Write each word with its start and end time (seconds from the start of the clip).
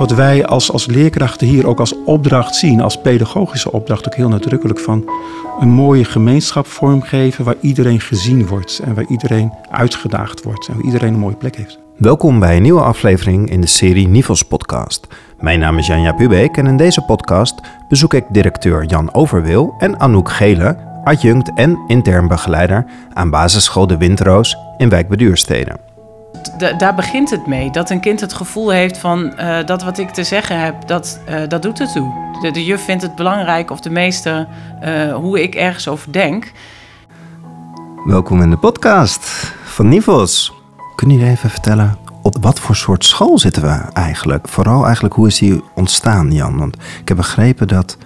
wat 0.00 0.10
wij 0.10 0.46
als, 0.46 0.72
als 0.72 0.86
leerkrachten 0.86 1.46
hier 1.46 1.66
ook 1.66 1.80
als 1.80 1.94
opdracht 2.04 2.54
zien, 2.54 2.80
als 2.80 3.00
pedagogische 3.00 3.72
opdracht 3.72 4.06
ook 4.06 4.14
heel 4.14 4.28
nadrukkelijk 4.28 4.78
van 4.78 5.10
een 5.60 5.68
mooie 5.68 6.04
gemeenschap 6.04 6.66
vormgeven 6.66 7.44
waar 7.44 7.54
iedereen 7.60 8.00
gezien 8.00 8.46
wordt 8.46 8.80
en 8.84 8.94
waar 8.94 9.04
iedereen 9.08 9.52
uitgedaagd 9.70 10.42
wordt 10.42 10.68
en 10.68 10.74
waar 10.74 10.84
iedereen 10.84 11.12
een 11.14 11.20
mooie 11.20 11.36
plek 11.36 11.56
heeft. 11.56 11.78
Welkom 11.96 12.38
bij 12.38 12.56
een 12.56 12.62
nieuwe 12.62 12.80
aflevering 12.80 13.50
in 13.50 13.60
de 13.60 13.66
serie 13.66 14.08
Nivels 14.08 14.42
Podcast. 14.42 15.06
Mijn 15.40 15.58
naam 15.58 15.78
is 15.78 15.86
Janja 15.86 16.12
Pubeek 16.12 16.56
en 16.56 16.66
in 16.66 16.76
deze 16.76 17.00
podcast 17.00 17.54
bezoek 17.88 18.14
ik 18.14 18.24
directeur 18.30 18.84
Jan 18.84 19.14
Overwil 19.14 19.74
en 19.78 20.00
Anouk 20.00 20.30
Gele, 20.30 20.76
adjunct 21.04 21.50
en 21.54 21.78
intern 21.86 22.28
begeleider 22.28 22.86
aan 23.12 23.30
basisschool 23.30 23.86
De 23.86 23.96
Windroos 23.96 24.56
in 24.76 24.88
Wijk 24.88 25.08
daar 26.78 26.94
begint 26.94 27.30
het 27.30 27.46
mee. 27.46 27.70
Dat 27.70 27.90
een 27.90 28.00
kind 28.00 28.20
het 28.20 28.32
gevoel 28.32 28.70
heeft 28.70 28.98
van 28.98 29.32
uh, 29.38 29.58
dat 29.64 29.82
wat 29.82 29.98
ik 29.98 30.10
te 30.10 30.24
zeggen 30.24 30.60
heb, 30.60 30.86
dat, 30.86 31.20
uh, 31.28 31.42
dat 31.48 31.62
doet 31.62 31.78
het 31.78 31.92
toe. 31.92 32.28
De, 32.40 32.50
de, 32.50 32.64
juf 32.64 32.84
vindt 32.84 33.02
het 33.02 33.14
belangrijk 33.14 33.70
of 33.70 33.80
de 33.80 33.90
meester 33.90 34.48
uh, 34.84 35.14
hoe 35.14 35.42
ik 35.42 35.54
ergens 35.54 35.88
over 35.88 36.12
denk. 36.12 36.52
Welkom 38.04 38.42
in 38.42 38.50
de 38.50 38.56
podcast 38.56 39.24
van 39.64 39.88
Nivos. 39.88 40.52
Kun 40.94 41.10
je 41.10 41.26
even 41.26 41.50
vertellen 41.50 41.98
op 42.22 42.36
wat 42.40 42.60
voor 42.60 42.76
soort 42.76 43.04
school 43.04 43.38
zitten 43.38 43.62
we 43.62 43.82
eigenlijk? 43.92 44.48
Vooral 44.48 44.84
eigenlijk 44.84 45.14
hoe 45.14 45.26
is 45.26 45.38
die 45.38 45.62
ontstaan, 45.74 46.32
Jan? 46.32 46.58
Want 46.58 46.76
ik 47.00 47.08
heb 47.08 47.16
begrepen 47.16 47.68
dat 47.68 47.96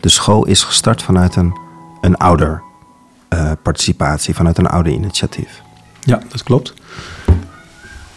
de 0.00 0.08
school 0.08 0.44
is 0.44 0.62
gestart 0.62 1.02
vanuit 1.02 1.36
een, 1.36 1.58
een 2.00 2.16
ouderparticipatie, 2.16 4.34
vanuit 4.34 4.58
een 4.58 4.68
ouder-initiatief. 4.68 5.62
Ja, 6.00 6.20
dat 6.28 6.42
klopt. 6.42 6.74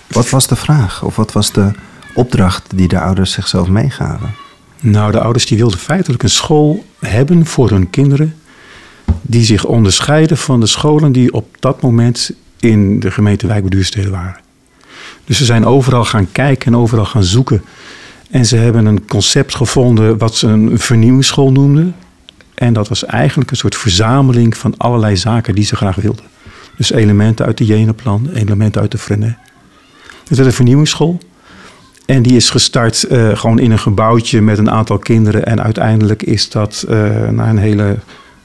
Wat 0.07 0.29
was 0.29 0.47
de 0.47 0.55
vraag 0.55 1.03
of 1.03 1.15
wat 1.15 1.31
was 1.31 1.51
de 1.51 1.71
opdracht 2.13 2.63
die 2.75 2.87
de 2.87 2.99
ouders 2.99 3.31
zichzelf 3.31 3.67
meegaven? 3.67 4.35
Nou, 4.79 5.11
de 5.11 5.21
ouders 5.21 5.45
die 5.45 5.57
wilden 5.57 5.79
feitelijk 5.79 6.23
een 6.23 6.29
school 6.29 6.85
hebben 6.99 7.45
voor 7.45 7.69
hun 7.69 7.89
kinderen 7.89 8.35
die 9.21 9.43
zich 9.43 9.65
onderscheiden 9.65 10.37
van 10.37 10.59
de 10.59 10.65
scholen 10.65 11.11
die 11.11 11.33
op 11.33 11.55
dat 11.59 11.81
moment 11.81 12.31
in 12.59 12.99
de 12.99 13.11
gemeente 13.11 13.47
Wijk 13.47 13.89
waren. 14.09 14.39
Dus 15.25 15.37
ze 15.37 15.45
zijn 15.45 15.65
overal 15.65 16.05
gaan 16.05 16.31
kijken 16.31 16.73
en 16.73 16.79
overal 16.79 17.05
gaan 17.05 17.23
zoeken. 17.23 17.61
En 18.29 18.45
ze 18.45 18.55
hebben 18.55 18.85
een 18.85 19.05
concept 19.05 19.55
gevonden 19.55 20.17
wat 20.17 20.35
ze 20.35 20.47
een 20.47 20.79
vernieuwingsschool 20.79 21.51
noemden. 21.51 21.95
En 22.53 22.73
dat 22.73 22.87
was 22.87 23.05
eigenlijk 23.05 23.51
een 23.51 23.57
soort 23.57 23.75
verzameling 23.75 24.57
van 24.57 24.77
allerlei 24.77 25.17
zaken 25.17 25.55
die 25.55 25.65
ze 25.65 25.75
graag 25.75 25.95
wilden. 25.95 26.25
Dus 26.77 26.91
elementen 26.91 27.45
uit 27.45 27.57
de 27.57 27.65
Jenaplan, 27.65 28.29
elementen 28.33 28.81
uit 28.81 28.91
de 28.91 28.97
Frenet. 28.97 29.35
Het 30.27 30.37
werd 30.37 30.49
een 30.49 30.55
vernieuwingsschool. 30.55 31.17
En 32.05 32.21
die 32.21 32.35
is 32.35 32.49
gestart 32.49 33.05
uh, 33.09 33.37
gewoon 33.37 33.59
in 33.59 33.71
een 33.71 33.79
gebouwtje 33.79 34.41
met 34.41 34.57
een 34.57 34.71
aantal 34.71 34.97
kinderen. 34.97 35.45
En 35.45 35.63
uiteindelijk 35.63 36.23
is 36.23 36.49
dat 36.49 36.85
uh, 36.89 36.95
naar 37.29 37.49
een 37.49 37.57
hele 37.57 37.97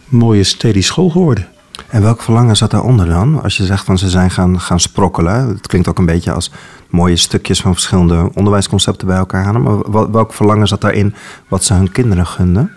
mooie 0.09 0.45
steady 0.45 0.81
school 0.81 1.11
geworden. 1.11 1.49
En 1.89 2.03
welk 2.03 2.23
verlangen 2.23 2.57
zat 2.57 2.71
daaronder 2.71 3.07
dan? 3.07 3.43
Als 3.43 3.57
je 3.57 3.65
zegt 3.65 3.85
van 3.85 3.99
ze 3.99 4.09
zijn 4.09 4.31
gaan, 4.31 4.61
gaan 4.61 4.81
sprokkelen. 4.81 5.49
Het 5.49 5.67
klinkt 5.67 5.89
ook 5.89 5.99
een 5.99 6.07
beetje 6.07 6.33
als 6.33 6.51
mooie 6.89 7.17
stukjes 7.17 7.61
van 7.61 7.73
verschillende 7.73 8.31
onderwijsconcepten 8.35 9.07
bij 9.07 9.17
elkaar 9.17 9.45
halen. 9.45 9.63
Maar 9.63 10.11
welk 10.11 10.33
verlangen 10.33 10.69
zat 10.69 10.81
daarin 10.81 11.15
wat 11.49 11.65
ze 11.65 11.75
hun 11.75 11.93
kinderen 11.93 12.27
gunden? 12.27 12.71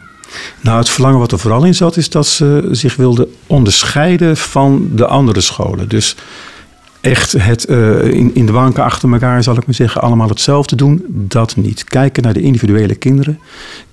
Nou, 0.61 0.77
het 0.77 0.89
verlangen 0.89 1.19
wat 1.19 1.31
er 1.31 1.39
vooral 1.39 1.63
in 1.63 1.75
zat, 1.75 1.97
is 1.97 2.09
dat 2.09 2.27
ze 2.27 2.67
zich 2.71 2.95
wilden 2.95 3.27
onderscheiden 3.47 4.37
van 4.37 4.89
de 4.91 5.07
andere 5.07 5.41
scholen. 5.41 5.89
Dus 5.89 6.15
echt 7.05 7.31
het 7.31 7.69
uh, 7.69 8.03
in, 8.03 8.35
in 8.35 8.45
de 8.45 8.51
banken 8.51 8.83
achter 8.83 9.11
elkaar, 9.11 9.43
zal 9.43 9.57
ik 9.57 9.65
maar 9.65 9.75
zeggen, 9.75 10.01
allemaal 10.01 10.29
hetzelfde 10.29 10.75
doen. 10.75 11.05
Dat 11.09 11.55
niet. 11.55 11.83
Kijken 11.83 12.23
naar 12.23 12.33
de 12.33 12.41
individuele 12.41 12.95
kinderen. 12.95 13.39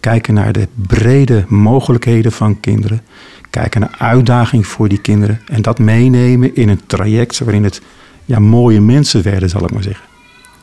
Kijken 0.00 0.34
naar 0.34 0.52
de 0.52 0.68
brede 0.74 1.44
mogelijkheden 1.48 2.32
van 2.32 2.60
kinderen. 2.60 3.02
Kijken 3.50 3.80
naar 3.80 3.94
uitdaging 3.98 4.66
voor 4.66 4.88
die 4.88 5.00
kinderen. 5.00 5.40
En 5.46 5.62
dat 5.62 5.78
meenemen 5.78 6.54
in 6.54 6.68
een 6.68 6.80
traject 6.86 7.38
waarin 7.38 7.64
het 7.64 7.82
ja, 8.24 8.38
mooie 8.38 8.80
mensen 8.80 9.22
werden, 9.22 9.48
zal 9.48 9.64
ik 9.64 9.72
maar 9.72 9.82
zeggen. 9.82 10.04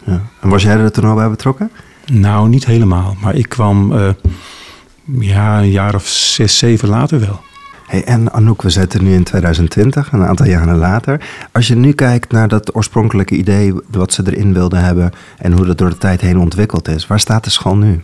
Ja. 0.05 0.21
En 0.41 0.49
was 0.49 0.63
jij 0.63 0.77
er 0.77 0.91
toen 0.91 1.05
al 1.05 1.15
bij 1.15 1.29
betrokken? 1.29 1.71
Nou, 2.11 2.49
niet 2.49 2.65
helemaal. 2.65 3.15
Maar 3.21 3.35
ik 3.35 3.49
kwam 3.49 3.91
uh, 3.91 4.09
ja, 5.19 5.59
een 5.59 5.71
jaar 5.71 5.95
of 5.95 6.07
zes, 6.07 6.57
zeven 6.57 6.89
later 6.89 7.19
wel. 7.19 7.41
Hey, 7.89 8.03
en 8.03 8.31
Anouk, 8.31 8.61
we 8.61 8.69
zitten 8.69 9.03
nu 9.03 9.13
in 9.13 9.23
2020, 9.23 10.11
een 10.11 10.23
aantal 10.23 10.45
jaren 10.45 10.77
later. 10.77 11.21
Als 11.51 11.67
je 11.67 11.75
nu 11.75 11.91
kijkt 11.91 12.31
naar 12.31 12.47
dat 12.47 12.75
oorspronkelijke 12.75 13.35
idee, 13.35 13.73
wat 13.87 14.13
ze 14.13 14.23
erin 14.25 14.53
wilden 14.53 14.83
hebben 14.83 15.11
en 15.37 15.51
hoe 15.51 15.65
dat 15.65 15.77
door 15.77 15.89
de 15.89 15.97
tijd 15.97 16.21
heen 16.21 16.39
ontwikkeld 16.39 16.87
is, 16.87 17.07
waar 17.07 17.19
staat 17.19 17.43
de 17.43 17.49
school 17.49 17.77
nu? 17.77 18.01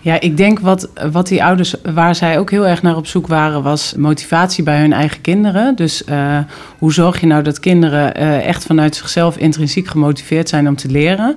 Ja, 0.00 0.20
ik 0.20 0.36
denk 0.36 0.60
wat, 0.60 0.88
wat 1.12 1.28
die 1.28 1.44
ouders, 1.44 1.74
waar 1.94 2.14
zij 2.14 2.38
ook 2.38 2.50
heel 2.50 2.66
erg 2.66 2.82
naar 2.82 2.96
op 2.96 3.06
zoek 3.06 3.26
waren, 3.26 3.62
was 3.62 3.94
motivatie 3.96 4.64
bij 4.64 4.80
hun 4.80 4.92
eigen 4.92 5.20
kinderen. 5.20 5.76
Dus 5.76 6.02
uh, 6.08 6.38
hoe 6.78 6.92
zorg 6.92 7.20
je 7.20 7.26
nou 7.26 7.42
dat 7.42 7.60
kinderen 7.60 8.20
uh, 8.20 8.46
echt 8.46 8.64
vanuit 8.64 8.96
zichzelf 8.96 9.36
intrinsiek 9.36 9.88
gemotiveerd 9.88 10.48
zijn 10.48 10.68
om 10.68 10.76
te 10.76 10.88
leren? 10.88 11.36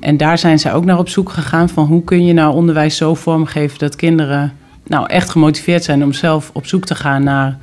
En 0.00 0.16
daar 0.16 0.38
zijn 0.38 0.58
zij 0.58 0.72
ook 0.72 0.84
naar 0.84 0.98
op 0.98 1.08
zoek 1.08 1.30
gegaan 1.30 1.68
van 1.68 1.86
hoe 1.86 2.04
kun 2.04 2.24
je 2.24 2.32
nou 2.32 2.54
onderwijs 2.54 2.96
zo 2.96 3.14
vormgeven 3.14 3.78
dat 3.78 3.96
kinderen 3.96 4.52
nou, 4.92 5.06
echt 5.06 5.30
gemotiveerd 5.30 5.84
zijn 5.84 6.04
om 6.04 6.12
zelf 6.12 6.50
op 6.52 6.66
zoek 6.66 6.84
te 6.84 6.94
gaan 6.94 7.22
naar 7.22 7.58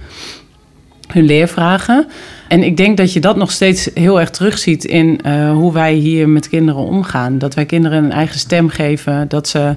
hun 1.08 1.26
leervragen. 1.26 2.08
En 2.48 2.64
ik 2.64 2.78
denk 2.78 2.98
dat 2.98 3.14
je 3.14 3.20
dat 3.20 3.36
nog 3.36 3.52
steeds 3.52 3.90
heel 3.94 4.20
erg 4.20 4.30
terugziet 4.30 4.86
in 4.86 5.20
uh, 5.26 5.52
hoe 5.52 5.74
wij 5.74 5.94
hier 5.94 6.30
met 6.30 6.50
kinderen 6.50 6.82
omgaan. 6.82 7.38
Dat 7.38 7.54
wij 7.54 7.66
kinderen 7.66 8.04
een 8.04 8.12
eigen 8.12 8.40
stem 8.40 8.70
geven, 8.70 9.28
dat 9.28 9.48
ze 9.48 9.60
uh, 9.60 9.76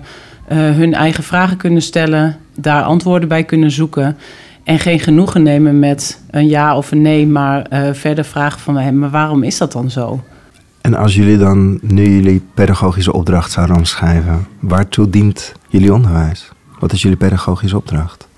hun 0.48 0.94
eigen 0.94 1.24
vragen 1.24 1.56
kunnen 1.56 1.82
stellen, 1.82 2.36
daar 2.56 2.82
antwoorden 2.82 3.28
bij 3.28 3.44
kunnen 3.44 3.70
zoeken. 3.70 4.16
En 4.64 4.78
geen 4.78 5.00
genoegen 5.00 5.42
nemen 5.42 5.78
met 5.78 6.20
een 6.30 6.48
ja 6.48 6.76
of 6.76 6.90
een 6.90 7.02
nee, 7.02 7.26
maar 7.26 7.66
uh, 7.72 7.88
verder 7.92 8.24
vragen 8.24 8.60
van 8.60 8.98
maar 8.98 9.10
waarom 9.10 9.42
is 9.42 9.58
dat 9.58 9.72
dan 9.72 9.90
zo? 9.90 10.20
En 10.80 10.94
als 10.94 11.14
jullie 11.14 11.38
dan 11.38 11.78
nu 11.82 12.08
jullie 12.08 12.42
pedagogische 12.54 13.12
opdracht 13.12 13.52
zouden 13.52 13.76
omschrijven, 13.76 14.46
waartoe 14.60 15.10
dient 15.10 15.52
jullie 15.68 15.92
onderwijs? 15.92 16.52
Wat 16.82 16.92
is 16.92 17.02
jullie 17.02 17.16
pedagogische 17.16 17.76
opdracht? 17.76 18.28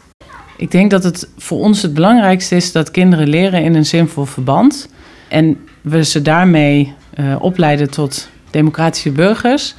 Ik 0.57 0.71
denk 0.71 0.91
dat 0.91 1.05
het 1.05 1.29
voor 1.39 1.59
ons 1.59 1.83
het 1.83 1.95
belangrijkste 1.95 2.57
is 2.57 2.73
dat 2.73 2.91
kinderen 2.91 3.29
leren 3.29 3.63
in 3.63 3.75
een 3.75 3.87
zinvol 3.87 4.25
verband. 4.25 4.89
En 5.29 5.59
we 5.81 6.05
ze 6.05 6.23
daarmee 6.23 6.93
uh, 7.19 7.37
opleiden 7.39 7.91
tot 7.91 8.29
democratische 8.51 9.11
burgers. 9.11 9.75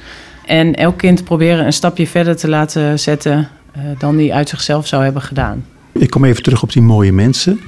En 0.46 0.74
elk 0.74 0.98
kind 0.98 1.24
proberen 1.24 1.66
een 1.66 1.72
stapje 1.72 2.06
verder 2.06 2.36
te 2.36 2.48
laten 2.48 2.98
zetten 2.98 3.48
uh, 3.76 3.82
dan 3.98 4.16
die 4.16 4.34
uit 4.34 4.48
zichzelf 4.48 4.86
zou 4.86 5.04
hebben 5.04 5.22
gedaan. 5.22 5.64
Ik 5.92 6.10
kom 6.10 6.24
even 6.24 6.42
terug 6.42 6.62
op 6.62 6.72
die 6.72 6.82
mooie 6.82 7.12
mensen. 7.12 7.60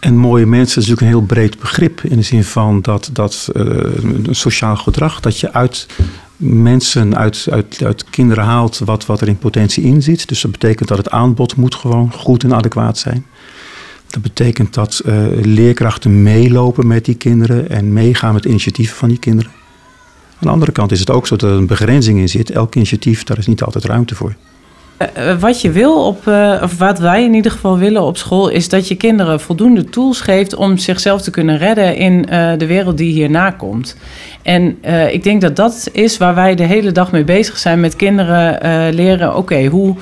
En 0.00 0.16
mooie 0.16 0.46
mensen 0.46 0.82
is 0.82 0.88
natuurlijk 0.88 1.00
een 1.00 1.18
heel 1.18 1.26
breed 1.26 1.58
begrip. 1.58 2.00
In 2.02 2.16
de 2.16 2.22
zin 2.22 2.44
van 2.44 2.80
dat, 2.82 3.10
dat 3.12 3.48
uh, 3.56 3.62
een 3.64 4.26
sociaal 4.30 4.76
gedrag, 4.76 5.20
dat 5.20 5.40
je 5.40 5.52
uit 5.52 5.86
mensen 6.36 7.16
uit, 7.16 7.46
uit, 7.50 7.80
uit 7.84 8.04
kinderen 8.10 8.44
haalt 8.44 8.78
wat, 8.78 9.06
wat 9.06 9.20
er 9.20 9.28
in 9.28 9.38
potentie 9.38 9.84
in 9.84 10.02
zit. 10.02 10.28
Dus 10.28 10.40
dat 10.40 10.50
betekent 10.50 10.88
dat 10.88 10.98
het 10.98 11.10
aanbod 11.10 11.56
moet 11.56 11.74
gewoon 11.74 12.12
goed 12.12 12.44
en 12.44 12.54
adequaat 12.54 12.98
zijn. 12.98 13.26
Dat 14.06 14.22
betekent 14.22 14.74
dat 14.74 15.02
uh, 15.06 15.26
leerkrachten 15.42 16.22
meelopen 16.22 16.86
met 16.86 17.04
die 17.04 17.14
kinderen 17.14 17.70
en 17.70 17.92
meegaan 17.92 18.34
met 18.34 18.44
initiatieven 18.44 18.96
van 18.96 19.08
die 19.08 19.18
kinderen. 19.18 19.50
Aan 20.30 20.40
de 20.40 20.48
andere 20.48 20.72
kant 20.72 20.92
is 20.92 21.00
het 21.00 21.10
ook 21.10 21.26
zo 21.26 21.36
dat 21.36 21.50
er 21.50 21.56
een 21.56 21.66
begrenzing 21.66 22.18
in 22.18 22.28
zit. 22.28 22.50
Elk 22.50 22.74
initiatief, 22.74 23.24
daar 23.24 23.38
is 23.38 23.46
niet 23.46 23.62
altijd 23.62 23.84
ruimte 23.84 24.14
voor. 24.14 24.34
Uh, 24.98 25.40
wat 25.40 25.60
je 25.60 25.70
wil, 25.70 26.06
op, 26.06 26.26
uh, 26.26 26.60
of 26.62 26.78
wat 26.78 26.98
wij 26.98 27.24
in 27.24 27.34
ieder 27.34 27.50
geval 27.50 27.78
willen 27.78 28.02
op 28.02 28.16
school, 28.16 28.48
is 28.48 28.68
dat 28.68 28.88
je 28.88 28.94
kinderen 28.94 29.40
voldoende 29.40 29.84
tools 29.84 30.20
geeft 30.20 30.54
om 30.54 30.78
zichzelf 30.78 31.22
te 31.22 31.30
kunnen 31.30 31.58
redden 31.58 31.96
in 31.96 32.22
de 32.58 32.66
wereld 32.66 32.98
die 32.98 33.12
hierna 33.12 33.50
komt. 33.50 33.96
En 34.42 34.78
ik 35.12 35.22
denk 35.22 35.40
dat 35.40 35.56
dat 35.56 35.88
is 35.92 36.18
waar 36.18 36.34
wij 36.34 36.54
de 36.54 36.62
hele 36.62 36.92
dag 36.92 37.12
mee 37.12 37.24
bezig 37.24 37.58
zijn 37.58 37.80
met 37.80 37.96
kinderen 37.96 38.94
leren: 38.94 39.36
oké, 39.36 39.66
hoe 39.66 39.94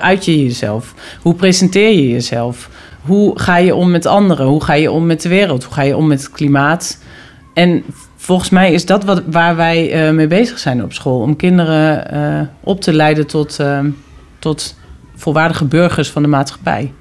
uit 0.00 0.24
je 0.24 0.42
jezelf? 0.42 0.94
Hoe 1.22 1.34
presenteer 1.34 1.90
je 1.90 2.08
jezelf? 2.08 2.70
Hoe 3.00 3.38
ga 3.38 3.56
je 3.56 3.74
om 3.74 3.90
met 3.90 4.06
anderen? 4.06 4.46
Hoe 4.46 4.64
ga 4.64 4.72
je 4.72 4.90
om 4.90 5.06
met 5.06 5.22
de 5.22 5.28
wereld? 5.28 5.64
Hoe 5.64 5.74
ga 5.74 5.82
je 5.82 5.96
om 5.96 6.06
met 6.06 6.22
het 6.22 6.30
klimaat? 6.30 6.98
En 7.54 7.82
volgens 8.16 8.50
mij 8.50 8.72
is 8.72 8.86
dat 8.86 9.04
wat, 9.04 9.22
waar 9.26 9.56
wij 9.56 10.12
mee 10.12 10.26
bezig 10.26 10.58
zijn 10.58 10.82
op 10.82 10.92
school. 10.92 11.20
Om 11.20 11.36
kinderen 11.36 12.50
op 12.60 12.80
te 12.80 12.92
leiden 12.92 13.26
tot 13.26 13.58
tot 14.44 14.76
volwaardige 15.16 15.64
burgers 15.64 16.10
van 16.10 16.22
de 16.22 16.28
maatschappij. 16.28 16.92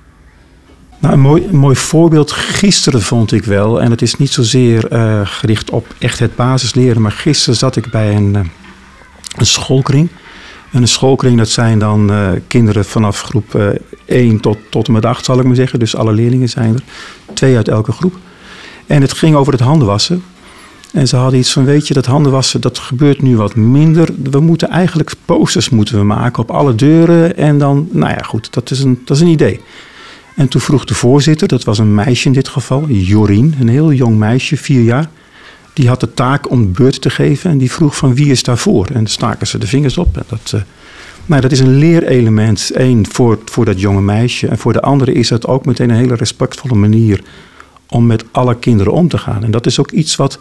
Nou, 0.99 1.13
een 1.13 1.19
mooi, 1.19 1.47
mooi 1.51 1.75
voorbeeld 1.75 2.31
gisteren 2.31 3.01
vond 3.01 3.31
ik 3.31 3.43
wel. 3.43 3.81
En 3.81 3.91
het 3.91 4.01
is 4.01 4.15
niet 4.15 4.31
zozeer 4.31 4.93
uh, 4.93 5.21
gericht 5.23 5.69
op 5.69 5.87
echt 5.99 6.19
het 6.19 6.35
basisleren. 6.35 7.01
Maar 7.01 7.11
gisteren 7.11 7.55
zat 7.55 7.75
ik 7.75 7.91
bij 7.91 8.15
een, 8.15 8.33
uh, 8.35 8.41
een 9.37 9.45
schoolkring. 9.45 10.09
En 10.71 10.81
een 10.81 10.87
schoolkring, 10.87 11.37
dat 11.37 11.49
zijn 11.49 11.79
dan 11.79 12.11
uh, 12.11 12.29
kinderen 12.47 12.85
vanaf 12.85 13.21
groep 13.21 13.79
1 14.05 14.39
tot, 14.39 14.57
tot 14.69 14.87
en 14.87 14.93
met 14.93 15.05
8, 15.05 15.25
zal 15.25 15.39
ik 15.39 15.45
maar 15.45 15.55
zeggen. 15.55 15.79
Dus 15.79 15.95
alle 15.95 16.13
leerlingen 16.13 16.49
zijn 16.49 16.73
er. 16.73 16.83
Twee 17.33 17.55
uit 17.55 17.67
elke 17.67 17.91
groep. 17.91 18.17
En 18.87 19.01
het 19.01 19.13
ging 19.13 19.35
over 19.35 19.53
het 19.53 19.61
handenwassen. 19.61 20.23
En 20.93 21.07
ze 21.07 21.15
hadden 21.15 21.39
iets 21.39 21.51
van, 21.51 21.65
weet 21.65 21.87
je, 21.87 21.93
dat 21.93 22.05
handenwassen, 22.05 22.61
dat 22.61 22.79
gebeurt 22.79 23.21
nu 23.21 23.37
wat 23.37 23.55
minder. 23.55 24.09
We 24.23 24.39
moeten 24.39 24.69
eigenlijk 24.69 25.13
posters 25.25 25.69
moeten 25.69 25.97
we 25.97 26.03
maken 26.03 26.43
op 26.43 26.51
alle 26.51 26.75
deuren. 26.75 27.37
En 27.37 27.57
dan, 27.57 27.87
nou 27.91 28.11
ja, 28.11 28.21
goed, 28.21 28.53
dat 28.53 28.71
is 28.71 28.79
een, 28.79 29.01
dat 29.05 29.17
is 29.17 29.23
een 29.23 29.29
idee. 29.29 29.59
En 30.35 30.47
toen 30.47 30.61
vroeg 30.61 30.85
de 30.85 30.93
voorzitter, 30.93 31.47
dat 31.47 31.63
was 31.63 31.77
een 31.77 31.95
meisje 31.95 32.27
in 32.27 32.33
dit 32.33 32.47
geval, 32.47 32.87
Jorien, 32.87 33.55
een 33.59 33.67
heel 33.67 33.91
jong 33.91 34.17
meisje, 34.17 34.57
vier 34.57 34.81
jaar. 34.81 35.09
Die 35.73 35.87
had 35.87 35.99
de 35.99 36.13
taak 36.13 36.49
om 36.49 36.73
beurt 36.73 37.01
te 37.01 37.09
geven 37.09 37.49
en 37.49 37.57
die 37.57 37.71
vroeg 37.71 37.97
van 37.97 38.15
wie 38.15 38.31
is 38.31 38.43
daarvoor? 38.43 38.87
En 38.93 39.07
staken 39.07 39.47
ze 39.47 39.57
de 39.57 39.67
vingers 39.67 39.97
op. 39.97 40.17
En 40.17 40.23
dat, 40.27 40.53
uh, 41.25 41.41
dat 41.41 41.51
is 41.51 41.59
een 41.59 41.77
leerelement, 41.77 42.71
één, 42.73 43.05
voor, 43.11 43.39
voor 43.45 43.65
dat 43.65 43.79
jonge 43.79 44.01
meisje. 44.01 44.47
En 44.47 44.57
voor 44.57 44.73
de 44.73 44.81
andere 44.81 45.13
is 45.13 45.27
dat 45.27 45.47
ook 45.47 45.65
meteen 45.65 45.89
een 45.89 45.95
hele 45.95 46.15
respectvolle 46.15 46.75
manier 46.75 47.23
om 47.89 48.05
met 48.05 48.25
alle 48.31 48.55
kinderen 48.55 48.93
om 48.93 49.07
te 49.07 49.17
gaan. 49.17 49.43
En 49.43 49.51
dat 49.51 49.65
is 49.65 49.79
ook 49.79 49.91
iets 49.91 50.15
wat, 50.15 50.39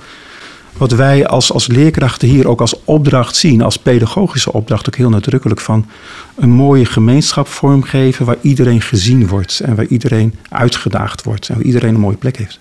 wat 0.76 0.92
wij 0.92 1.26
als, 1.26 1.52
als 1.52 1.66
leerkrachten 1.66 2.28
hier 2.28 2.48
ook 2.48 2.60
als 2.60 2.84
opdracht 2.84 3.36
zien, 3.36 3.62
als 3.62 3.76
pedagogische 3.76 4.52
opdracht 4.52 4.86
ook 4.88 4.96
heel 4.96 5.08
nadrukkelijk 5.08 5.60
van 5.60 5.86
een 6.34 6.50
mooie 6.50 6.84
gemeenschap 6.84 7.48
vormgeven 7.48 8.26
waar 8.26 8.36
iedereen 8.40 8.80
gezien 8.80 9.28
wordt 9.28 9.60
en 9.60 9.74
waar 9.74 9.86
iedereen 9.86 10.34
uitgedaagd 10.48 11.22
wordt 11.22 11.48
en 11.48 11.54
waar 11.54 11.64
iedereen 11.64 11.94
een 11.94 12.00
mooie 12.00 12.16
plek 12.16 12.36
heeft. 12.36 12.60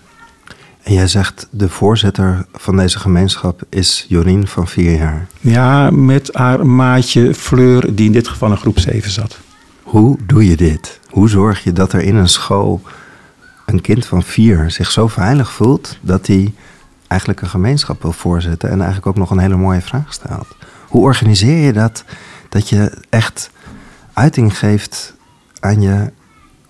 En 0.83 0.93
jij 0.93 1.07
zegt 1.07 1.47
de 1.51 1.69
voorzitter 1.69 2.45
van 2.53 2.77
deze 2.77 2.99
gemeenschap 2.99 3.61
is 3.69 4.05
Jorien 4.07 4.47
van 4.47 4.67
vier 4.67 4.97
jaar. 4.97 5.27
Ja, 5.39 5.89
met 5.89 6.29
haar 6.33 6.65
maatje 6.65 7.33
Fleur, 7.33 7.95
die 7.95 8.05
in 8.05 8.11
dit 8.11 8.27
geval 8.27 8.49
in 8.49 8.57
groep 8.57 8.79
7 8.79 9.11
zat. 9.11 9.39
Hoe 9.83 10.17
doe 10.25 10.45
je 10.45 10.55
dit? 10.55 10.99
Hoe 11.09 11.29
zorg 11.29 11.63
je 11.63 11.73
dat 11.73 11.93
er 11.93 12.01
in 12.01 12.15
een 12.15 12.29
school 12.29 12.81
een 13.65 13.81
kind 13.81 14.05
van 14.05 14.23
vier 14.23 14.71
zich 14.71 14.91
zo 14.91 15.07
veilig 15.07 15.51
voelt 15.51 15.97
dat 16.01 16.27
hij 16.27 16.53
eigenlijk 17.11 17.41
een 17.41 17.47
gemeenschap 17.47 18.01
wil 18.01 18.11
voorzitten 18.11 18.69
en 18.69 18.75
eigenlijk 18.75 19.07
ook 19.07 19.17
nog 19.17 19.31
een 19.31 19.39
hele 19.39 19.57
mooie 19.57 19.81
vraag 19.81 20.13
stelt? 20.13 20.47
Hoe 20.87 21.01
organiseer 21.01 21.65
je 21.65 21.73
dat 21.73 22.03
dat 22.49 22.69
je 22.69 22.91
echt 23.09 23.49
uiting 24.13 24.57
geeft 24.57 25.13
aan 25.59 25.81
je, 25.81 26.11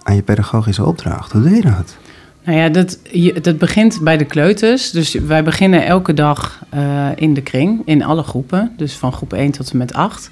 aan 0.04 0.16
je 0.16 0.22
pedagogische 0.22 0.86
opdracht? 0.86 1.32
Hoe 1.32 1.42
doe 1.42 1.56
je 1.56 1.62
dat? 1.62 1.98
Nou 2.44 2.58
ja, 2.58 2.70
dat, 2.70 3.00
dat 3.42 3.58
begint 3.58 4.00
bij 4.02 4.18
de 4.18 4.26
kleuters. 4.26 4.92
Dus 4.92 5.14
wij 5.14 5.44
beginnen 5.44 5.86
elke 5.86 6.14
dag 6.14 6.64
uh, 6.74 7.08
in 7.16 7.34
de 7.34 7.42
kring, 7.42 7.82
in 7.86 8.04
alle 8.04 8.24
groepen. 8.24 8.74
Dus 8.78 8.94
van 8.94 9.14
groep 9.14 9.34
1 9.34 9.52
tot 9.52 9.72
en 9.72 9.78
met 9.78 9.94
8. 9.94 10.30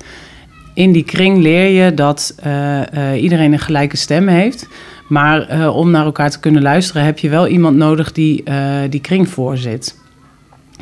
In 0.74 0.92
die 0.92 1.04
kring 1.04 1.38
leer 1.38 1.84
je 1.84 1.94
dat 1.94 2.36
uh, 2.46 2.82
uh, 2.94 3.22
iedereen 3.22 3.54
een 3.54 3.60
gelijke 3.60 3.98
stem 3.98 4.28
heeft. 4.28 4.68
Maar 5.10 5.72
om 5.74 5.92
naar 5.92 6.06
elkaar 6.06 6.30
te 6.30 6.40
kunnen 6.40 6.62
luisteren 6.62 7.04
heb 7.04 7.20
je 7.20 7.30
wel 7.30 7.48
iemand 7.48 7.78
nodig 7.78 8.12
die 8.12 8.44
die 8.90 9.02
kring 9.02 9.30
voorzit. 9.30 9.98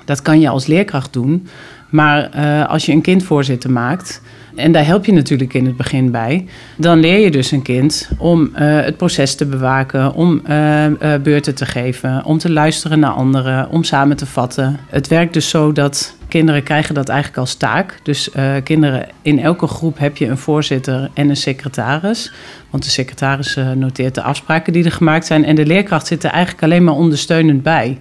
Dat 0.06 0.22
kan 0.22 0.40
je 0.40 0.50
als 0.50 0.66
leerkracht 0.66 1.14
doen. 1.14 1.48
Maar 1.90 2.30
als 2.68 2.86
je 2.86 2.92
een 2.92 3.02
kindvoorzitter 3.02 3.72
maakt, 3.72 4.22
en 4.58 4.72
daar 4.72 4.86
help 4.86 5.06
je 5.06 5.14
natuurlijk 5.14 5.54
in 5.54 5.66
het 5.66 5.78
begin 5.78 6.12
bij. 6.12 6.46
Dan 6.78 7.00
leer 7.00 7.20
je 7.20 7.32
dus 7.32 7.52
een 7.52 7.62
kind 7.62 8.10
om 8.18 8.42
uh, 8.42 8.50
het 8.60 8.98
proces 8.98 9.36
te 9.36 9.46
bewaken, 9.46 10.14
om 10.14 10.42
uh, 10.50 10.86
uh, 10.86 10.94
beurten 11.24 11.56
te 11.56 11.66
geven, 11.66 12.26
om 12.26 12.38
te 12.38 12.52
luisteren 12.52 13.00
naar 13.00 13.12
anderen, 13.12 13.70
om 13.70 13.84
samen 13.84 14.18
te 14.18 14.26
vatten. 14.26 14.80
Het 14.88 15.08
werkt 15.08 15.34
dus 15.34 15.50
zo 15.50 15.72
dat 15.72 16.17
kinderen 16.28 16.64
krijgen 16.64 16.96
dat 16.96 17.10
eigenlijk 17.10 17.40
als 17.40 17.56
taak. 17.56 18.00
Dus 18.04 18.30
kinderen, 18.64 19.08
in 19.22 19.40
elke 19.40 19.68
groep 19.68 19.98
heb 19.98 20.18
je 20.18 20.28
een 20.28 20.38
voorzitter 20.38 21.10
en 21.14 21.30
een 21.30 21.38
secretaris. 21.38 22.34
Want 22.70 22.84
de 22.84 22.90
secretaris 22.90 23.58
noteert 23.76 24.16
de 24.16 24.22
afspraken 24.22 24.74
die 24.74 24.86
er 24.86 24.92
gemaakt 24.92 25.26
zijn. 25.26 25.46
En 25.46 25.56
de 25.56 25.66
leerkracht 25.66 26.08
zit 26.08 26.24
er 26.24 26.30
eigenlijk 26.30 26.64
alleen 26.64 26.84
maar 26.84 26.94
ondersteunend 26.94 27.64
bij. 27.64 27.98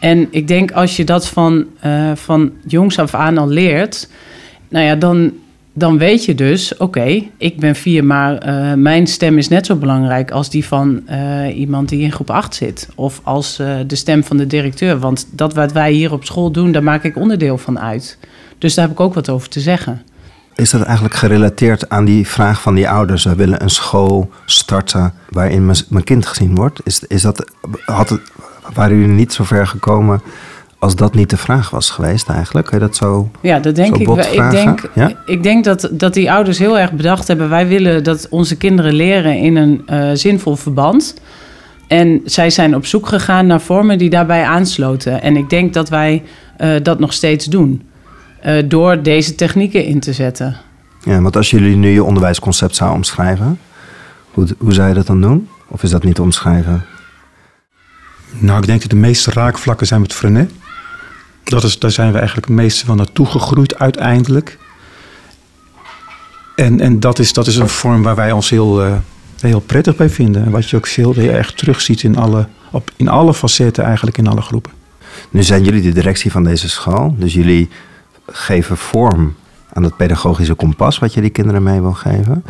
En 0.00 0.28
ik 0.30 0.48
denk 0.48 0.70
als 0.70 0.96
je 0.96 1.04
dat 1.04 1.28
van, 1.28 1.66
van 2.14 2.52
jongs 2.66 2.98
af 2.98 3.14
aan 3.14 3.38
al 3.38 3.48
leert, 3.48 4.08
nou 4.68 4.84
ja, 4.84 4.94
dan, 4.94 5.32
dan 5.76 5.98
weet 5.98 6.24
je 6.24 6.34
dus, 6.34 6.76
oké, 6.76 7.22
ik 7.38 7.60
ben 7.60 7.74
vier, 7.74 8.04
maar 8.04 8.46
uh, 8.46 8.72
mijn 8.72 9.06
stem 9.06 9.38
is 9.38 9.48
net 9.48 9.66
zo 9.66 9.76
belangrijk 9.76 10.30
als 10.30 10.50
die 10.50 10.64
van 10.64 11.02
uh, 11.10 11.56
iemand 11.56 11.88
die 11.88 12.00
in 12.00 12.12
groep 12.12 12.30
8 12.30 12.54
zit. 12.54 12.88
Of 12.94 13.20
als 13.22 13.60
uh, 13.60 13.76
de 13.86 13.94
stem 13.94 14.24
van 14.24 14.36
de 14.36 14.46
directeur. 14.46 14.98
Want 14.98 15.26
dat 15.30 15.54
wat 15.54 15.72
wij 15.72 15.92
hier 15.92 16.12
op 16.12 16.24
school 16.24 16.50
doen, 16.50 16.72
daar 16.72 16.82
maak 16.82 17.04
ik 17.04 17.16
onderdeel 17.16 17.58
van 17.58 17.78
uit. 17.78 18.18
Dus 18.58 18.74
daar 18.74 18.84
heb 18.84 18.94
ik 18.94 19.00
ook 19.00 19.14
wat 19.14 19.28
over 19.28 19.48
te 19.48 19.60
zeggen. 19.60 20.02
Is 20.54 20.70
dat 20.70 20.82
eigenlijk 20.82 21.14
gerelateerd 21.14 21.88
aan 21.88 22.04
die 22.04 22.26
vraag 22.26 22.60
van 22.60 22.74
die 22.74 22.88
ouders? 22.88 23.24
We 23.24 23.34
willen 23.34 23.62
een 23.62 23.70
school 23.70 24.30
starten 24.46 25.14
waarin 25.28 25.66
mijn 25.88 26.04
kind 26.04 26.26
gezien 26.26 26.54
wordt. 26.54 26.80
Is, 26.84 27.04
is 27.08 27.22
dat, 27.22 27.50
had 27.84 28.08
het, 28.08 28.20
waren 28.74 28.98
jullie 28.98 29.14
niet 29.14 29.32
zo 29.32 29.44
ver 29.44 29.66
gekomen 29.66 30.22
als 30.84 30.96
dat 30.96 31.14
niet 31.14 31.30
de 31.30 31.36
vraag 31.36 31.70
was 31.70 31.90
geweest 31.90 32.28
eigenlijk? 32.28 32.78
Dat 32.80 32.96
zo 32.96 33.30
Ja, 33.40 33.58
dat 33.58 33.74
denk 33.74 33.96
ik. 33.96 34.08
Ik 34.08 34.50
denk, 34.50 34.90
ja? 34.94 35.12
ik 35.26 35.42
denk 35.42 35.64
dat, 35.64 35.88
dat 35.92 36.14
die 36.14 36.32
ouders 36.32 36.58
heel 36.58 36.78
erg 36.78 36.92
bedacht 36.92 37.28
hebben... 37.28 37.48
wij 37.48 37.68
willen 37.68 38.04
dat 38.04 38.26
onze 38.30 38.56
kinderen 38.56 38.92
leren 38.92 39.38
in 39.38 39.56
een 39.56 39.82
uh, 39.86 40.10
zinvol 40.12 40.56
verband. 40.56 41.14
En 41.88 42.20
zij 42.24 42.50
zijn 42.50 42.74
op 42.74 42.86
zoek 42.86 43.06
gegaan 43.06 43.46
naar 43.46 43.60
vormen 43.60 43.98
die 43.98 44.10
daarbij 44.10 44.44
aansloten. 44.44 45.22
En 45.22 45.36
ik 45.36 45.50
denk 45.50 45.72
dat 45.72 45.88
wij 45.88 46.22
uh, 46.58 46.76
dat 46.82 46.98
nog 46.98 47.12
steeds 47.12 47.44
doen. 47.44 47.82
Uh, 48.46 48.62
door 48.68 49.02
deze 49.02 49.34
technieken 49.34 49.84
in 49.84 50.00
te 50.00 50.12
zetten. 50.12 50.56
Ja, 51.04 51.20
want 51.20 51.36
als 51.36 51.50
jullie 51.50 51.76
nu 51.76 51.88
je 51.88 52.04
onderwijsconcept 52.04 52.76
zou 52.76 52.94
omschrijven... 52.94 53.58
Hoe, 54.30 54.46
hoe 54.58 54.72
zou 54.72 54.88
je 54.88 54.94
dat 54.94 55.06
dan 55.06 55.20
doen? 55.20 55.48
Of 55.68 55.82
is 55.82 55.90
dat 55.90 56.04
niet 56.04 56.14
te 56.14 56.22
omschrijven? 56.22 56.84
Nou, 58.38 58.58
ik 58.60 58.66
denk 58.66 58.80
dat 58.80 58.90
de 58.90 58.96
meeste 58.96 59.30
raakvlakken 59.30 59.86
zijn 59.86 60.00
met 60.00 60.12
Frenet. 60.12 60.50
Dat 61.44 61.64
is, 61.64 61.78
daar 61.78 61.90
zijn 61.90 62.12
we 62.12 62.18
eigenlijk 62.18 62.46
het 62.46 62.56
meeste 62.56 62.86
van 62.86 62.96
naartoe 62.96 63.26
gegroeid 63.26 63.78
uiteindelijk. 63.78 64.58
En, 66.56 66.80
en 66.80 67.00
dat, 67.00 67.18
is, 67.18 67.32
dat 67.32 67.46
is 67.46 67.56
een 67.56 67.68
vorm 67.68 68.02
waar 68.02 68.14
wij 68.14 68.32
ons 68.32 68.50
heel, 68.50 68.86
uh, 68.86 68.96
heel 69.40 69.60
prettig 69.60 69.96
bij 69.96 70.10
vinden. 70.10 70.44
En 70.44 70.50
wat 70.50 70.70
je 70.70 70.76
ook 70.76 70.88
heel 70.88 71.14
erg 71.16 71.52
terugziet 71.52 72.02
in 72.02 72.16
alle, 72.16 72.48
op, 72.70 72.90
in 72.96 73.08
alle 73.08 73.34
facetten, 73.34 73.84
eigenlijk 73.84 74.18
in 74.18 74.26
alle 74.26 74.40
groepen. 74.40 74.72
Nu 75.30 75.42
zijn 75.42 75.64
jullie 75.64 75.82
de 75.82 75.92
directie 75.92 76.30
van 76.30 76.44
deze 76.44 76.68
school. 76.68 77.14
Dus 77.18 77.34
jullie 77.34 77.68
geven 78.26 78.76
vorm 78.76 79.34
aan 79.72 79.82
het 79.82 79.96
pedagogische 79.96 80.54
kompas 80.54 80.98
wat 80.98 81.14
je 81.14 81.20
die 81.20 81.30
kinderen 81.30 81.62
mee 81.62 81.80
wil 81.80 81.92
geven. 81.92 82.44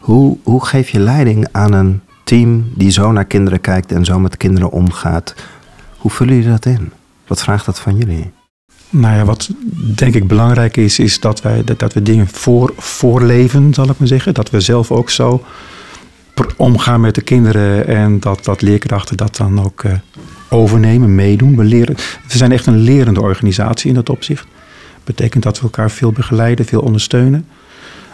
Hoe, 0.00 0.36
hoe 0.42 0.64
geef 0.64 0.88
je 0.88 0.98
leiding 0.98 1.48
aan 1.52 1.72
een 1.72 2.00
team 2.24 2.72
die 2.74 2.90
zo 2.90 3.12
naar 3.12 3.24
kinderen 3.24 3.60
kijkt 3.60 3.92
en 3.92 4.04
zo 4.04 4.18
met 4.18 4.36
kinderen 4.36 4.70
omgaat? 4.70 5.34
Hoe 5.96 6.10
vullen 6.10 6.34
jullie 6.34 6.50
dat 6.50 6.66
in? 6.66 6.92
Wat 7.26 7.42
vraagt 7.42 7.66
dat 7.66 7.80
van 7.80 7.96
jullie? 7.96 8.32
Nou 8.90 9.16
ja, 9.16 9.24
wat 9.24 9.50
denk 9.74 10.14
ik 10.14 10.26
belangrijk 10.26 10.76
is, 10.76 10.98
is 10.98 11.20
dat, 11.20 11.42
wij, 11.42 11.64
dat, 11.64 11.78
dat 11.78 11.92
we 11.92 12.02
dingen 12.02 12.28
voor, 12.28 12.72
voorleven, 12.76 13.74
zal 13.74 13.90
ik 13.90 13.98
maar 13.98 14.08
zeggen. 14.08 14.34
Dat 14.34 14.50
we 14.50 14.60
zelf 14.60 14.92
ook 14.92 15.10
zo 15.10 15.44
omgaan 16.56 17.00
met 17.00 17.14
de 17.14 17.20
kinderen 17.20 17.86
en 17.86 18.20
dat, 18.20 18.44
dat 18.44 18.62
leerkrachten 18.62 19.16
dat 19.16 19.36
dan 19.36 19.64
ook 19.64 19.82
uh, 19.82 19.92
overnemen, 20.48 21.14
meedoen. 21.14 21.56
We, 21.56 21.64
leren, 21.64 21.94
we 22.28 22.36
zijn 22.36 22.52
echt 22.52 22.66
een 22.66 22.78
lerende 22.78 23.20
organisatie 23.20 23.88
in 23.88 23.94
dat 23.94 24.10
opzicht. 24.10 24.46
Betekent 25.04 25.42
dat 25.42 25.56
we 25.56 25.62
elkaar 25.62 25.90
veel 25.90 26.12
begeleiden, 26.12 26.64
veel 26.64 26.80
ondersteunen. 26.80 27.46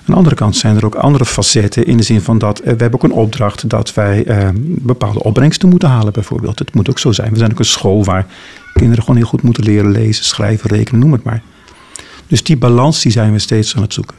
Aan 0.06 0.12
de 0.12 0.18
andere 0.20 0.34
kant 0.34 0.56
zijn 0.56 0.76
er 0.76 0.84
ook 0.84 0.94
andere 0.94 1.24
facetten 1.24 1.86
in 1.86 1.96
de 1.96 2.02
zin 2.02 2.20
van 2.20 2.38
dat 2.38 2.58
uh, 2.60 2.64
we 2.64 2.70
hebben 2.70 2.94
ook 2.94 3.02
een 3.02 3.12
opdracht 3.12 3.68
dat 3.68 3.94
wij 3.94 4.26
uh, 4.26 4.48
bepaalde 4.64 5.22
opbrengsten 5.22 5.68
moeten 5.68 5.88
halen 5.88 6.12
bijvoorbeeld. 6.12 6.58
Het 6.58 6.74
moet 6.74 6.90
ook 6.90 6.98
zo 6.98 7.12
zijn. 7.12 7.32
We 7.32 7.38
zijn 7.38 7.50
ook 7.50 7.58
een 7.58 7.64
school 7.64 8.04
waar 8.04 8.26
kinderen 8.74 9.02
gewoon 9.02 9.16
heel 9.16 9.28
goed 9.28 9.42
moeten 9.42 9.64
leren 9.64 9.90
lezen, 9.90 10.24
schrijven, 10.24 10.70
rekenen, 10.70 11.00
noem 11.00 11.12
het 11.12 11.22
maar. 11.22 11.42
Dus 12.26 12.42
die 12.44 12.56
balans 12.56 13.02
die 13.02 13.12
zijn 13.12 13.32
we 13.32 13.38
steeds 13.38 13.76
aan 13.76 13.82
het 13.82 13.92
zoeken. 13.92 14.16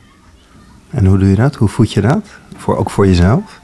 En 0.89 1.05
hoe 1.05 1.17
doe 1.17 1.29
je 1.29 1.35
dat? 1.35 1.55
Hoe 1.55 1.67
voed 1.67 1.93
je 1.93 2.01
dat? 2.01 2.25
Voor, 2.57 2.77
ook 2.77 2.89
voor 2.89 3.07
jezelf? 3.07 3.59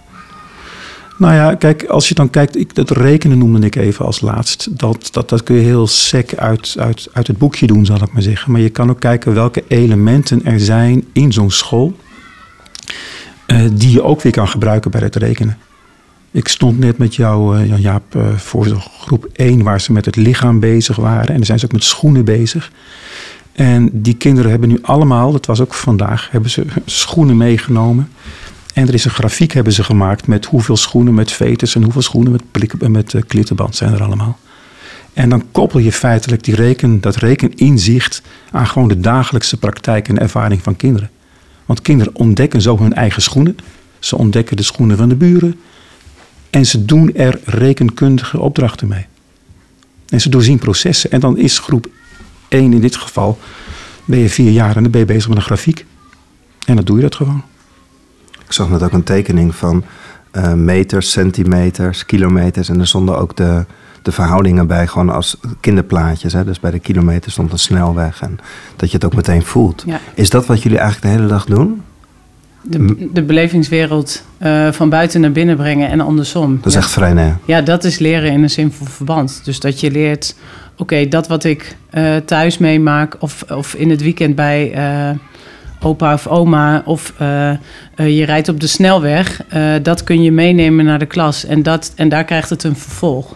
Nou 1.18 1.34
ja, 1.34 1.56
kijk, 1.56 1.86
als 1.86 2.08
je 2.08 2.16
dan 2.16 2.30
kijkt, 2.30 2.58
ik, 2.58 2.76
dat 2.76 2.90
rekenen 2.90 3.38
noemde 3.38 3.66
ik 3.66 3.76
even 3.76 4.06
als 4.06 4.22
laatst. 4.22 4.80
Dat, 4.80 5.10
dat, 5.12 5.30
dat 5.30 5.44
kun 5.44 5.56
je 5.56 5.62
heel 5.62 5.88
sec 5.88 6.36
uit, 6.36 6.76
uit, 6.80 7.08
uit 7.14 7.28
het 7.28 7.38
boekje 7.38 7.68
doen, 7.68 7.86
zal 7.86 8.02
ik 8.02 8.14
maar 8.14 8.22
zeggen. 8.22 8.52
Maar 8.52 8.62
je 8.62 8.70
kan 8.70 8.90
ook 8.90 9.00
kijken 9.00 9.34
welke 9.34 9.64
elementen 9.68 10.46
er 10.46 10.60
zijn 10.60 11.06
in 11.12 11.32
zo'n 11.32 11.52
school. 11.52 11.96
Uh, 13.48 13.62
die 13.74 13.92
je 13.92 14.04
ook 14.04 14.22
weer 14.22 14.32
kan 14.32 14.48
gebruiken 14.48 14.92
bij 14.92 15.02
het 15.02 15.16
rekenen. 15.16 15.58
Ik 16.32 16.48
stond 16.48 16.80
net 16.80 16.98
met 16.98 17.16
jou, 17.16 17.60
uh, 17.60 17.80
Jaap, 17.80 18.16
uh, 18.16 18.36
voor 18.36 18.66
groep 19.00 19.28
1, 19.34 19.64
waar 19.64 19.82
ze 19.82 19.92
met 19.92 20.06
het 20.06 20.16
lichaam 20.16 20.60
bezig 20.60 20.96
waren. 20.96 21.28
En 21.28 21.36
dan 21.36 21.46
zijn 21.46 21.60
ze 21.60 21.66
ook 21.66 21.72
met 21.72 21.84
schoenen 21.84 22.26
bezig. 22.26 22.72
En 23.54 23.90
die 23.92 24.16
kinderen 24.16 24.52
hebben 24.52 24.70
nu 24.70 24.80
allemaal, 24.82 25.32
dat 25.32 25.46
was 25.46 25.62
ook 25.62 25.74
vandaag, 25.74 26.28
hebben 26.32 26.50
ze 26.50 26.66
schoenen 26.86 27.38
meegenomen. 27.38 28.10
En 28.74 28.88
er 28.88 28.94
is 28.94 29.06
een 29.06 29.12
grafiek 29.12 29.52
hebben 29.52 29.74
ze 29.74 29.84
gemaakt 29.84 30.28
met 30.28 30.46
hoeveel 30.46 30.78
schoenen 30.78 31.14
met 31.14 31.32
veters 31.32 31.76
en 31.76 31.84
hoeveel 31.84 32.02
schoenen 32.02 32.32
met, 32.32 32.90
met 32.90 33.16
klittenband 33.28 33.76
zijn 33.76 33.94
er 33.94 34.04
allemaal. 34.04 34.38
En 35.14 35.30
dan 35.30 35.44
koppel 35.52 35.80
je 35.80 35.92
feitelijk 35.92 36.44
die 36.44 36.56
reken, 36.56 37.02
dat 37.02 37.16
rekeninzicht 37.16 38.22
aan 38.52 38.68
gewoon 38.68 38.88
de 38.88 39.00
dagelijkse 39.00 39.58
praktijk 39.58 40.08
en 40.08 40.20
ervaring 40.20 40.64
van 40.64 40.76
kinderen. 40.76 41.10
Want 41.66 41.82
kinderen 41.82 42.16
ontdekken 42.16 42.62
zo 42.62 42.78
hun 42.78 42.94
eigen 42.94 43.22
schoenen. 43.22 43.58
Ze 44.00 44.18
ontdekken 44.18 44.58
de 44.58 44.64
schoenen 44.64 44.98
van 44.98 45.10
de 45.10 45.16
buren. 45.16 45.60
En 46.50 46.66
ze 46.66 46.86
doen 46.86 47.16
er 47.16 47.40
rekenkundige 47.46 48.40
opdrachten 48.40 48.88
mee. 48.88 49.06
En 50.10 50.22
ze 50.22 50.30
doorzien 50.30 50.60
processen. 50.60 51.12
En 51.12 51.20
dan 51.20 51.38
is 51.38 51.60
groep 51.60 51.88
één 52.48 52.74
in 52.74 52.82
dit 52.82 52.96
geval 52.96 53.40
ben 54.06 54.20
je 54.20 54.30
vier 54.30 54.52
jaar 54.52 54.76
en 54.76 54.82
dan 54.82 54.92
ben 54.92 55.00
je 55.00 55.06
bezig 55.06 55.28
met 55.28 55.38
een 55.38 55.44
grafiek. 55.44 55.86
En 56.66 56.76
dan 56.76 56.86
doe 56.86 56.96
je 56.96 57.02
dat 57.02 57.16
gewoon. 57.16 57.44
Ik 58.46 58.52
zag 58.52 58.70
net 58.70 58.84
ook 58.84 58.92
een 58.92 59.04
tekening 59.04 59.56
van 59.56 59.84
uh, 60.34 60.54
meters, 60.54 61.12
centimeters, 61.12 62.06
kilometers. 62.06 62.70
En 62.70 62.80
er 62.80 62.88
stonden 62.88 63.18
ook 63.18 63.36
de, 63.36 63.66
de 64.04 64.12
verhoudingen 64.12 64.68
bij, 64.68 64.88
gewoon 64.88 65.10
als 65.10 65.38
kinderplaatjes. 65.60 66.34
Hè? 66.34 66.44
Dus 66.44 66.60
bij 66.60 66.72
de 66.72 66.80
kilometer 66.80 67.32
stond 67.32 67.52
een 67.52 67.60
snelweg. 67.60 68.22
En 68.22 68.40
dat 68.76 68.90
je 68.90 68.96
het 68.96 69.06
ook 69.06 69.16
meteen 69.16 69.44
voelt. 69.44 69.84
Ja. 69.86 70.00
Is 70.14 70.30
dat 70.30 70.46
wat 70.46 70.64
jullie 70.64 70.78
eigenlijk 70.78 71.08
de 71.08 71.20
hele 71.20 71.32
dag 71.32 71.46
doen? 71.46 71.82
De, 72.62 73.10
de 73.14 73.24
belevingswereld 73.24 74.24
uh, 74.40 74.72
van 74.72 74.90
buiten 74.90 75.22
naar 75.22 75.32
binnen 75.32 75.56
brengen 75.56 75.90
en 75.90 76.02
andersom. 76.02 76.56
Dat 76.56 76.66
is 76.66 76.74
ja. 76.74 76.80
echt 76.80 76.92
vrij 76.92 77.14
nee. 77.14 77.34
Ja, 77.46 77.62
dat 77.62 77.84
is 77.84 78.00
leren 78.00 78.32
in 78.32 78.44
een 78.44 78.50
zinvol 78.50 78.88
verband. 78.88 79.42
Dus 79.44 79.60
dat 79.60 79.80
je 79.80 79.92
leert, 79.92 80.36
oké, 80.78 81.08
dat 81.08 81.28
wat 81.28 81.44
ik 81.44 81.76
uh, 81.92 82.16
thuis 82.16 82.58
meemaak 82.58 83.16
of, 83.20 83.44
of 83.52 83.74
in 83.74 83.90
het 83.90 84.02
weekend 84.02 84.36
bij 84.36 84.76
uh, 85.10 85.18
opa 85.80 86.14
of 86.14 86.28
oma 86.28 86.82
of 86.86 87.14
je 87.96 88.24
rijdt 88.26 88.50
op 88.50 88.60
de 88.60 88.68
snelweg, 88.68 89.42
dat 89.82 90.04
kun 90.04 90.24
je 90.24 90.32
meenemen 90.32 90.86
naar 90.86 91.00
de 91.00 91.06
klas 91.06 91.46
en, 91.46 91.64
dat, 91.64 91.92
en 91.96 92.10
daar 92.10 92.24
krijgt 92.24 92.50
het 92.50 92.64
een 92.64 92.76
vervolg. 92.76 93.36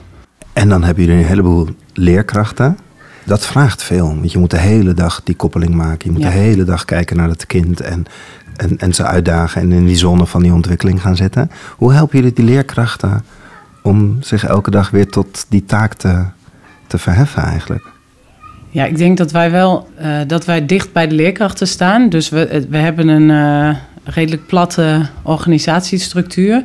En 0.57 0.69
dan 0.69 0.83
hebben 0.83 1.03
jullie 1.03 1.19
een 1.19 1.27
heleboel 1.27 1.67
leerkrachten. 1.93 2.77
Dat 3.23 3.45
vraagt 3.45 3.83
veel, 3.83 4.05
want 4.05 4.31
je 4.31 4.39
moet 4.39 4.51
de 4.51 4.57
hele 4.57 4.93
dag 4.93 5.21
die 5.23 5.35
koppeling 5.35 5.73
maken. 5.73 5.99
Je 6.03 6.11
moet 6.11 6.21
ja. 6.21 6.29
de 6.29 6.35
hele 6.35 6.63
dag 6.63 6.85
kijken 6.85 7.17
naar 7.17 7.29
het 7.29 7.45
kind 7.45 7.81
en 7.81 8.05
en, 8.57 8.77
en 8.77 8.93
ze 8.93 9.03
uitdagen 9.03 9.61
en 9.61 9.71
in 9.71 9.85
die 9.85 9.95
zone 9.95 10.25
van 10.25 10.41
die 10.41 10.53
ontwikkeling 10.53 11.01
gaan 11.01 11.15
zitten. 11.15 11.51
Hoe 11.75 11.93
helpen 11.93 12.17
jullie 12.17 12.33
die 12.33 12.45
leerkrachten 12.45 13.25
om 13.83 14.17
zich 14.19 14.45
elke 14.45 14.71
dag 14.71 14.89
weer 14.89 15.07
tot 15.07 15.45
die 15.49 15.65
taak 15.65 15.93
te, 15.93 16.25
te 16.87 16.97
verheffen 16.97 17.43
eigenlijk? 17.43 17.85
Ja, 18.69 18.85
ik 18.85 18.97
denk 18.97 19.17
dat 19.17 19.31
wij 19.31 19.51
wel 19.51 19.89
uh, 20.01 20.17
dat 20.27 20.45
wij 20.45 20.65
dicht 20.65 20.93
bij 20.93 21.07
de 21.07 21.15
leerkrachten 21.15 21.67
staan. 21.67 22.09
Dus 22.09 22.29
we, 22.29 22.65
we 22.69 22.77
hebben 22.77 23.07
een 23.07 23.29
uh, 23.29 23.75
redelijk 24.03 24.47
platte 24.47 25.07
organisatiestructuur. 25.23 26.63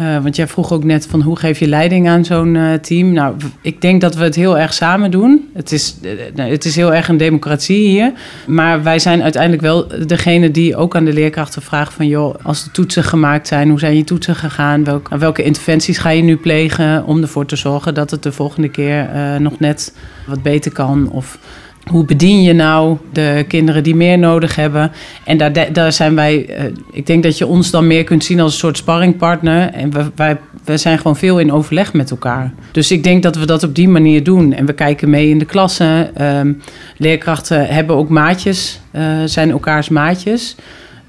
Uh, 0.00 0.22
want 0.22 0.36
jij 0.36 0.46
vroeg 0.46 0.72
ook 0.72 0.84
net 0.84 1.06
van 1.06 1.22
hoe 1.22 1.38
geef 1.38 1.58
je 1.58 1.68
leiding 1.68 2.08
aan 2.08 2.24
zo'n 2.24 2.54
uh, 2.54 2.72
team. 2.74 3.12
Nou, 3.12 3.34
ik 3.60 3.80
denk 3.80 4.00
dat 4.00 4.14
we 4.14 4.24
het 4.24 4.34
heel 4.34 4.58
erg 4.58 4.74
samen 4.74 5.10
doen. 5.10 5.48
Het 5.54 5.72
is, 5.72 5.96
uh, 6.02 6.44
het 6.48 6.64
is 6.64 6.76
heel 6.76 6.94
erg 6.94 7.08
een 7.08 7.16
democratie 7.16 7.88
hier. 7.88 8.12
Maar 8.46 8.82
wij 8.82 8.98
zijn 8.98 9.22
uiteindelijk 9.22 9.62
wel 9.62 9.86
degene 10.06 10.50
die 10.50 10.76
ook 10.76 10.96
aan 10.96 11.04
de 11.04 11.12
leerkrachten 11.12 11.62
vraagt 11.62 11.94
van... 11.94 12.06
joh, 12.06 12.34
als 12.42 12.64
de 12.64 12.70
toetsen 12.70 13.04
gemaakt 13.04 13.48
zijn, 13.48 13.68
hoe 13.68 13.78
zijn 13.78 13.96
je 13.96 14.04
toetsen 14.04 14.36
gegaan? 14.36 14.84
Welke 15.18 15.42
interventies 15.42 15.98
ga 15.98 16.10
je 16.10 16.22
nu 16.22 16.36
plegen 16.36 17.04
om 17.04 17.22
ervoor 17.22 17.46
te 17.46 17.56
zorgen... 17.56 17.94
dat 17.94 18.10
het 18.10 18.22
de 18.22 18.32
volgende 18.32 18.68
keer 18.68 19.08
nog 19.38 19.58
net 19.58 19.94
wat 20.26 20.42
beter 20.42 20.72
kan 20.72 21.10
of... 21.10 21.38
Hoe 21.90 22.04
bedien 22.04 22.42
je 22.42 22.52
nou 22.52 22.96
de 23.12 23.44
kinderen 23.48 23.82
die 23.82 23.94
meer 23.94 24.18
nodig 24.18 24.56
hebben? 24.56 24.92
En 25.24 25.36
daar, 25.36 25.72
daar 25.72 25.92
zijn 25.92 26.14
wij, 26.14 26.46
uh, 26.48 26.64
ik 26.92 27.06
denk 27.06 27.22
dat 27.22 27.38
je 27.38 27.46
ons 27.46 27.70
dan 27.70 27.86
meer 27.86 28.04
kunt 28.04 28.24
zien 28.24 28.40
als 28.40 28.52
een 28.52 28.58
soort 28.58 28.76
sparringpartner. 28.76 29.70
En 29.70 29.90
we, 29.90 30.10
wij, 30.14 30.36
wij 30.64 30.76
zijn 30.76 30.96
gewoon 30.96 31.16
veel 31.16 31.38
in 31.38 31.52
overleg 31.52 31.92
met 31.92 32.10
elkaar. 32.10 32.52
Dus 32.72 32.90
ik 32.90 33.04
denk 33.04 33.22
dat 33.22 33.36
we 33.36 33.46
dat 33.46 33.62
op 33.62 33.74
die 33.74 33.88
manier 33.88 34.24
doen. 34.24 34.52
En 34.52 34.66
we 34.66 34.72
kijken 34.72 35.10
mee 35.10 35.28
in 35.28 35.38
de 35.38 35.44
klassen. 35.44 36.24
Um, 36.38 36.62
leerkrachten 36.96 37.66
hebben 37.66 37.96
ook 37.96 38.08
maatjes, 38.08 38.80
uh, 38.92 39.02
zijn 39.24 39.50
elkaars 39.50 39.88
maatjes. 39.88 40.56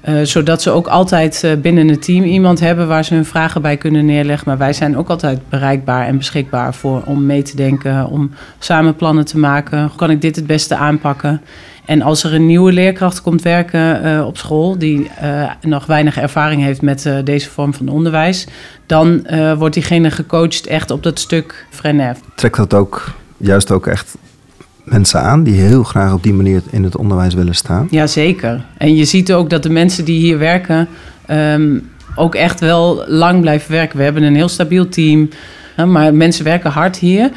Uh, 0.08 0.20
zodat 0.22 0.62
ze 0.62 0.70
ook 0.70 0.86
altijd 0.86 1.42
uh, 1.44 1.52
binnen 1.54 1.88
het 1.88 2.02
team 2.02 2.24
iemand 2.24 2.60
hebben 2.60 2.88
waar 2.88 3.04
ze 3.04 3.14
hun 3.14 3.24
vragen 3.24 3.62
bij 3.62 3.76
kunnen 3.76 4.04
neerleggen. 4.04 4.48
Maar 4.48 4.58
wij 4.58 4.72
zijn 4.72 4.96
ook 4.96 5.08
altijd 5.08 5.40
bereikbaar 5.48 6.06
en 6.06 6.16
beschikbaar 6.16 6.74
voor 6.74 7.02
om 7.04 7.26
mee 7.26 7.42
te 7.42 7.56
denken, 7.56 8.06
om 8.06 8.30
samen 8.58 8.96
plannen 8.96 9.24
te 9.24 9.38
maken. 9.38 9.80
Hoe 9.80 9.96
kan 9.96 10.10
ik 10.10 10.20
dit 10.20 10.36
het 10.36 10.46
beste 10.46 10.76
aanpakken? 10.76 11.40
En 11.84 12.02
als 12.02 12.24
er 12.24 12.34
een 12.34 12.46
nieuwe 12.46 12.72
leerkracht 12.72 13.22
komt 13.22 13.42
werken 13.42 14.06
uh, 14.06 14.26
op 14.26 14.36
school, 14.36 14.78
die 14.78 15.10
nog 15.60 15.86
weinig 15.86 16.18
ervaring 16.18 16.62
heeft 16.62 16.82
met 16.82 17.10
deze 17.24 17.50
vorm 17.50 17.74
van 17.74 17.88
onderwijs, 17.88 18.46
dan 18.86 19.26
wordt 19.58 19.74
diegene 19.74 20.10
gecoacht 20.10 20.66
echt 20.66 20.90
op 20.90 21.02
dat 21.02 21.18
stuk 21.18 21.66
Frenef. 21.70 22.18
Trekt 22.34 22.56
dat 22.56 22.74
ook 22.74 23.12
juist 23.36 23.70
ook 23.70 23.86
echt 23.86 24.16
mensen 24.90 25.20
aan 25.20 25.42
die 25.42 25.60
heel 25.60 25.82
graag 25.82 26.12
op 26.12 26.22
die 26.22 26.32
manier 26.32 26.62
in 26.70 26.84
het 26.84 26.96
onderwijs 26.96 27.34
willen 27.34 27.54
staan? 27.54 27.86
Jazeker. 27.90 28.64
En 28.76 28.96
je 28.96 29.04
ziet 29.04 29.32
ook 29.32 29.50
dat 29.50 29.62
de 29.62 29.70
mensen 29.70 30.04
die 30.04 30.20
hier 30.20 30.38
werken 30.38 30.88
um, 31.30 31.90
ook 32.14 32.34
echt 32.34 32.60
wel 32.60 33.04
lang 33.06 33.40
blijven 33.40 33.70
werken. 33.72 33.98
We 33.98 34.04
hebben 34.04 34.22
een 34.22 34.34
heel 34.34 34.48
stabiel 34.48 34.88
team, 34.88 35.28
maar 35.86 36.14
mensen 36.14 36.44
werken 36.44 36.70
hard 36.70 36.98
hier. 36.98 37.30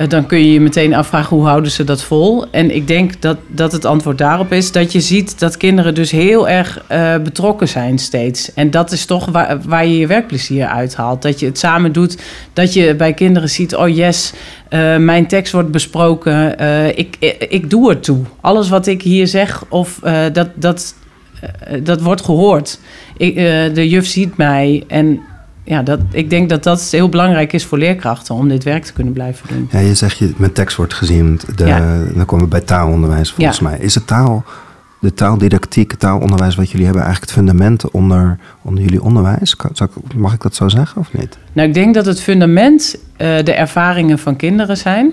Uh, 0.00 0.08
dan 0.08 0.26
kun 0.26 0.38
je 0.38 0.52
je 0.52 0.60
meteen 0.60 0.94
afvragen 0.94 1.36
hoe 1.36 1.46
houden 1.46 1.70
ze 1.70 1.84
dat 1.84 2.02
vol. 2.02 2.50
En 2.50 2.74
ik 2.74 2.86
denk 2.86 3.22
dat, 3.22 3.36
dat 3.46 3.72
het 3.72 3.84
antwoord 3.84 4.18
daarop 4.18 4.52
is 4.52 4.72
dat 4.72 4.92
je 4.92 5.00
ziet 5.00 5.38
dat 5.38 5.56
kinderen 5.56 5.94
dus 5.94 6.10
heel 6.10 6.48
erg 6.48 6.84
uh, 6.92 7.16
betrokken 7.16 7.68
zijn 7.68 7.98
steeds. 7.98 8.54
En 8.54 8.70
dat 8.70 8.92
is 8.92 9.04
toch 9.04 9.26
waar, 9.26 9.58
waar 9.62 9.86
je 9.86 9.98
je 9.98 10.06
werkplezier 10.06 10.66
uithaalt. 10.66 11.22
Dat 11.22 11.40
je 11.40 11.46
het 11.46 11.58
samen 11.58 11.92
doet. 11.92 12.18
Dat 12.52 12.72
je 12.72 12.94
bij 12.94 13.12
kinderen 13.12 13.48
ziet, 13.48 13.76
oh 13.76 13.88
yes, 13.88 14.32
uh, 14.70 14.96
mijn 14.96 15.26
tekst 15.26 15.52
wordt 15.52 15.70
besproken. 15.70 16.58
ik, 16.98 17.16
ik, 17.18 17.46
ik 17.48 17.70
doe 17.70 17.90
er 17.90 18.00
toe. 18.00 18.18
Alles 18.40 18.68
wat 18.68 18.86
ik 18.86 19.02
hier 19.02 19.26
zeg, 19.26 19.64
of 19.68 20.00
dat, 20.32 20.48
dat, 20.54 20.94
dat 21.82 22.00
wordt 22.00 22.24
gehoord. 22.24 22.80
Ik, 23.16 23.34
de 23.74 23.88
juf 23.88 24.06
ziet 24.06 24.36
mij 24.36 24.84
en 24.86 25.20
ja, 25.68 25.82
dat, 25.82 26.00
ik 26.10 26.30
denk 26.30 26.48
dat 26.48 26.62
dat 26.62 26.82
heel 26.90 27.08
belangrijk 27.08 27.52
is 27.52 27.64
voor 27.64 27.78
leerkrachten 27.78 28.34
om 28.34 28.48
dit 28.48 28.64
werk 28.64 28.84
te 28.84 28.92
kunnen 28.92 29.12
blijven 29.12 29.48
doen. 29.48 29.68
Ja, 29.72 29.78
je 29.78 29.94
zegt 29.94 30.18
je 30.18 30.32
mijn 30.36 30.52
tekst 30.52 30.76
wordt 30.76 30.94
gezien. 30.94 31.40
De, 31.56 31.66
ja. 31.66 32.04
Dan 32.14 32.24
komen 32.24 32.44
we 32.44 32.50
bij 32.50 32.60
taalonderwijs 32.60 33.30
volgens 33.32 33.58
ja. 33.58 33.68
mij. 33.68 33.78
Is 33.78 33.94
het 33.94 34.06
taal, 34.06 34.44
de 34.98 35.14
taaldidactiek, 35.14 35.90
het 35.90 36.00
taalonderwijs 36.00 36.54
wat 36.54 36.70
jullie 36.70 36.86
hebben, 36.86 37.04
eigenlijk 37.04 37.32
het 37.32 37.40
fundament 37.40 37.90
onder, 37.90 38.38
onder 38.62 38.84
jullie 38.84 39.02
onderwijs? 39.02 39.56
Mag 40.16 40.32
ik 40.32 40.42
dat 40.42 40.54
zo 40.54 40.68
zeggen 40.68 41.00
of 41.00 41.12
niet? 41.12 41.38
Nou, 41.52 41.68
ik 41.68 41.74
denk 41.74 41.94
dat 41.94 42.06
het 42.06 42.20
fundament 42.20 42.96
uh, 42.96 43.18
de 43.18 43.52
ervaringen 43.52 44.18
van 44.18 44.36
kinderen 44.36 44.76
zijn. 44.76 45.12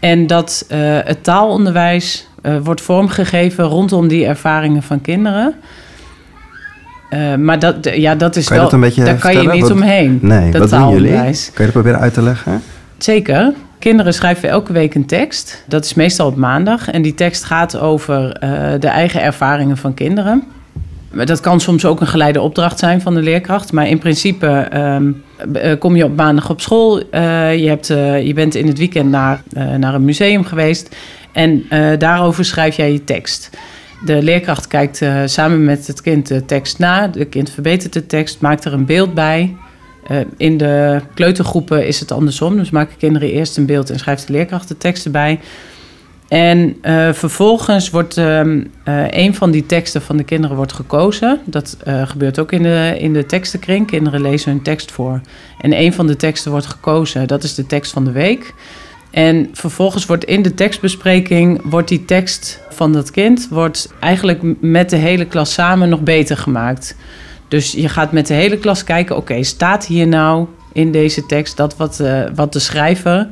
En 0.00 0.26
dat 0.26 0.66
uh, 0.68 0.78
het 1.04 1.24
taalonderwijs 1.24 2.28
uh, 2.42 2.58
wordt 2.62 2.80
vormgegeven 2.80 3.64
rondom 3.64 4.08
die 4.08 4.26
ervaringen 4.26 4.82
van 4.82 5.00
kinderen. 5.00 5.54
Uh, 7.10 7.34
maar 7.34 7.58
dat, 7.58 7.94
ja, 7.94 8.14
dat 8.14 8.36
is 8.36 8.48
wel. 8.48 8.68
Dat 8.68 8.94
daar 8.94 9.14
kan 9.14 9.32
je 9.32 9.48
niet 9.48 9.62
wat, 9.62 9.70
omheen. 9.70 10.18
Nee, 10.22 10.50
dat 10.50 10.60
wat 10.60 10.70
doen 10.70 10.78
jullie? 10.78 10.94
Kan 10.94 11.10
taalonderwijs. 11.10 11.50
je 11.56 11.62
dat 11.62 11.72
proberen 11.72 12.00
uit 12.00 12.14
te 12.14 12.22
leggen? 12.22 12.62
Zeker. 12.98 13.52
Kinderen 13.78 14.14
schrijven 14.14 14.48
elke 14.48 14.72
week 14.72 14.94
een 14.94 15.06
tekst. 15.06 15.64
Dat 15.66 15.84
is 15.84 15.94
meestal 15.94 16.26
op 16.26 16.36
maandag. 16.36 16.90
En 16.90 17.02
die 17.02 17.14
tekst 17.14 17.44
gaat 17.44 17.78
over 17.78 18.20
uh, 18.44 18.50
de 18.80 18.88
eigen 18.88 19.22
ervaringen 19.22 19.76
van 19.76 19.94
kinderen. 19.94 20.42
Dat 21.24 21.40
kan 21.40 21.60
soms 21.60 21.84
ook 21.84 22.00
een 22.00 22.06
geleide 22.06 22.40
opdracht 22.40 22.78
zijn 22.78 23.00
van 23.00 23.14
de 23.14 23.20
leerkracht. 23.20 23.72
Maar 23.72 23.88
in 23.88 23.98
principe 23.98 24.68
um, 24.74 25.22
uh, 25.52 25.78
kom 25.78 25.96
je 25.96 26.04
op 26.04 26.16
maandag 26.16 26.50
op 26.50 26.60
school. 26.60 26.98
Uh, 26.98 27.56
je, 27.56 27.68
hebt, 27.68 27.90
uh, 27.90 28.26
je 28.26 28.34
bent 28.34 28.54
in 28.54 28.66
het 28.66 28.78
weekend 28.78 29.10
naar, 29.10 29.42
naar 29.78 29.94
een 29.94 30.04
museum 30.04 30.44
geweest. 30.44 30.96
En 31.32 31.64
daarover 31.98 32.44
schrijf 32.44 32.76
jij 32.76 32.92
je 32.92 33.04
tekst. 33.04 33.50
De 34.04 34.22
leerkracht 34.22 34.66
kijkt 34.66 35.00
uh, 35.00 35.22
samen 35.24 35.64
met 35.64 35.86
het 35.86 36.00
kind 36.00 36.26
de 36.26 36.44
tekst 36.44 36.78
na. 36.78 37.10
Het 37.12 37.28
kind 37.28 37.50
verbetert 37.50 37.92
de 37.92 38.06
tekst, 38.06 38.40
maakt 38.40 38.64
er 38.64 38.72
een 38.72 38.86
beeld 38.86 39.14
bij. 39.14 39.56
Uh, 40.10 40.18
in 40.36 40.56
de 40.56 41.00
kleutergroepen 41.14 41.86
is 41.86 42.00
het 42.00 42.12
andersom. 42.12 42.56
Dus 42.56 42.70
maken 42.70 42.96
kinderen 42.96 43.30
eerst 43.30 43.56
een 43.56 43.66
beeld 43.66 43.90
en 43.90 43.98
schrijft 43.98 44.26
de 44.26 44.32
leerkracht 44.32 44.68
de 44.68 44.78
tekst 44.78 45.04
erbij. 45.04 45.40
En 46.28 46.76
uh, 46.82 47.12
vervolgens 47.12 47.90
wordt 47.90 48.16
um, 48.16 48.70
een 49.10 49.34
van 49.34 49.50
die 49.50 49.66
teksten 49.66 50.02
van 50.02 50.16
de 50.16 50.24
kinderen 50.24 50.56
wordt 50.56 50.72
gekozen. 50.72 51.40
Dat 51.44 51.76
gebeurt 51.84 52.38
ook 52.38 52.52
in 52.52 52.62
de, 52.62 52.96
in 52.98 53.12
de 53.12 53.26
tekstenkring. 53.26 53.86
Kinderen 53.86 54.20
lezen 54.20 54.50
hun 54.50 54.62
tekst 54.62 54.90
voor. 54.90 55.20
En 55.60 55.80
een 55.80 55.92
van 55.92 56.06
de 56.06 56.16
teksten 56.16 56.50
wordt 56.50 56.66
gekozen. 56.66 57.26
Dat 57.26 57.42
is 57.42 57.54
de 57.54 57.66
tekst 57.66 57.92
van 57.92 58.04
de 58.04 58.12
week. 58.12 58.54
En 59.10 59.48
vervolgens 59.52 60.06
wordt 60.06 60.24
in 60.24 60.42
de 60.42 60.54
tekstbespreking 60.54 61.60
wordt 61.64 61.88
die 61.88 62.04
tekst 62.04 62.60
van 62.70 62.92
dat 62.92 63.10
kind 63.10 63.48
wordt 63.50 63.92
eigenlijk 64.00 64.60
met 64.60 64.90
de 64.90 64.96
hele 64.96 65.24
klas 65.24 65.52
samen 65.52 65.88
nog 65.88 66.00
beter 66.00 66.36
gemaakt. 66.36 66.96
Dus 67.48 67.72
je 67.72 67.88
gaat 67.88 68.12
met 68.12 68.26
de 68.26 68.34
hele 68.34 68.58
klas 68.58 68.84
kijken, 68.84 69.16
oké, 69.16 69.42
staat 69.42 69.86
hier 69.86 70.06
nou 70.06 70.46
in 70.72 70.92
deze 70.92 71.26
tekst 71.26 71.56
dat 71.56 71.76
wat, 71.76 72.00
uh, 72.00 72.22
wat 72.34 72.52
de 72.52 72.58
schrijver 72.58 73.28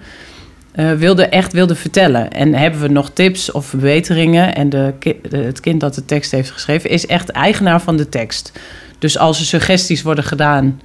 uh, 0.77 0.93
wilde, 0.93 1.27
echt 1.27 1.53
wilde 1.53 1.75
vertellen? 1.75 2.33
En 2.33 2.55
hebben 2.55 2.81
we 2.81 2.89
nog 2.89 3.11
tips 3.11 3.53
of 3.53 3.67
verbeteringen? 3.67 4.55
En 4.55 4.69
de, 4.69 4.93
het 5.31 5.61
kind 5.61 5.81
dat 5.81 5.95
de 5.95 6.05
tekst 6.05 6.31
heeft 6.31 6.51
geschreven 6.51 6.91
is 6.91 7.07
echt 7.07 7.29
eigenaar 7.29 7.81
van 7.81 7.97
de 7.97 8.09
tekst. 8.09 8.53
Dus 8.99 9.19
als 9.19 9.39
er 9.39 9.47
suggesties 9.47 10.03
worden 10.03 10.25
gedaan 10.25 10.81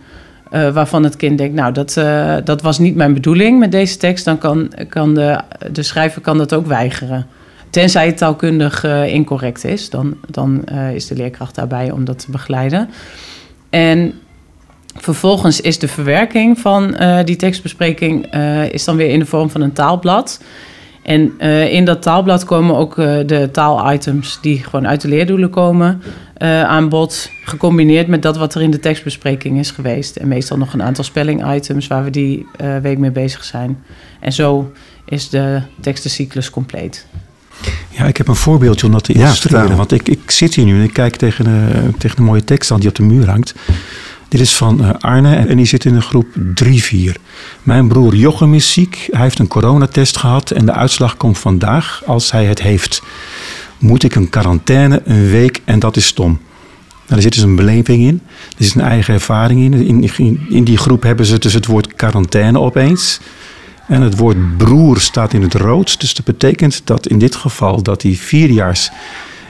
uh, 0.51 0.73
waarvan 0.73 1.03
het 1.03 1.15
kind 1.15 1.37
denkt, 1.37 1.55
nou, 1.55 1.73
dat, 1.73 1.95
uh, 1.97 2.35
dat 2.43 2.61
was 2.61 2.79
niet 2.79 2.95
mijn 2.95 3.13
bedoeling 3.13 3.59
met 3.59 3.71
deze 3.71 3.97
tekst, 3.97 4.25
dan 4.25 4.37
kan, 4.37 4.71
kan 4.89 5.13
de, 5.13 5.39
de 5.71 5.83
schrijver 5.83 6.21
kan 6.21 6.37
dat 6.37 6.53
ook 6.53 6.65
weigeren. 6.65 7.27
Tenzij 7.69 8.05
het 8.05 8.17
taalkundig 8.17 8.85
uh, 8.85 9.13
incorrect 9.13 9.63
is, 9.63 9.89
dan, 9.89 10.15
dan 10.27 10.63
is 10.93 11.07
de 11.07 11.15
leerkracht 11.15 11.55
daarbij 11.55 11.91
om 11.91 12.05
dat 12.05 12.19
te 12.19 12.31
begeleiden. 12.31 12.89
En 13.69 14.13
vervolgens 14.95 15.61
is 15.61 15.79
de 15.79 15.87
verwerking 15.87 16.59
van 16.59 16.95
die 17.25 17.35
tekstbespreking 17.35 18.33
is 18.71 18.83
dan 18.83 18.95
weer 18.95 19.09
in 19.09 19.19
de 19.19 19.25
vorm 19.25 19.49
van 19.49 19.61
een 19.61 19.73
taalblad. 19.73 20.43
En 21.03 21.39
in 21.69 21.85
dat 21.85 22.01
taalblad 22.01 22.45
komen 22.45 22.75
ook 22.75 22.95
de 23.25 23.49
taalitems 23.51 24.39
die 24.41 24.63
gewoon 24.63 24.87
uit 24.87 25.01
de 25.01 25.07
leerdoelen 25.07 25.49
komen 25.49 26.01
uh, 26.41 26.63
aan 26.63 26.89
bod. 26.89 27.31
Gecombineerd 27.43 28.07
met 28.07 28.21
dat 28.21 28.37
wat 28.37 28.55
er 28.55 28.61
in 28.61 28.71
de 28.71 28.79
tekstbespreking 28.79 29.59
is 29.59 29.71
geweest. 29.71 30.15
En 30.15 30.27
meestal 30.27 30.57
nog 30.57 30.73
een 30.73 30.83
aantal 30.83 31.03
spelling-items 31.03 31.87
waar 31.87 32.03
we 32.03 32.09
die 32.09 32.47
week 32.81 32.97
mee 32.97 33.11
bezig 33.11 33.43
zijn. 33.43 33.83
En 34.19 34.33
zo 34.33 34.71
is 35.05 35.29
de 35.29 35.61
tekstencyclus 35.81 36.49
compleet. 36.49 37.05
Ja, 37.89 38.05
ik 38.05 38.17
heb 38.17 38.27
een 38.27 38.35
voorbeeldje 38.35 38.85
om 38.85 38.91
dat 38.91 39.03
te 39.03 39.13
illustreren. 39.13 39.67
Ja, 39.67 39.75
want 39.75 39.91
ik, 39.91 40.09
ik 40.09 40.31
zit 40.31 40.55
hier 40.55 40.65
nu 40.65 40.77
en 40.77 40.83
ik 40.83 40.93
kijk 40.93 41.15
tegen 41.15 41.45
een, 41.45 41.97
tegen 41.97 42.17
een 42.17 42.23
mooie 42.23 42.43
tekst 42.43 42.71
aan 42.71 42.79
die 42.79 42.89
op 42.89 42.95
de 42.95 43.03
muur 43.03 43.29
hangt. 43.29 43.53
Dit 44.31 44.41
is 44.41 44.55
van 44.55 44.83
eh, 44.83 44.89
Arne 44.99 45.35
en 45.35 45.57
die 45.57 45.65
zit 45.65 45.85
in 45.85 45.93
de 45.93 46.01
groep 46.01 46.27
3-4. 46.63 47.21
Mijn 47.63 47.87
broer 47.87 48.15
Jochem 48.15 48.53
is 48.53 48.73
ziek. 48.73 49.07
Hij 49.11 49.21
heeft 49.21 49.39
een 49.39 49.47
coronatest 49.47 50.17
gehad 50.17 50.51
en 50.51 50.65
de 50.65 50.71
uitslag 50.71 51.17
komt 51.17 51.37
vandaag 51.37 52.01
als 52.05 52.31
hij 52.31 52.45
het 52.45 52.61
heeft. 52.61 53.01
Moet 53.81 54.03
ik 54.03 54.15
een 54.15 54.29
quarantaine 54.29 55.01
een 55.05 55.29
week 55.29 55.61
en 55.65 55.79
dat 55.79 55.95
is 55.95 56.05
stom. 56.05 56.39
Nou, 57.07 57.15
er 57.15 57.21
zit 57.21 57.33
dus 57.33 57.43
een 57.43 57.55
beleving 57.55 58.03
in. 58.03 58.21
Er 58.57 58.63
zit 58.63 58.75
een 58.75 58.81
eigen 58.81 59.13
ervaring 59.13 59.61
in. 59.61 60.03
In, 60.17 60.39
in 60.49 60.63
die 60.63 60.77
groep 60.77 61.03
hebben 61.03 61.25
ze 61.25 61.39
dus 61.39 61.53
het 61.53 61.65
woord 61.65 61.95
quarantaine 61.95 62.59
opeens. 62.59 63.19
En 63.87 64.01
het 64.01 64.17
woord 64.17 64.57
broer 64.57 64.99
staat 64.99 65.33
in 65.33 65.41
het 65.41 65.53
rood. 65.53 65.99
Dus 65.99 66.13
dat 66.13 66.25
betekent 66.25 66.81
dat 66.83 67.07
in 67.07 67.19
dit 67.19 67.35
geval 67.35 67.83
dat 67.83 68.01
die 68.01 68.19
vierjaars 68.19 68.91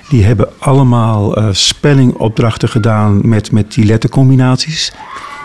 die 0.10 0.24
hebben 0.24 0.50
allemaal 0.58 1.38
uh, 1.38 1.48
spellingopdrachten 1.52 2.70
gedaan 2.70 3.28
met, 3.28 3.52
met 3.52 3.74
die 3.74 3.86
lettercombinaties. 3.86 4.94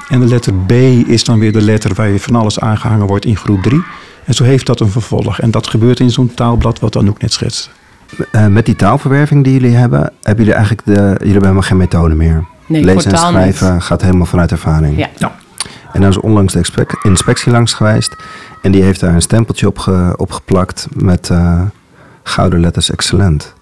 En 0.09 0.21
de 0.21 0.26
letter 0.26 0.52
B 0.55 0.73
is 1.09 1.25
dan 1.25 1.38
weer 1.38 1.52
de 1.52 1.62
letter 1.62 1.95
waar 1.95 2.09
je 2.09 2.21
van 2.21 2.35
alles 2.35 2.61
aangehangen 2.61 3.07
wordt 3.07 3.25
in 3.25 3.37
groep 3.37 3.62
3. 3.62 3.83
En 4.25 4.35
zo 4.35 4.45
heeft 4.45 4.66
dat 4.66 4.81
een 4.81 4.90
vervolg. 4.90 5.40
En 5.40 5.50
dat 5.50 5.66
gebeurt 5.66 6.00
in 6.00 6.11
zo'n 6.11 6.35
taalblad 6.35 6.78
wat 6.78 6.97
Anouk 6.97 7.21
net 7.21 7.33
schetste. 7.33 7.69
Uh, 8.33 8.47
met 8.47 8.67
die 8.67 8.77
taalverwerving 8.77 9.45
die 9.45 9.53
jullie 9.53 9.77
hebben, 9.77 10.13
hebben 10.23 10.45
jullie 10.45 10.59
eigenlijk 10.59 10.87
de, 10.87 10.93
jullie 10.93 11.17
hebben 11.19 11.43
helemaal 11.43 11.63
geen 11.63 11.77
methode 11.77 12.15
meer. 12.15 12.45
Nee, 12.67 12.85
Lezen 12.85 13.13
en 13.13 13.19
schrijven 13.19 13.83
gaat 13.83 14.03
helemaal 14.03 14.27
vanuit 14.27 14.51
ervaring. 14.51 14.99
Ja. 14.99 15.09
ja. 15.17 15.33
En 15.93 16.01
dan 16.01 16.11
is 16.11 16.19
onlangs 16.19 16.53
de 16.53 16.87
inspectie 17.03 17.53
langs 17.53 17.75
geweest. 17.75 18.17
En 18.63 18.73
die 18.73 18.83
heeft 18.83 19.01
daar 19.01 19.15
een 19.15 19.23
stempeltje 19.23 19.67
op, 19.67 19.79
ge, 19.79 20.15
op 20.17 20.33
geplakt 20.33 20.87
met 20.95 21.29
uh, 21.29 21.63
gouden 22.23 22.61
letters 22.61 22.91
excellent. 22.91 23.55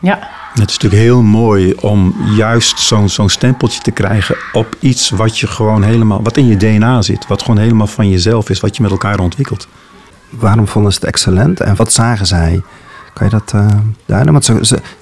Ja. 0.00 0.18
Het 0.52 0.68
is 0.68 0.78
natuurlijk 0.78 1.02
heel 1.02 1.22
mooi 1.22 1.74
om 1.80 2.14
juist 2.36 2.78
zo'n 2.78 3.08
zo'n 3.08 3.28
stempeltje 3.28 3.80
te 3.80 3.90
krijgen 3.90 4.36
op 4.52 4.76
iets 4.80 5.10
wat 5.10 5.38
je 5.38 5.46
gewoon 5.46 5.82
helemaal, 5.82 6.22
wat 6.22 6.36
in 6.36 6.46
je 6.46 6.56
DNA 6.56 7.02
zit, 7.02 7.26
wat 7.26 7.42
gewoon 7.42 7.58
helemaal 7.58 7.86
van 7.86 8.08
jezelf 8.08 8.50
is, 8.50 8.60
wat 8.60 8.76
je 8.76 8.82
met 8.82 8.90
elkaar 8.90 9.18
ontwikkelt. 9.18 9.68
Waarom 10.30 10.68
vonden 10.68 10.92
ze 10.92 10.98
het 10.98 11.08
excellent 11.08 11.60
en 11.60 11.76
wat 11.76 11.92
zagen 11.92 12.26
zij? 12.26 12.62
Kan 13.16 13.26
je 13.26 13.32
dat 13.32 13.52
uh? 13.54 13.66
Want 14.24 14.46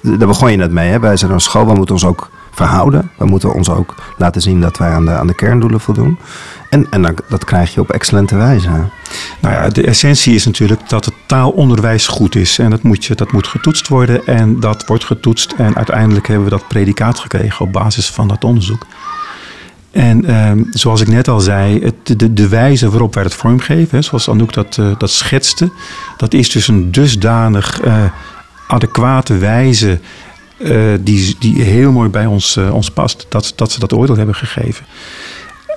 daar 0.01 0.29
begon 0.29 0.51
je 0.51 0.57
net 0.57 0.71
mee. 0.71 0.91
Hè? 0.91 1.01
Wij 1.01 1.17
zijn 1.17 1.31
een 1.31 1.41
school, 1.41 1.67
we 1.67 1.75
moeten 1.75 1.95
ons 1.95 2.05
ook 2.05 2.31
verhouden. 2.51 3.11
We 3.17 3.25
moeten 3.25 3.55
ons 3.55 3.71
ook 3.71 3.95
laten 4.17 4.43
zien 4.43 4.61
dat 4.61 4.79
wij 4.79 4.91
aan 4.91 5.05
de, 5.05 5.11
aan 5.11 5.27
de 5.27 5.35
kerndoelen 5.35 5.81
voldoen. 5.81 6.19
En, 6.71 6.87
en 6.91 7.15
dat 7.29 7.45
krijg 7.45 7.75
je 7.75 7.81
op 7.81 7.91
excellente 7.91 8.37
wijze. 8.37 8.69
Nou 9.41 9.55
ja, 9.55 9.69
de 9.69 9.87
essentie 9.87 10.35
is 10.35 10.45
natuurlijk 10.45 10.89
dat 10.89 11.05
het 11.05 11.15
taalonderwijs 11.27 12.07
goed 12.07 12.35
is. 12.35 12.59
En 12.59 12.71
dat 12.71 12.83
moet, 12.83 13.05
je, 13.05 13.15
dat 13.15 13.33
moet 13.33 13.47
getoetst 13.47 13.89
worden. 13.89 14.27
En 14.27 14.61
dat 14.61 14.87
wordt 14.87 15.05
getoetst. 15.05 15.53
En 15.53 15.77
uiteindelijk 15.77 16.27
hebben 16.27 16.45
we 16.45 16.51
dat 16.51 16.69
predicaat 16.69 17.19
gekregen 17.19 17.67
op 17.67 17.73
basis 17.73 18.11
van 18.11 18.29
dat 18.29 18.45
onderzoek. 18.45 18.87
En 19.95 20.25
ehm, 20.25 20.63
zoals 20.71 21.01
ik 21.01 21.09
net 21.09 21.29
al 21.29 21.41
zei, 21.41 21.81
het, 21.83 22.19
de, 22.19 22.33
de 22.33 22.49
wijze 22.49 22.91
waarop 22.91 23.15
wij 23.15 23.23
het 23.23 23.35
vormgeven, 23.35 24.05
zoals 24.05 24.29
Anouk 24.29 24.53
dat, 24.53 24.77
uh, 24.77 24.99
dat 24.99 25.11
schetste, 25.11 25.71
dat 26.17 26.35
is 26.35 26.51
dus 26.51 26.69
een 26.69 26.93
dusdanig 26.93 27.85
uh, 27.85 28.05
adequate 28.69 29.39
wijze 29.39 30.01
uh, 30.59 30.95
die, 31.01 31.37
die 31.39 31.63
heel 31.63 31.93
mooi 31.93 32.09
bij 32.09 32.27
ons, 32.27 32.57
ons 32.57 32.91
past, 32.91 33.27
dat, 33.29 33.53
dat 33.57 33.73
ze 33.73 33.79
dat 33.79 33.93
oordeel 33.93 34.17
hebben 34.17 34.35
gegeven. 34.35 34.87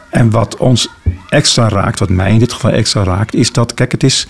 En 0.10 0.30
wat 0.30 0.58
ons 0.58 0.90
extra 1.30 1.68
raakt, 1.68 2.00
wat 2.00 2.10
mij 2.10 2.32
in 2.32 2.40
dit 2.40 2.54
geval 2.54 2.72
extra 2.72 3.04
raakt, 3.04 3.36
is 3.36 3.52
dat, 3.52 3.74
kijk, 3.74 3.92
het 3.92 4.04
is, 4.04 4.28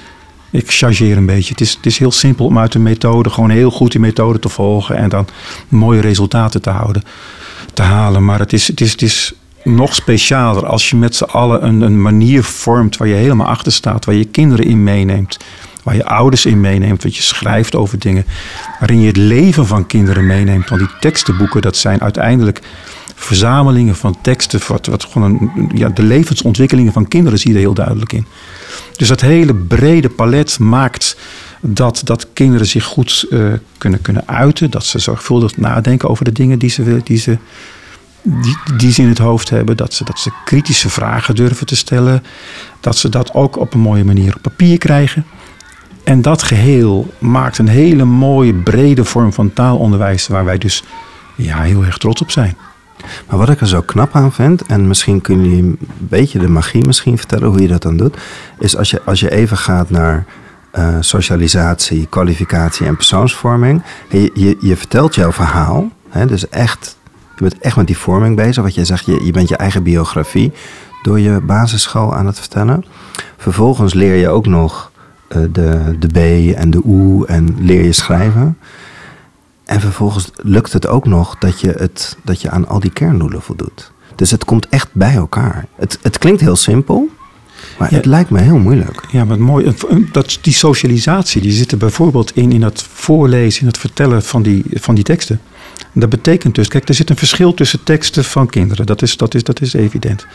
ik 0.52 0.72
chargeer 0.72 1.18
een 1.18 1.26
beetje, 1.26 1.52
het 1.52 1.62
is, 1.62 1.74
het 1.74 1.86
is 1.86 1.98
heel 1.98 2.12
simpel 2.12 2.46
om 2.46 2.58
uit 2.60 2.74
een 2.74 2.84
methode 2.84 3.30
gewoon 3.30 3.50
heel 3.50 3.72
goed 3.72 3.92
die 3.92 4.02
methode 4.02 4.40
te 4.40 4.50
volgen 4.50 4.96
en 4.96 5.10
dan 5.10 5.28
mooie 5.68 6.02
resultaten 6.02 6.62
te 6.62 6.70
houden, 6.70 7.04
te 7.74 7.82
halen. 7.82 8.26
Maar 8.26 8.40
het 8.40 8.54
is, 8.54 8.68
het 8.68 8.82
is, 8.82 8.92
het 8.92 9.02
is 9.02 9.34
nog 9.76 9.96
specialer 9.96 10.66
als 10.66 10.90
je 10.90 10.96
met 10.96 11.16
z'n 11.16 11.24
allen 11.24 11.66
een, 11.66 11.82
een 11.82 12.02
manier 12.02 12.44
vormt 12.44 12.98
waar 12.98 13.08
je 13.08 13.14
helemaal 13.14 13.48
achter 13.48 13.72
staat, 13.72 14.06
waar 14.06 14.16
je 14.16 14.26
kinderen 14.26 14.66
in 14.66 14.84
meeneemt, 14.84 15.38
waar 15.84 15.96
je 15.96 16.06
ouders 16.06 16.46
in 16.46 16.60
meeneemt, 16.60 17.04
wat 17.04 17.16
je 17.16 17.22
schrijft 17.22 17.76
over 17.76 18.00
dingen, 18.00 18.26
waarin 18.80 19.00
je 19.00 19.08
het 19.08 19.18
leven 19.18 19.68
van 19.68 19.88
kinderen 19.88 20.26
meeneemt. 20.26 20.70
Want 20.70 20.82
die 20.82 21.00
tekstenboeken, 21.00 21.62
dat 21.62 21.78
zijn 21.78 22.02
uiteindelijk 22.02 22.62
verzamelingen 23.16 23.96
van 23.96 24.18
teksten. 24.22 24.60
Wat, 24.68 24.86
wat 24.86 25.04
gewoon 25.04 25.52
een, 25.56 25.72
ja, 25.74 25.90
de 25.90 26.04
levensontwikkelingen 26.04 26.94
van 26.94 27.08
kinderen 27.08 27.40
zie 27.40 27.50
je 27.50 27.56
er 27.56 27.62
heel 27.62 27.74
duidelijk 27.74 28.14
in. 28.14 28.26
Dus 28.96 29.08
dat 29.08 29.22
hele 29.22 29.56
brede 29.56 30.10
palet 30.10 30.60
maakt 30.60 31.18
dat, 31.62 32.02
dat 32.04 32.28
kinderen 32.34 32.68
zich 32.68 32.84
goed 32.84 33.26
uh, 33.30 33.54
kunnen, 33.78 34.02
kunnen 34.02 34.28
uiten. 34.28 34.72
Dat 34.72 34.86
ze 34.86 35.00
zorgvuldig 35.00 35.58
nadenken 35.58 36.10
over 36.10 36.26
de 36.26 36.32
dingen 36.32 36.60
die 36.60 36.70
ze, 36.70 37.02
die 37.04 37.18
ze, 37.18 37.38
die, 38.42 38.58
die 38.78 38.92
ze 38.92 39.02
in 39.02 39.08
het 39.08 39.18
hoofd 39.18 39.50
hebben. 39.50 39.78
Dat 39.78 39.94
ze, 39.94 40.04
dat 40.04 40.20
ze 40.20 40.32
kritische 40.46 40.90
vragen 40.90 41.36
durven 41.36 41.66
te 41.66 41.76
stellen. 41.76 42.24
Dat 42.80 42.98
ze 42.98 43.10
dat 43.10 43.34
ook 43.34 43.58
op 43.58 43.74
een 43.74 43.80
mooie 43.80 44.06
manier 44.06 44.36
op 44.36 44.42
papier 44.42 44.78
krijgen. 44.78 45.26
En 46.04 46.22
dat 46.22 46.44
geheel 46.44 47.13
maakt 47.20 47.58
een 47.58 47.68
hele 47.68 48.06
mooie 48.06 48.54
brede 48.54 49.06
vorm 49.06 49.34
van 49.34 49.54
taalonderwijs 49.54 50.28
waar 50.28 50.46
wij 50.46 50.58
dus 50.58 50.84
ja, 51.36 51.62
heel 51.62 51.86
erg 51.86 51.98
trots 51.98 52.22
op 52.22 52.32
zijn. 52.32 52.58
Maar 53.28 53.38
wat 53.38 53.50
ik 53.50 53.62
er 53.62 53.68
zo 53.68 53.82
knap 53.82 54.16
aan 54.16 54.34
vind, 54.34 54.66
en 54.66 54.88
misschien 54.88 55.22
kun 55.22 55.50
je 55.50 55.58
een 55.58 55.78
beetje 55.98 56.40
de 56.40 56.48
magie 56.48 56.86
misschien 56.86 57.18
vertellen 57.18 57.48
hoe 57.48 57.62
je 57.62 57.68
dat 57.68 57.82
dan 57.82 57.98
doet, 57.98 58.18
is 58.60 58.78
als 58.78 58.90
je, 58.90 59.02
als 59.06 59.20
je 59.20 59.32
even 59.32 59.58
gaat 59.58 59.90
naar 59.90 60.26
uh, 60.78 60.98
socialisatie, 61.00 62.08
kwalificatie 62.10 62.86
en 62.86 62.96
persoonsvorming. 62.96 63.84
Je, 64.10 64.32
je, 64.34 64.58
je 64.60 64.78
vertelt 64.78 65.16
jouw 65.16 65.32
verhaal, 65.32 65.92
hè, 66.10 66.26
dus 66.26 66.50
echt, 66.50 66.97
je 67.38 67.50
bent 67.50 67.58
echt 67.58 67.76
met 67.76 67.88
die 67.88 67.97
vorming 67.97 68.36
bezig. 68.36 68.63
Wat 68.63 68.76
jij 68.76 68.86
zegt, 68.86 69.06
je, 69.06 69.26
je 69.26 69.32
bent 69.32 69.50
je 69.50 69.58
eigen 69.58 69.84
biografie 69.84 70.52
door 71.04 71.19
je 71.19 71.41
basisschool 71.41 72.15
aan 72.15 72.26
het 72.26 72.39
vertellen. 72.39 72.86
Vervolgens 73.38 73.93
leer 73.93 74.15
je 74.15 74.30
ook 74.30 74.45
nog 74.45 74.91
uh, 75.30 75.43
de, 75.52 75.95
de 76.00 76.08
B 76.08 76.56
en 76.56 76.69
de 76.69 76.82
O 76.86 77.23
en 77.23 77.56
leer 77.60 77.84
je 77.84 77.91
schrijven. 77.91 78.58
En 79.65 79.82
vervolgens 79.82 80.32
lukt 80.36 80.73
het 80.73 80.88
ook 80.88 81.06
nog 81.06 81.38
dat 81.38 81.60
je, 81.60 81.71
het, 81.78 82.17
dat 82.23 82.41
je 82.41 82.50
aan 82.50 82.67
al 82.67 82.80
die 82.80 82.91
kerndoelen 82.91 83.41
voldoet. 83.41 83.91
Dus 84.15 84.32
het 84.32 84.45
komt 84.45 84.69
echt 84.69 84.89
bij 84.91 85.15
elkaar. 85.15 85.65
Het, 85.76 86.00
het 86.02 86.17
klinkt 86.17 86.41
heel 86.41 86.56
simpel, 86.56 87.10
maar 87.78 87.91
het 87.91 88.06
lijkt 88.06 88.30
me 88.30 88.39
heel 88.39 88.58
moeilijk. 88.58 89.04
Ja, 89.12 89.26
maar 89.26 89.39
mooi. 89.39 89.73
Dat, 90.12 90.38
die 90.41 90.54
socialisatie, 90.54 91.41
die 91.41 91.52
zit 91.52 91.71
er 91.71 91.78
bijvoorbeeld 91.78 92.36
in, 92.36 92.52
in 92.52 92.62
het 92.62 92.82
voorlezen, 92.82 93.62
in 93.62 93.67
het 93.67 93.78
vertellen 93.78 94.23
van 94.23 94.41
die, 94.41 94.63
van 94.71 94.95
die 94.95 95.04
teksten. 95.04 95.41
Dat 95.94 96.10
betekent 96.10 96.56
dus, 96.56 96.68
kijk, 96.68 96.88
er 96.88 96.94
zit 96.94 97.10
een 97.10 97.18
verschil 97.18 97.54
tussen 97.54 97.84
teksten 97.84 98.24
van 98.24 98.48
kinderen. 98.48 98.86
Dat 98.86 99.02
is, 99.02 99.18
dat 99.18 99.36
is, 99.36 99.44
dat 99.44 99.62
is 99.62 99.74
evident. 99.74 100.26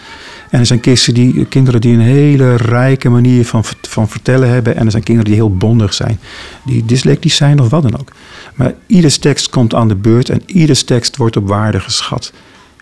En 0.50 0.58
er 0.58 0.66
zijn 0.66 0.80
die, 1.12 1.44
kinderen 1.44 1.80
die 1.80 1.94
een 1.94 2.00
hele 2.00 2.56
rijke 2.56 3.08
manier 3.08 3.46
van, 3.46 3.64
van 3.82 4.08
vertellen 4.08 4.48
hebben. 4.48 4.76
En 4.76 4.84
er 4.84 4.90
zijn 4.90 5.02
kinderen 5.02 5.30
die 5.30 5.40
heel 5.40 5.56
bondig 5.56 5.94
zijn. 5.94 6.20
Die 6.64 6.84
dyslectisch 6.84 7.36
zijn 7.36 7.60
of 7.60 7.68
wat 7.68 7.82
dan 7.82 7.98
ook. 8.00 8.12
Maar 8.54 8.74
ieders 8.86 9.18
tekst 9.18 9.48
komt 9.48 9.74
aan 9.74 9.88
de 9.88 9.94
beurt 9.94 10.28
en 10.28 10.42
ieders 10.46 10.82
tekst 10.82 11.16
wordt 11.16 11.36
op 11.36 11.48
waarde 11.48 11.80
geschat. 11.80 12.32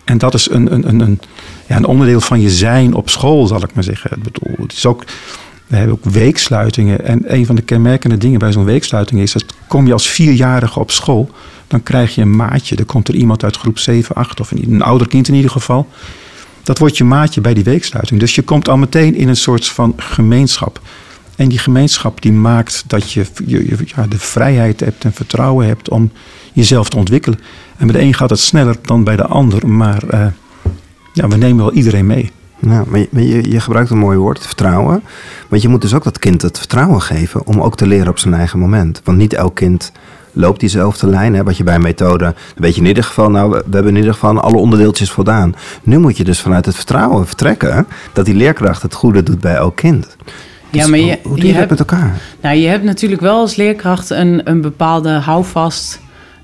En 0.04 0.18
dat 0.18 0.34
is 0.34 0.50
een, 0.50 0.72
een, 0.72 0.88
een, 0.88 1.00
een, 1.00 1.20
ja, 1.66 1.76
een 1.76 1.86
onderdeel 1.86 2.20
van 2.20 2.40
je 2.40 2.50
zijn 2.50 2.94
op 2.94 3.10
school, 3.10 3.46
zal 3.46 3.62
ik 3.62 3.74
maar 3.74 3.84
zeggen. 3.84 4.22
Bedoel, 4.22 4.54
het 4.62 4.72
is 4.72 4.86
ook, 4.86 5.04
we 5.66 5.76
hebben 5.76 5.94
ook 5.94 6.12
weeksluitingen. 6.12 7.04
En 7.04 7.34
een 7.34 7.46
van 7.46 7.54
de 7.54 7.62
kenmerkende 7.62 8.18
dingen 8.18 8.38
bij 8.38 8.52
zo'n 8.52 8.64
weeksluiting 8.64 9.20
is... 9.20 9.32
dat 9.32 9.44
kom 9.66 9.86
je 9.86 9.92
als 9.92 10.08
vierjarige 10.08 10.80
op 10.80 10.90
school, 10.90 11.30
dan 11.70 11.82
krijg 11.82 12.14
je 12.14 12.22
een 12.22 12.36
maatje. 12.36 12.76
Dan 12.76 12.86
komt 12.86 13.08
er 13.08 13.14
iemand 13.14 13.44
uit 13.44 13.56
groep 13.56 13.78
7, 13.78 14.14
8 14.14 14.40
of 14.40 14.50
een, 14.50 14.82
ouder 14.82 15.08
kind 15.08 15.28
in 15.28 15.34
ieder 15.34 15.50
geval... 15.50 15.88
Dat 16.62 16.78
wordt 16.78 16.96
je 16.96 17.04
maatje 17.04 17.40
bij 17.40 17.54
die 17.54 17.64
weeksluiting. 17.64 18.20
Dus 18.20 18.34
je 18.34 18.42
komt 18.42 18.68
al 18.68 18.76
meteen 18.76 19.14
in 19.14 19.28
een 19.28 19.36
soort 19.36 19.68
van 19.68 19.94
gemeenschap. 19.96 20.80
En 21.36 21.48
die 21.48 21.58
gemeenschap 21.58 22.22
die 22.22 22.32
maakt 22.32 22.84
dat 22.86 23.12
je, 23.12 23.26
je, 23.46 23.76
ja, 23.84 24.06
de 24.06 24.18
vrijheid 24.18 24.80
hebt 24.80 25.04
en 25.04 25.12
vertrouwen 25.12 25.66
hebt 25.66 25.88
om 25.88 26.10
jezelf 26.52 26.88
te 26.88 26.96
ontwikkelen. 26.96 27.38
En 27.76 27.86
bij 27.86 28.00
de 28.00 28.06
een 28.06 28.14
gaat 28.14 28.30
het 28.30 28.38
sneller 28.38 28.76
dan 28.82 29.04
bij 29.04 29.16
de 29.16 29.26
ander, 29.26 29.68
maar 29.68 30.02
uh, 30.14 30.26
ja, 31.12 31.28
we 31.28 31.36
nemen 31.36 31.64
wel 31.64 31.72
iedereen 31.72 32.06
mee. 32.06 32.30
Ja, 32.60 32.84
maar 32.88 33.00
je, 33.10 33.50
je, 33.50 33.60
gebruikt 33.60 33.90
een 33.90 33.98
mooi 33.98 34.18
woord, 34.18 34.46
vertrouwen. 34.46 35.02
Want 35.48 35.62
je 35.62 35.68
moet 35.68 35.82
dus 35.82 35.94
ook 35.94 36.04
dat 36.04 36.18
kind 36.18 36.42
het 36.42 36.58
vertrouwen 36.58 37.02
geven 37.02 37.46
om 37.46 37.60
ook 37.60 37.76
te 37.76 37.86
leren 37.86 38.08
op 38.08 38.18
zijn 38.18 38.34
eigen 38.34 38.58
moment. 38.58 39.00
Want 39.04 39.18
niet 39.18 39.34
elk 39.34 39.54
kind 39.54 39.92
loopt 40.32 40.60
diezelfde 40.60 41.06
lijn. 41.06 41.34
Hè? 41.34 41.42
Wat 41.42 41.56
je 41.56 41.64
bij 41.64 41.74
een 41.74 41.82
methode, 41.82 42.34
weet 42.56 42.74
je 42.74 42.80
in 42.80 42.86
ieder 42.86 43.04
geval, 43.04 43.30
nou, 43.30 43.50
we 43.50 43.56
hebben 43.70 43.92
in 43.92 43.96
ieder 43.96 44.12
geval 44.12 44.40
alle 44.40 44.56
onderdeeltjes 44.56 45.10
voldaan. 45.10 45.54
Nu 45.82 45.98
moet 45.98 46.16
je 46.16 46.24
dus 46.24 46.40
vanuit 46.40 46.66
het 46.66 46.74
vertrouwen 46.74 47.26
vertrekken 47.26 47.86
dat 48.12 48.24
die 48.24 48.34
leerkracht 48.34 48.82
het 48.82 48.94
goede 48.94 49.22
doet 49.22 49.40
bij 49.40 49.54
elk 49.54 49.76
kind. 49.76 50.16
Ja, 50.70 50.82
Dus 50.82 50.90
maar 50.90 50.98
hoe, 50.98 51.08
je, 51.08 51.18
hoe 51.22 51.36
doe 51.36 51.40
je 51.40 51.46
je, 51.46 51.48
dat 51.48 51.68
hebt, 51.68 51.70
met 51.70 51.78
elkaar? 51.78 52.20
nou, 52.40 52.56
je 52.56 52.68
hebt 52.68 52.84
natuurlijk 52.84 53.20
wel 53.20 53.38
als 53.38 53.56
leerkracht 53.56 54.10
een, 54.10 54.40
een 54.44 54.60
bepaalde 54.60 55.10
houvast 55.10 56.00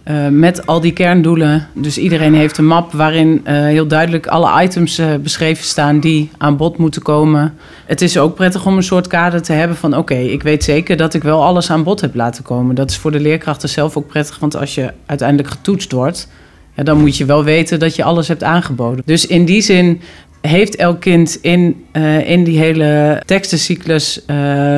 eh, 0.06 0.28
met 0.28 0.66
al 0.66 0.80
die 0.80 0.92
kerndoelen. 0.92 1.68
Dus 1.72 1.98
iedereen 1.98 2.34
heeft 2.34 2.58
een 2.58 2.66
map 2.66 2.92
waarin 2.92 3.40
eh, 3.44 3.54
heel 3.54 3.86
duidelijk 3.86 4.26
alle 4.26 4.62
items 4.62 4.98
eh, 4.98 5.14
beschreven 5.14 5.64
staan 5.64 6.00
die 6.00 6.30
aan 6.38 6.56
bod 6.56 6.76
moeten 6.76 7.02
komen. 7.02 7.54
Het 7.86 8.02
is 8.02 8.18
ook 8.18 8.34
prettig 8.34 8.66
om 8.66 8.76
een 8.76 8.82
soort 8.82 9.06
kader 9.06 9.42
te 9.42 9.52
hebben 9.52 9.76
van 9.76 9.96
oké, 9.96 10.14
ik 10.14 10.42
weet 10.42 10.64
zeker 10.64 10.96
dat 10.96 11.14
ik 11.14 11.22
wel 11.22 11.44
alles 11.44 11.70
aan 11.70 11.82
bod 11.82 12.00
heb 12.00 12.14
laten 12.14 12.42
komen. 12.42 12.74
Dat 12.74 12.90
is 12.90 12.96
voor 12.96 13.10
de 13.10 13.20
leerkrachten 13.20 13.68
zelf 13.68 13.96
ook 13.96 14.06
prettig, 14.06 14.38
want 14.38 14.56
als 14.56 14.74
je 14.74 14.92
uiteindelijk 15.06 15.48
getoetst 15.48 15.92
wordt, 15.92 16.28
dan 16.74 17.00
moet 17.00 17.16
je 17.16 17.24
wel 17.24 17.44
weten 17.44 17.78
dat 17.78 17.96
je 17.96 18.04
alles 18.04 18.28
hebt 18.28 18.42
aangeboden. 18.42 19.02
Dus 19.04 19.26
in 19.26 19.44
die 19.44 19.60
zin 19.60 20.00
heeft 20.40 20.76
elk 20.76 21.00
kind 21.00 21.38
in, 21.40 21.84
in 22.24 22.44
die 22.44 22.58
hele 22.58 23.22
tekstencyclus 23.24 24.24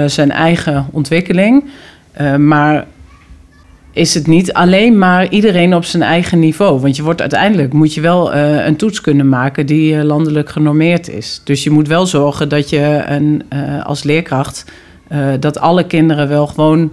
zijn 0.07 0.31
eigen 0.31 0.87
ontwikkeling. 0.91 1.65
Maar 2.39 2.87
is 3.99 4.15
het 4.15 4.27
niet 4.27 4.53
alleen 4.53 4.99
maar 4.99 5.29
iedereen 5.29 5.75
op 5.75 5.85
zijn 5.85 6.03
eigen 6.03 6.39
niveau. 6.39 6.81
Want 6.81 6.97
je 6.97 7.03
wordt 7.03 7.21
uiteindelijk 7.21 7.73
moet 7.73 7.95
je 7.95 8.01
wel 8.01 8.33
eh, 8.33 8.67
een 8.67 8.77
toets 8.77 9.01
kunnen 9.01 9.29
maken 9.29 9.67
die 9.67 9.97
eh, 9.99 10.05
landelijk 10.05 10.49
genormeerd 10.51 11.09
is. 11.09 11.41
Dus 11.45 11.65
je 11.65 11.71
moet 11.71 11.89
wel 11.89 12.07
zorgen 12.07 12.49
dat 12.49 12.71
je 12.71 13.03
een, 13.07 13.43
eh, 13.49 13.87
als 13.87 14.03
leerkracht 14.03 14.65
dat 15.41 15.59
alle 15.59 15.87
kinderen 15.87 16.29
wel 16.29 16.47
gewoon 16.47 16.93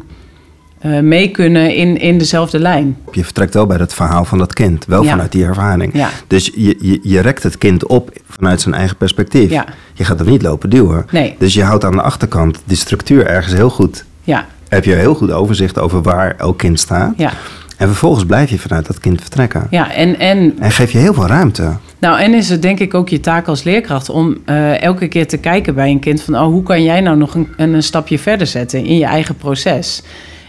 mee 1.01 1.31
kunnen 1.31 1.75
in, 1.75 1.97
in 1.97 2.17
dezelfde 2.17 2.59
lijn. 2.59 2.97
Je 3.11 3.23
vertrekt 3.23 3.53
wel 3.53 3.65
bij 3.65 3.77
het 3.77 3.93
verhaal 3.93 4.25
van 4.25 4.37
dat 4.37 4.53
kind, 4.53 4.85
wel 4.85 5.03
Ja. 5.03 5.09
vanuit 5.09 5.31
die 5.31 5.45
ervaring. 5.45 5.93
Ja. 5.93 6.09
Dus 6.27 6.51
je, 6.55 6.77
je, 6.79 6.99
je 7.03 7.19
rekt 7.19 7.43
het 7.43 7.57
kind 7.57 7.85
op 7.85 8.11
vanuit 8.29 8.61
zijn 8.61 8.75
eigen 8.75 8.97
perspectief. 8.97 9.49
Ja. 9.49 9.65
Je 9.93 10.03
gaat 10.03 10.19
hem 10.19 10.29
niet 10.29 10.41
lopen 10.41 10.69
duwen. 10.69 11.05
Nee. 11.11 11.35
Dus 11.39 11.53
je 11.53 11.63
houdt 11.63 11.83
aan 11.85 11.91
de 11.91 12.01
achterkant 12.01 12.61
die 12.65 12.77
structuur 12.77 13.25
ergens 13.25 13.53
heel 13.53 13.69
goed. 13.69 14.05
Ja, 14.23 14.45
Heb 14.67 14.85
je 14.85 14.93
heel 14.93 15.15
goed 15.15 15.31
overzicht 15.31 15.79
over 15.79 16.01
waar 16.01 16.35
elk 16.37 16.57
kind 16.57 16.79
staat. 16.79 17.13
ja, 17.17 17.31
En 17.77 17.87
vervolgens 17.87 18.25
blijf 18.25 18.49
je 18.49 18.59
vanuit 18.59 18.85
dat 18.85 18.99
kind 18.99 19.21
vertrekken. 19.21 19.67
ja. 19.69 19.91
En, 19.91 20.19
en 20.19 20.55
En 20.59 20.71
geef 20.71 20.91
je 20.91 20.97
heel 20.97 21.13
veel 21.13 21.27
ruimte. 21.27 21.71
Nou, 21.99 22.19
en 22.19 22.33
is 22.33 22.49
het 22.49 22.61
denk 22.61 22.79
ik 22.79 22.93
ook 22.93 23.09
je 23.09 23.19
taak 23.19 23.47
als 23.47 23.63
leerkracht 23.63 24.09
om 24.09 24.37
eh, 24.45 24.81
elke 24.81 25.07
keer 25.07 25.27
te 25.27 25.37
kijken 25.37 25.75
bij 25.75 25.89
een 25.89 25.99
kind 25.99 26.21
van, 26.21 26.35
oh, 26.35 26.45
hoe 26.45 26.63
kan 26.63 26.83
jij 26.83 27.01
nou 27.01 27.17
nog 27.17 27.35
een, 27.35 27.47
een, 27.57 27.83
stapje 27.83 28.19
verder 28.19 28.47
zetten 28.47 28.85
in 28.85 28.97
je 28.97 29.05
eigen 29.05 29.35
proces? 29.35 30.01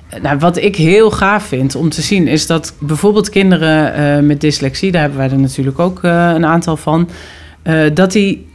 Eh, 0.09 0.21
Nou, 0.23 0.39
wat 0.39 0.57
ik 0.57 0.77
heel 0.77 1.11
gaaf 1.11 1.45
vind 1.45 1.75
om 1.75 1.89
te 1.89 2.03
zien 2.03 2.29
is 2.29 2.47
dat 2.47 2.75
bijvoorbeeld 2.79 3.31
kinderen 3.31 3.95
eh, 3.95 4.23
met 4.23 4.41
dyslexie, 4.41 4.93
daar 4.93 5.01
hebben 5.01 5.19
wij 5.19 5.31
er 5.31 5.39
natuurlijk 5.39 5.79
ook 5.79 6.03
een 6.03 6.47
aantal 6.47 6.77
van, 6.77 7.09
dat 7.95 8.13
die 8.13 8.47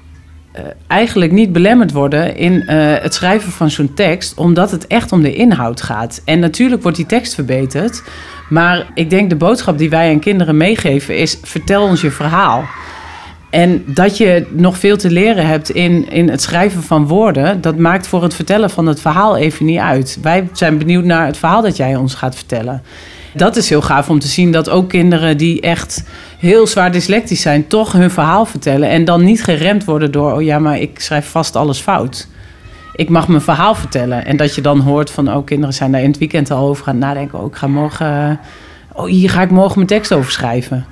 eh, 0.52 0.64
eigenlijk 0.88 1.32
niet 1.32 1.52
belemmerd 1.52 1.92
worden 1.92 2.36
in 2.36 2.68
eh, 2.68 3.02
het 3.02 3.14
schrijven 3.14 3.52
van 3.52 3.70
zo'n 3.70 3.94
tekst, 3.94 4.38
omdat 4.38 4.72
het 4.72 4.88
echt 4.88 5.12
om 5.12 5.22
de 5.22 5.34
inhoud 5.34 5.82
gaat. 5.82 6.22
En 6.26 6.40
natuurlijk 6.40 6.82
wordt 6.82 6.98
die 6.98 7.06
tekst 7.06 7.34
verbeterd, 7.34 8.04
maar 8.50 8.92
ik 8.94 9.10
denk 9.10 9.30
de 9.30 9.36
boodschap 9.36 9.78
die 9.78 9.90
wij 9.90 10.12
aan 10.12 10.20
kinderen 10.20 10.58
meegeven 10.58 11.18
is: 11.18 11.38
vertel 11.44 11.84
ons 11.84 12.02
je 12.02 12.12
verhaal. 12.12 12.66
En 13.50 13.84
dat 13.86 14.18
je 14.18 14.48
nog 14.52 14.78
veel 14.78 14.98
te 14.98 15.12
leren 15.12 15.48
hebt 15.48 15.70
in, 15.70 16.10
in 16.10 16.30
het 16.30 16.42
schrijven 16.42 16.84
van 16.84 17.08
woorden, 17.08 17.62
dat 17.62 17.78
maakt 17.78 18.08
voor 18.08 18.24
het 18.24 18.34
vertellen 18.34 18.70
van 18.70 18.86
het 18.86 19.02
verhaal 19.02 19.38
even 19.38 19.66
niet 19.66 19.80
uit. 19.80 20.18
Wij 20.22 20.50
zijn 20.52 20.78
benieuwd 20.78 21.04
naar 21.04 21.26
het 21.26 21.38
verhaal 21.38 21.62
dat 21.62 21.78
jij 21.78 21.96
ons 21.96 22.14
gaat 22.14 22.36
vertellen. 22.36 22.82
Dat 23.34 23.56
is 23.56 23.70
heel 23.70 23.82
gaaf 23.82 24.10
om 24.10 24.20
te 24.20 24.28
zien 24.28 24.52
dat 24.52 24.70
ook 24.70 24.90
kinderen 24.90 25.38
die 25.38 25.62
echt 25.62 26.04
heel 26.38 26.68
zwaar 26.68 26.92
dyslectisch 26.92 27.42
zijn, 27.42 27.68
toch 27.68 27.92
hun 27.92 28.12
verhaal 28.12 28.46
vertellen. 28.46 28.90
En 28.90 29.06
dan 29.06 29.24
niet 29.24 29.44
geremd 29.44 29.86
worden 29.86 30.12
door, 30.12 30.34
oh 30.34 30.42
ja, 30.42 30.60
maar 30.60 30.80
ik 30.80 31.00
schrijf 31.00 31.30
vast 31.30 31.56
alles 31.56 31.80
fout. 31.80 32.28
Ik 32.96 33.10
mag 33.10 33.28
mijn 33.28 33.42
verhaal 33.42 33.76
vertellen. 33.76 34.26
En 34.26 34.38
dat 34.38 34.56
je 34.56 34.62
dan 34.62 34.80
hoort 34.80 35.12
van, 35.12 35.34
oh, 35.34 35.46
kinderen 35.46 35.74
zijn 35.74 35.92
daar 35.92 36.02
in 36.02 36.10
het 36.10 36.18
weekend 36.20 36.52
al 36.52 36.68
over 36.68 36.84
gaan 36.84 36.98
nadenken. 36.98 37.40
Oh, 37.40 37.46
ik 37.46 37.56
ga 37.56 37.68
morgen, 37.68 38.40
oh, 38.94 39.06
hier 39.06 39.30
ga 39.30 39.42
ik 39.42 39.50
morgen 39.52 39.76
mijn 39.76 39.88
tekst 39.88 40.14
over 40.14 40.32
schrijven. 40.32 40.86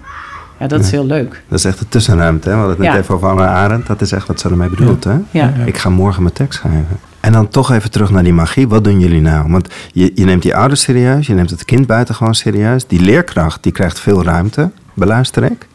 Ja, 0.60 0.68
dat 0.68 0.80
is 0.80 0.92
heel 0.92 1.06
leuk. 1.06 1.44
Dat 1.48 1.60
is 1.60 1.66
echt 1.66 1.80
de 1.80 1.88
tussenruimte. 1.90 2.50
Hè? 2.50 2.56
We 2.56 2.60
hadden 2.60 2.78
het 2.78 2.86
net 2.86 2.96
Ja. 2.96 3.02
even 3.04 3.16
over 3.16 3.28
Anne 3.28 3.46
Arendt. 3.46 3.88
Dat 3.88 4.02
is 4.02 4.12
echt 4.12 4.28
wat 4.28 4.40
ze 4.40 4.50
ermee 4.50 4.70
bedoelt. 4.70 5.04
Hè? 5.04 5.16
Ja. 5.32 5.54
Ik 5.66 5.78
ga 5.78 5.90
morgen 5.90 6.22
mijn 6.24 6.34
tekst 6.36 6.60
schrijven. 6.60 7.00
En 7.20 7.32
dan 7.32 7.48
toch 7.48 7.72
even 7.72 7.92
terug 7.92 8.10
naar 8.10 8.24
die 8.24 8.34
magie. 8.34 8.68
Wat 8.68 8.84
doen 8.84 9.00
jullie 9.00 9.22
nou? 9.22 9.52
Want 9.52 9.68
je, 9.92 10.12
je 10.16 10.26
neemt 10.26 10.42
die 10.42 10.56
ouders 10.56 10.82
serieus. 10.82 11.28
Je 11.28 11.34
neemt 11.34 11.50
het 11.50 11.66
kind 11.66 11.88
buitengewoon 11.88 12.36
serieus. 12.36 12.88
Die 12.88 13.00
leerkracht 13.00 13.64
die 13.64 13.72
krijgt 13.72 14.00
veel 14.00 14.24
ruimte. 14.24 14.72
Beluister 14.94 15.44
ik. 15.44 15.68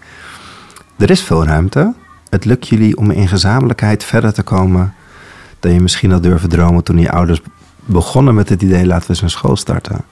Er 0.98 1.10
is 1.10 1.22
veel 1.22 1.44
ruimte. 1.44 1.94
Het 2.30 2.44
lukt 2.44 2.68
jullie 2.68 2.96
om 2.96 3.10
in 3.10 3.28
gezamenlijkheid 3.28 4.04
verder 4.04 4.32
te 4.32 4.42
komen... 4.42 4.94
dan 5.60 5.72
je 5.72 5.80
misschien 5.80 6.10
had 6.10 6.22
durven 6.22 6.48
dromen 6.48 6.84
toen 6.84 6.96
die 6.96 7.10
ouders 7.10 7.40
begonnen 7.84 8.34
met 8.34 8.48
het 8.48 8.62
idee... 8.62 8.86
laten 8.86 9.06
we 9.06 9.12
eens 9.12 9.22
een 9.22 9.30
school 9.30 9.56
starten. 9.56 10.04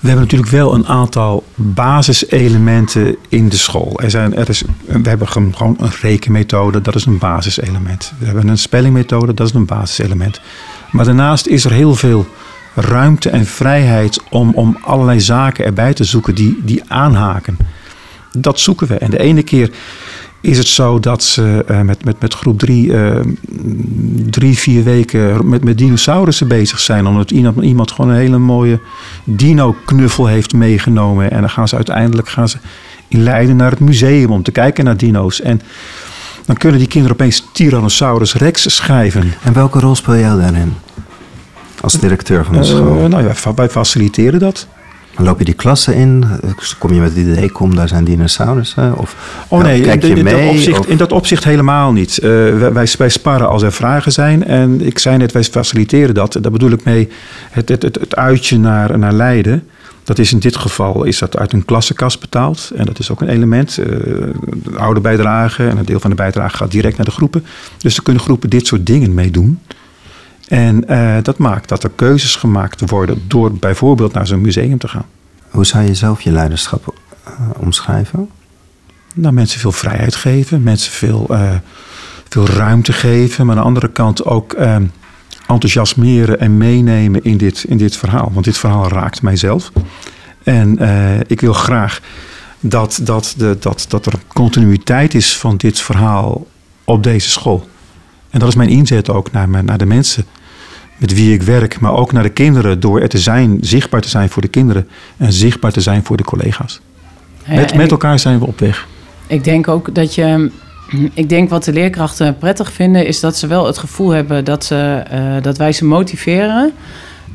We 0.00 0.06
hebben 0.08 0.24
natuurlijk 0.24 0.50
wel 0.50 0.74
een 0.74 0.86
aantal 0.86 1.44
basiselementen 1.54 3.16
in 3.28 3.48
de 3.48 3.56
school. 3.56 4.00
Er 4.00 4.10
zijn, 4.10 4.36
er 4.36 4.48
is, 4.48 4.62
we 4.86 5.08
hebben 5.08 5.28
gewoon 5.28 5.76
een 5.78 5.90
rekenmethode, 6.00 6.80
dat 6.80 6.94
is 6.94 7.04
een 7.04 7.18
basiselement. 7.18 8.12
We 8.18 8.26
hebben 8.26 8.48
een 8.48 8.58
spellingmethode, 8.58 9.34
dat 9.34 9.46
is 9.46 9.54
een 9.54 9.66
basiselement. 9.66 10.40
Maar 10.90 11.04
daarnaast 11.04 11.46
is 11.46 11.64
er 11.64 11.72
heel 11.72 11.94
veel 11.94 12.26
ruimte 12.74 13.30
en 13.30 13.46
vrijheid 13.46 14.20
om, 14.30 14.52
om 14.54 14.78
allerlei 14.82 15.20
zaken 15.20 15.64
erbij 15.64 15.94
te 15.94 16.04
zoeken 16.04 16.34
die, 16.34 16.60
die 16.64 16.82
aanhaken. 16.88 17.56
Dat 18.32 18.60
zoeken 18.60 18.86
we. 18.86 18.94
En 18.94 19.10
de 19.10 19.18
ene 19.18 19.42
keer 19.42 19.70
is 20.40 20.58
het 20.58 20.66
zo 20.66 21.00
dat 21.00 21.22
ze 21.22 21.64
eh, 21.66 21.80
met, 21.80 22.04
met, 22.04 22.20
met 22.20 22.34
groep 22.34 22.58
drie, 22.58 22.96
eh, 22.96 23.20
drie, 24.30 24.58
vier 24.58 24.84
weken 24.84 25.48
met, 25.48 25.64
met 25.64 25.78
dinosaurussen 25.78 26.48
bezig 26.48 26.78
zijn. 26.80 27.06
Omdat 27.06 27.30
iemand, 27.30 27.60
iemand 27.64 27.90
gewoon 27.90 28.10
een 28.10 28.16
hele 28.16 28.38
mooie 28.38 28.80
dino-knuffel 29.24 30.26
heeft 30.26 30.52
meegenomen. 30.52 31.30
En 31.30 31.40
dan 31.40 31.50
gaan 31.50 31.68
ze 31.68 31.76
uiteindelijk 31.76 32.28
gaan 32.28 32.48
ze 32.48 32.56
in 33.08 33.22
Leiden 33.22 33.56
naar 33.56 33.70
het 33.70 33.80
museum 33.80 34.30
om 34.30 34.42
te 34.42 34.50
kijken 34.50 34.84
naar 34.84 34.96
dino's. 34.96 35.40
En 35.40 35.60
dan 36.44 36.56
kunnen 36.56 36.78
die 36.78 36.88
kinderen 36.88 37.16
opeens 37.16 37.46
Tyrannosaurus 37.52 38.34
Rex 38.34 38.74
schrijven. 38.76 39.32
En 39.42 39.52
welke 39.52 39.80
rol 39.80 39.94
speel 39.94 40.16
jij 40.16 40.36
daarin? 40.36 40.74
Als 41.80 41.92
directeur 41.92 42.44
van 42.44 42.52
de 42.52 42.58
Eh, 42.58 42.64
school. 42.64 43.08
nou 43.08 43.24
ja, 43.26 43.52
wij 43.54 43.68
faciliteren 43.68 44.40
dat. 44.40 44.66
Dan 45.18 45.26
loop 45.26 45.38
je 45.38 45.44
die 45.44 45.54
klassen 45.54 45.94
in? 45.94 46.24
Kom 46.78 46.92
je 46.92 47.00
met 47.00 47.08
het 47.14 47.18
idee, 47.26 47.50
kom, 47.50 47.74
daar 47.76 47.88
zijn 47.88 48.04
dinosaurussen? 48.04 48.96
Of 48.98 49.16
Oh 49.48 49.62
nee, 49.62 49.80
kijk 49.80 50.02
je 50.02 50.08
in, 50.08 50.16
in 50.16 50.24
mee? 50.24 50.34
dat 50.46 50.50
opzicht, 50.54 50.78
of- 50.78 50.86
in 50.86 50.96
dat 50.96 51.12
opzicht 51.12 51.44
helemaal 51.44 51.92
niet. 51.92 52.18
Eh, 52.18 52.30
wij, 52.30 52.72
wij, 52.72 52.88
wij 52.98 53.08
sparren 53.08 53.48
als 53.48 53.62
er 53.62 53.72
vragen 53.72 54.12
zijn. 54.12 54.44
En 54.44 54.86
ik 54.86 54.98
zei 54.98 55.16
net, 55.16 55.32
wij 55.32 55.44
faciliteren 55.44 56.14
dat. 56.14 56.38
Daar 56.40 56.52
bedoel 56.52 56.70
ik 56.70 56.84
mee 56.84 57.08
het, 57.50 57.68
het, 57.68 57.82
het, 57.82 57.94
het 58.00 58.16
uitje 58.16 58.58
naar, 58.58 58.98
naar 58.98 59.12
Leiden. 59.12 59.62
Dat 60.04 60.18
is 60.18 60.32
in 60.32 60.38
dit 60.38 60.56
geval 60.56 61.04
is 61.04 61.18
dat 61.18 61.36
uit 61.36 61.52
een 61.52 61.64
klassenkast 61.64 62.20
betaald. 62.20 62.70
En 62.76 62.84
dat 62.86 62.98
is 62.98 63.10
ook 63.10 63.20
een 63.20 63.28
element. 63.28 63.78
Eh, 63.78 63.86
de 63.86 64.76
oude 64.76 65.00
bijdrage 65.00 65.68
en 65.68 65.76
een 65.78 65.84
deel 65.84 66.00
van 66.00 66.10
de 66.10 66.16
bijdrage 66.16 66.56
gaat 66.56 66.70
direct 66.70 66.96
naar 66.96 67.06
de 67.06 67.12
groepen. 67.12 67.44
Dus 67.78 67.96
er 67.96 68.02
kunnen 68.02 68.22
groepen 68.22 68.50
dit 68.50 68.66
soort 68.66 68.86
dingen 68.86 69.14
mee 69.14 69.30
doen. 69.30 69.58
En 70.48 70.88
eh, 70.88 71.16
dat 71.22 71.38
maakt 71.38 71.68
dat 71.68 71.84
er 71.84 71.90
keuzes 71.94 72.36
gemaakt 72.36 72.90
worden 72.90 73.22
door 73.26 73.52
bijvoorbeeld 73.52 74.12
naar 74.12 74.26
zo'n 74.26 74.40
museum 74.40 74.78
te 74.78 74.88
gaan. 74.88 75.06
Hoe 75.50 75.66
zou 75.66 75.84
je 75.84 75.94
zelf 75.94 76.20
je 76.20 76.30
leiderschap 76.30 76.94
eh, 77.24 77.32
omschrijven? 77.56 78.28
Nou, 79.14 79.34
mensen 79.34 79.60
veel 79.60 79.72
vrijheid 79.72 80.14
geven, 80.14 80.62
mensen 80.62 80.92
veel, 80.92 81.26
eh, 81.30 81.54
veel 82.28 82.46
ruimte 82.46 82.92
geven, 82.92 83.46
maar 83.46 83.56
aan 83.56 83.60
de 83.62 83.68
andere 83.68 83.92
kant 83.92 84.24
ook 84.24 84.52
eh, 84.52 84.76
enthousiasmeren 85.46 86.40
en 86.40 86.56
meenemen 86.56 87.24
in 87.24 87.36
dit, 87.36 87.64
in 87.68 87.78
dit 87.78 87.96
verhaal. 87.96 88.30
Want 88.32 88.44
dit 88.44 88.58
verhaal 88.58 88.88
raakt 88.88 89.22
mijzelf. 89.22 89.72
En 90.42 90.78
ik 91.26 91.40
wil 91.40 91.52
graag 91.52 92.00
dat, 92.60 93.00
dat, 93.02 93.34
de, 93.36 93.56
dat, 93.60 93.86
dat 93.88 94.06
er 94.06 94.12
continuïteit 94.26 95.14
is 95.14 95.36
van 95.36 95.56
dit 95.56 95.80
verhaal 95.80 96.46
op 96.84 97.02
deze 97.02 97.30
school. 97.30 97.68
En 98.30 98.38
dat 98.38 98.48
is 98.48 98.54
mijn 98.54 98.68
inzet 98.68 99.10
ook 99.10 99.32
naar, 99.32 99.48
mijn, 99.48 99.64
naar 99.64 99.78
de 99.78 99.86
mensen 99.86 100.24
met 100.98 101.14
wie 101.14 101.32
ik 101.32 101.42
werk, 101.42 101.80
maar 101.80 101.92
ook 101.92 102.12
naar 102.12 102.22
de 102.22 102.28
kinderen, 102.28 102.80
door 102.80 103.00
er 103.00 103.08
te 103.08 103.18
zijn, 103.18 103.58
zichtbaar 103.60 104.00
te 104.00 104.08
zijn 104.08 104.28
voor 104.28 104.42
de 104.42 104.48
kinderen 104.48 104.88
en 105.16 105.32
zichtbaar 105.32 105.72
te 105.72 105.80
zijn 105.80 106.04
voor 106.04 106.16
de 106.16 106.24
collega's. 106.24 106.80
Ja, 107.44 107.54
met, 107.54 107.74
met 107.74 107.90
elkaar 107.90 108.18
zijn 108.18 108.38
we 108.38 108.46
op 108.46 108.58
weg. 108.58 108.86
Ik 109.26 109.44
denk 109.44 109.68
ook 109.68 109.94
dat 109.94 110.14
je. 110.14 110.50
Ik 111.14 111.28
denk 111.28 111.50
wat 111.50 111.64
de 111.64 111.72
leerkrachten 111.72 112.38
prettig 112.38 112.72
vinden, 112.72 113.06
is 113.06 113.20
dat 113.20 113.36
ze 113.36 113.46
wel 113.46 113.66
het 113.66 113.78
gevoel 113.78 114.10
hebben 114.10 114.44
dat, 114.44 114.64
ze, 114.64 115.02
eh, 115.10 115.20
dat 115.42 115.58
wij 115.58 115.72
ze 115.72 115.84
motiveren. 115.84 116.72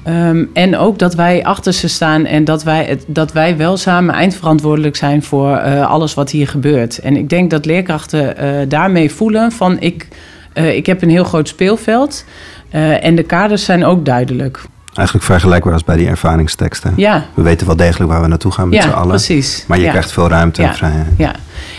Ehm, 0.04 0.46
en 0.54 0.78
ook 0.78 1.00
dat 1.00 1.16
wij 1.16 1.44
achter 1.44 1.74
ze 1.74 1.88
staan 1.88 2.26
en 2.26 2.44
dat 2.44 2.64
wij, 2.64 2.86
het, 2.86 3.04
dat 3.08 3.32
wij 3.32 3.58
wel 3.58 3.78
samen 3.78 4.16
eindverantwoordelijk 4.16 4.96
zijn 4.96 5.24
voor 5.24 5.56
eh, 5.56 5.90
alles 5.90 6.14
wat 6.14 6.32
hier 6.32 6.48
gebeurt. 6.48 6.98
En 7.00 7.18
ik 7.18 7.30
denk 7.30 7.50
dat 7.50 7.66
leerkrachten 7.66 8.38
eh, 8.38 8.50
daarmee 8.68 9.12
voelen 9.12 9.52
van 9.52 9.80
ik, 9.80 10.08
ik 10.54 10.86
heb 10.86 11.02
een 11.02 11.10
heel 11.10 11.24
groot 11.24 11.48
speelveld 11.48 12.26
eh, 12.74 13.06
en 13.06 13.16
de 13.16 13.24
kaders 13.24 13.66
zijn 13.66 13.86
ook 13.86 14.06
duidelijk. 14.06 14.62
Eigenlijk 14.94 15.26
vergelijkbaar 15.26 15.74
als 15.74 15.84
bij 15.84 15.96
die 15.98 16.08
ervaringsteksten. 16.08 16.94
Ja, 16.96 17.26
We 17.34 17.42
weten 17.42 17.68
wel 17.68 17.76
degelijk 17.76 18.12
waar 18.12 18.22
we 18.22 18.28
naartoe 18.28 18.52
gaan 18.52 18.70
met 18.70 18.82
z'n 18.82 18.88
ja 18.88 18.94
allen. 18.94 19.08
precies. 19.10 19.64
Maar 19.68 19.78
je 19.78 19.84
Ja. 19.84 19.90
krijgt 19.90 20.12
veel 20.12 20.30
ruimte 20.30 20.62
en 20.62 20.68
Ja. 20.68 20.74
vrijheid. 20.74 21.08
Ja, 21.18 21.32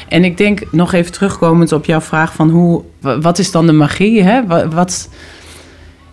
en 0.09 0.24
ik 0.24 0.37
denk 0.37 0.62
nog 0.70 0.92
even 0.92 1.12
terugkomend 1.12 1.72
op 1.72 1.85
jouw 1.85 2.00
vraag 2.00 2.35
van 2.35 2.50
hoe, 2.50 2.83
wa- 3.00 3.18
wat 3.18 3.38
is 3.38 3.50
dan 3.50 3.66
de 3.66 3.72
magie? 3.72 4.22
Hè? 4.22 4.46
Wa- 4.46 4.68
Wat, 4.68 5.09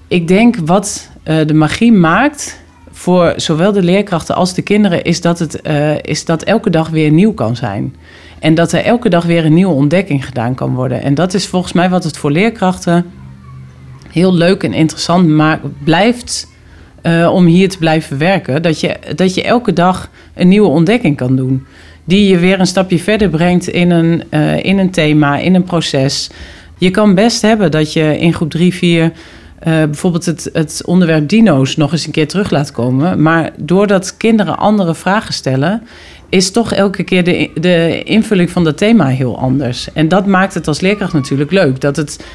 Ik 0.07 0.27
denk 0.27 0.55
wat 0.65 1.09
uh, 1.25 1.45
de 1.45 1.53
magie 1.53 1.91
maakt 1.93 2.59
voor 2.91 3.33
zowel 3.35 3.71
de 3.71 3.83
leerkrachten 3.83 4.35
als 4.35 4.53
de 4.53 4.61
kinderen, 4.61 5.03
is 5.03 5.21
dat, 5.21 5.39
het, 5.39 5.59
uh, 5.67 5.97
is 6.01 6.25
dat 6.25 6.43
elke 6.43 6.69
dag 6.69 6.89
weer 6.89 7.11
nieuw 7.11 7.33
kan 7.33 7.55
zijn. 7.55 7.95
En 8.39 8.53
dat 8.55 8.71
er 8.71 8.83
elke 8.85 9.09
dag 9.09 9.23
weer 9.25 9.45
een 9.45 9.53
nieuwe 9.53 9.73
ontdekking 9.73 10.25
gedaan 10.25 10.55
kan 10.55 10.73
worden. 10.75 11.01
En 11.01 11.13
dat 11.15 11.33
is 11.33 11.47
volgens 11.47 11.73
mij 11.73 11.89
wat 11.89 12.03
het 12.03 12.17
voor 12.17 12.31
leerkrachten 12.31 13.05
heel 14.11 14.33
leuk 14.33 14.63
en 14.63 14.73
interessant 14.73 15.27
maakt, 15.27 15.83
blijft 15.83 16.47
uh, 17.03 17.33
om 17.33 17.45
hier 17.45 17.69
te 17.69 17.77
blijven 17.77 18.17
werken. 18.17 18.61
Dat 18.61 18.79
je, 18.79 18.95
dat 19.15 19.33
je 19.33 19.43
elke 19.43 19.73
dag 19.73 20.09
een 20.35 20.47
nieuwe 20.47 20.67
ontdekking 20.67 21.17
kan 21.17 21.35
doen. 21.35 21.65
Die 22.03 22.27
je 22.27 22.37
weer 22.37 22.59
een 22.59 22.67
stapje 22.67 22.99
verder 22.99 23.29
brengt 23.29 23.67
in 23.67 23.91
een, 23.91 24.23
uh, 24.31 24.63
in 24.63 24.77
een 24.77 24.91
thema, 24.91 25.37
in 25.37 25.55
een 25.55 25.63
proces. 25.63 26.29
Je 26.77 26.89
kan 26.89 27.15
best 27.15 27.41
hebben 27.41 27.71
dat 27.71 27.93
je 27.93 28.19
in 28.19 28.33
groep 28.33 28.49
3, 28.49 28.73
4 28.73 29.03
uh, 29.03 29.11
bijvoorbeeld 29.63 30.25
het, 30.25 30.49
het 30.53 30.81
onderwerp 30.85 31.29
dino's 31.29 31.75
nog 31.75 31.91
eens 31.91 32.05
een 32.05 32.11
keer 32.11 32.27
terug 32.27 32.49
laat 32.49 32.71
komen. 32.71 33.21
Maar 33.21 33.51
doordat 33.57 34.17
kinderen 34.17 34.57
andere 34.57 34.95
vragen 34.95 35.33
stellen, 35.33 35.83
is 36.29 36.51
toch 36.51 36.73
elke 36.73 37.03
keer 37.03 37.23
de, 37.23 37.49
de 37.55 38.03
invulling 38.03 38.49
van 38.49 38.63
dat 38.63 38.77
thema 38.77 39.07
heel 39.07 39.39
anders. 39.39 39.93
En 39.93 40.07
dat 40.07 40.25
maakt 40.25 40.53
het 40.53 40.67
als 40.67 40.79
leerkracht 40.79 41.13
natuurlijk 41.13 41.51
leuk. 41.51 41.81
Dat 41.81 41.95
het 41.95 42.25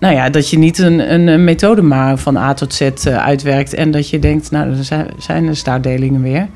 nou 0.00 0.14
ja, 0.14 0.30
dat 0.30 0.50
je 0.50 0.58
niet 0.58 0.78
een, 0.78 1.12
een, 1.12 1.26
een, 1.26 1.44
methode 1.44 1.82
maar 1.82 2.18
van 2.18 2.36
A 2.36 2.54
tot 2.54 2.74
Z 2.74 2.80
uh, 2.80 3.16
uitwerkt 3.16 3.74
en 3.74 3.90
dat 3.90 4.10
je 4.10 4.18
denkt, 4.18 4.50
nou, 4.50 4.76
er 4.76 4.84
zijn, 5.18 5.48
er 5.48 5.56
staartdelingen 5.56 6.22
weer. 6.22 6.48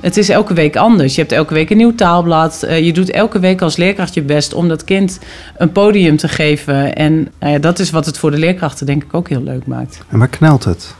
Het 0.00 0.16
is 0.16 0.28
elke 0.28 0.54
week 0.54 0.76
anders. 0.76 1.14
Je 1.14 1.20
hebt 1.20 1.32
elke 1.32 1.54
week 1.54 1.70
een 1.70 1.76
nieuw 1.76 1.94
taalblad. 1.94 2.64
Uh, 2.64 2.84
je 2.84 2.92
doet 2.92 3.10
elke 3.10 3.38
week 3.38 3.62
als 3.62 3.76
leerkracht 3.76 4.14
je 4.14 4.22
best 4.22 4.54
om 4.54 4.68
dat 4.68 4.84
kind 4.84 5.18
een 5.56 5.72
podium 5.72 6.16
te 6.16 6.28
geven. 6.28 6.94
En 6.94 7.28
nou 7.38 7.52
ja, 7.52 7.58
dat 7.58 7.78
is 7.78 7.90
wat 7.90 8.06
het 8.06 8.18
voor 8.18 8.30
de 8.30 8.38
leerkrachten 8.38 8.86
denk 8.86 9.02
ik 9.04 9.14
ook 9.14 9.28
heel 9.28 9.42
leuk 9.42 9.66
maakt. 9.66 10.00
En 10.08 10.18
waar 10.18 10.28
knelt 10.28 10.64
het? 10.64 10.94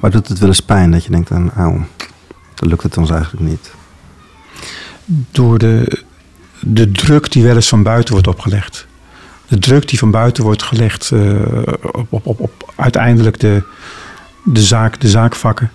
Waar 0.00 0.10
doet 0.10 0.28
het 0.28 0.38
wel 0.38 0.48
eens 0.48 0.60
pijn 0.60 0.90
dat 0.90 1.04
je 1.04 1.10
denkt 1.10 1.30
aan, 1.30 1.50
auw, 1.56 1.84
dan 2.54 2.68
lukt 2.68 2.82
het 2.82 2.96
ons 2.96 3.10
eigenlijk 3.10 3.44
niet? 3.44 3.70
Door 5.30 5.58
de, 5.58 6.02
de 6.60 6.92
druk 6.92 7.32
die 7.32 7.42
wel 7.42 7.54
eens 7.54 7.68
van 7.68 7.82
buiten 7.82 8.12
wordt 8.12 8.28
opgelegd 8.28 8.88
de 9.50 9.58
druk 9.58 9.88
die 9.88 9.98
van 9.98 10.10
buiten 10.10 10.44
wordt 10.44 10.62
gelegd 10.62 11.10
uh, 11.14 11.34
op, 12.08 12.26
op, 12.26 12.40
op, 12.40 12.72
uiteindelijk 12.76 13.40
de, 13.40 13.62
de, 14.44 14.62
zaak, 14.62 15.00
de 15.00 15.08
zaakvakken. 15.08 15.70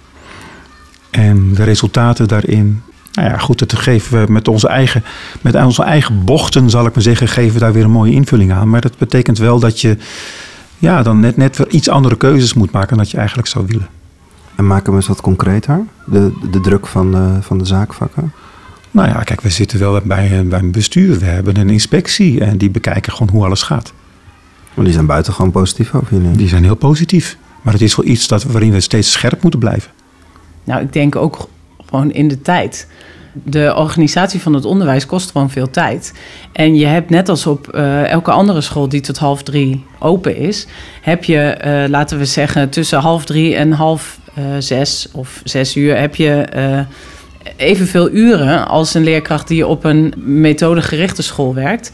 En 1.10 1.54
de 1.54 1.64
resultaten 1.64 2.28
daarin. 2.28 2.82
Nou 3.14 3.30
ja, 3.30 3.38
goed, 3.38 3.60
dat 3.60 3.74
geven 3.74 4.26
we 4.26 4.32
met 4.32 4.48
onze, 4.48 4.68
eigen, 4.68 5.04
met 5.42 5.56
onze 5.56 5.84
eigen 5.84 6.24
bochten, 6.24 6.70
zal 6.70 6.86
ik 6.86 6.94
maar 6.94 7.04
zeggen, 7.04 7.28
geven 7.28 7.54
we 7.54 7.60
daar 7.60 7.74
weer 7.74 7.84
een 7.84 7.92
mooie 7.92 8.12
invulling 8.12 8.52
aan. 8.52 8.70
Maar 8.70 8.82
dat 8.82 8.98
betekent 8.98 9.38
wel 9.38 9.60
dat 9.60 9.82
je 9.82 9.98
ja, 10.78 11.04
dan 11.04 11.20
net, 11.20 11.38
net 11.38 11.58
iets 11.70 11.90
andere 11.90 12.18
keuzes 12.18 12.54
moet 12.54 12.72
maken 12.72 12.90
dan 12.90 12.98
dat 12.98 13.12
je 13.12 13.18
eigenlijk 13.18 13.48
zou 13.48 13.66
willen. 13.68 13.88
En 14.56 14.68
maken 14.68 14.92
we 14.92 14.98
eens 14.98 15.08
wat 15.08 15.22
concreter, 15.22 15.84
de, 16.06 16.34
de 16.52 16.60
druk 16.60 16.88
van 16.88 17.40
van 17.42 17.58
de 17.58 17.66
zaakvakken? 17.66 18.34
Nou 18.96 19.08
ja, 19.08 19.24
kijk, 19.24 19.42
we 19.42 19.50
zitten 19.50 19.80
wel 19.80 20.02
bij, 20.04 20.46
bij 20.46 20.60
een 20.60 20.72
bestuur. 20.72 21.20
We 21.20 21.26
hebben 21.26 21.58
een 21.58 21.70
inspectie 21.70 22.42
en 22.42 22.58
die 22.58 22.70
bekijken 22.70 23.12
gewoon 23.12 23.30
hoe 23.30 23.46
alles 23.46 23.62
gaat. 23.62 23.94
Maar 24.74 24.86
die 24.86 24.94
zijn 24.94 25.06
buitengewoon 25.06 25.52
positief 25.52 25.94
over 25.94 26.14
jullie? 26.14 26.38
Die 26.38 26.48
zijn 26.48 26.64
heel 26.64 26.76
positief. 26.76 27.38
Maar 27.62 27.74
het 27.74 27.82
is 27.82 27.96
wel 27.96 28.06
iets 28.06 28.28
dat, 28.28 28.44
waarin 28.44 28.72
we 28.72 28.80
steeds 28.80 29.12
scherp 29.12 29.42
moeten 29.42 29.60
blijven. 29.60 29.92
Nou, 30.64 30.82
ik 30.82 30.94
denk 30.94 31.16
ook 31.16 31.50
gewoon 31.86 32.12
in 32.12 32.28
de 32.28 32.42
tijd. 32.42 32.88
De 33.34 33.74
organisatie 33.76 34.42
van 34.42 34.54
het 34.54 34.66
onderwijs 34.66 35.06
kost 35.06 35.32
gewoon 35.32 35.50
veel 35.50 35.70
tijd. 35.70 36.14
En 36.52 36.76
je 36.76 36.86
hebt 36.86 37.10
net 37.10 37.30
als 37.30 37.46
op 37.46 37.76
uh, 37.76 38.10
elke 38.10 38.32
andere 38.32 38.62
school 38.62 38.90
die 38.90 39.02
tot 39.02 39.18
half 39.18 39.44
drie 39.44 39.86
open 40.00 40.36
is, 40.36 40.68
heb 41.02 41.24
je, 41.24 41.58
uh, 41.66 41.90
laten 41.90 42.18
we 42.18 42.26
zeggen, 42.26 42.70
tussen 42.70 43.00
half 43.00 43.26
drie 43.26 43.56
en 43.56 43.72
half 43.72 44.20
uh, 44.38 44.44
zes 44.60 45.08
of 45.12 45.42
zes 45.44 45.76
uur 45.76 46.00
heb 46.00 46.16
je 46.16 46.46
evenveel 47.56 48.12
uren 48.12 48.68
als 48.68 48.94
een 48.94 49.04
leerkracht 49.04 49.48
die 49.48 49.68
op 49.68 49.84
een 49.84 50.14
methodegerichte 50.18 51.24
school 51.24 51.54
werkt. 51.54 51.92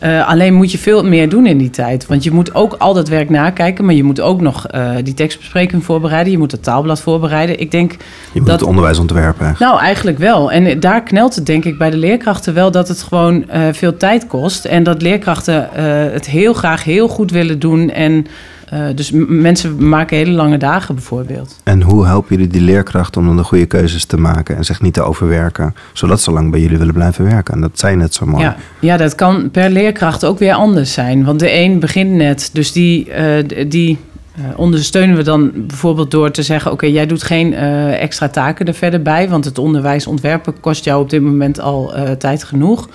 Uh, 0.00 0.28
alleen 0.28 0.54
moet 0.54 0.72
je 0.72 0.78
veel 0.78 1.04
meer 1.04 1.28
doen 1.28 1.46
in 1.46 1.58
die 1.58 1.70
tijd. 1.70 2.06
Want 2.06 2.24
je 2.24 2.30
moet 2.30 2.54
ook 2.54 2.74
al 2.78 2.94
dat 2.94 3.08
werk 3.08 3.30
nakijken, 3.30 3.84
maar 3.84 3.94
je 3.94 4.04
moet 4.04 4.20
ook 4.20 4.40
nog 4.40 4.66
uh, 4.74 4.90
die 5.02 5.14
tekstbespreking 5.14 5.84
voorbereiden. 5.84 6.32
Je 6.32 6.38
moet 6.38 6.52
het 6.52 6.62
taalblad 6.62 7.00
voorbereiden. 7.00 7.60
Ik 7.60 7.70
denk 7.70 7.92
je 7.92 7.98
moet 8.34 8.46
dat, 8.46 8.60
het 8.60 8.68
onderwijs 8.68 8.98
ontwerpen. 8.98 9.56
Nou, 9.58 9.80
eigenlijk 9.80 10.18
wel. 10.18 10.52
En 10.52 10.80
daar 10.80 11.02
knelt 11.02 11.34
het 11.34 11.46
denk 11.46 11.64
ik 11.64 11.78
bij 11.78 11.90
de 11.90 11.96
leerkrachten 11.96 12.54
wel 12.54 12.70
dat 12.70 12.88
het 12.88 13.02
gewoon 13.02 13.44
uh, 13.54 13.62
veel 13.72 13.96
tijd 13.96 14.26
kost. 14.26 14.64
En 14.64 14.82
dat 14.82 15.02
leerkrachten 15.02 15.68
het 16.12 16.26
heel 16.26 16.52
graag 16.52 16.84
heel 16.84 17.08
goed 17.08 17.30
willen 17.30 17.58
doen. 17.58 17.90
En 17.90 18.26
uh, 18.72 18.86
dus 18.94 19.10
mensen 19.28 19.88
maken 19.88 20.16
hele 20.16 20.30
lange 20.30 20.56
dagen 20.56 20.94
bijvoorbeeld. 20.94 21.60
En 21.62 21.82
hoe 21.82 22.06
helpen 22.06 22.36
jullie 22.36 22.50
die 22.50 22.60
leerkrachten 22.60 23.20
om 23.20 23.26
dan 23.26 23.36
de 23.36 23.44
goede 23.44 23.66
keuzes 23.66 24.04
te 24.04 24.16
maken 24.16 24.56
en 24.56 24.64
zich 24.64 24.80
niet 24.80 24.94
te 24.94 25.02
overwerken, 25.02 25.74
zodat 25.92 26.20
ze 26.20 26.30
lang 26.30 26.50
bij 26.50 26.60
jullie 26.60 26.78
willen 26.78 26.94
blijven 26.94 27.24
werken? 27.24 27.54
En 27.54 27.60
dat 27.60 27.78
zijn 27.78 27.98
net 27.98 28.14
zo 28.14 28.26
mooi. 28.26 28.42
Ja, 28.42 28.56
ja 28.78 28.96
dat 28.96 29.14
kan 29.14 29.50
per 29.50 29.70
leerkracht 29.70 30.24
ook 30.24 30.38
weer 30.38 30.54
anders 30.54 30.92
zijn. 30.92 31.24
Want 31.24 31.40
de 31.40 31.52
een 31.52 31.78
begint 31.78 32.10
net, 32.10 32.50
dus 32.52 32.72
die, 32.72 33.08
uh, 33.08 33.68
die 33.68 33.98
uh, 34.38 34.44
ondersteunen 34.56 35.16
we 35.16 35.22
dan 35.22 35.52
bijvoorbeeld 35.54 36.10
door 36.10 36.30
te 36.30 36.42
zeggen: 36.42 36.72
Oké, 36.72 36.84
okay, 36.84 36.96
jij 36.96 37.06
doet 37.06 37.22
geen 37.22 37.52
uh, 37.52 38.02
extra 38.02 38.28
taken 38.28 38.66
er 38.66 38.74
verder 38.74 39.02
bij, 39.02 39.28
want 39.28 39.44
het 39.44 39.58
onderwijs 39.58 40.06
ontwerpen 40.06 40.60
kost 40.60 40.84
jou 40.84 41.02
op 41.02 41.10
dit 41.10 41.22
moment 41.22 41.60
al 41.60 41.96
uh, 41.96 42.10
tijd 42.10 42.44
genoeg. 42.44 42.88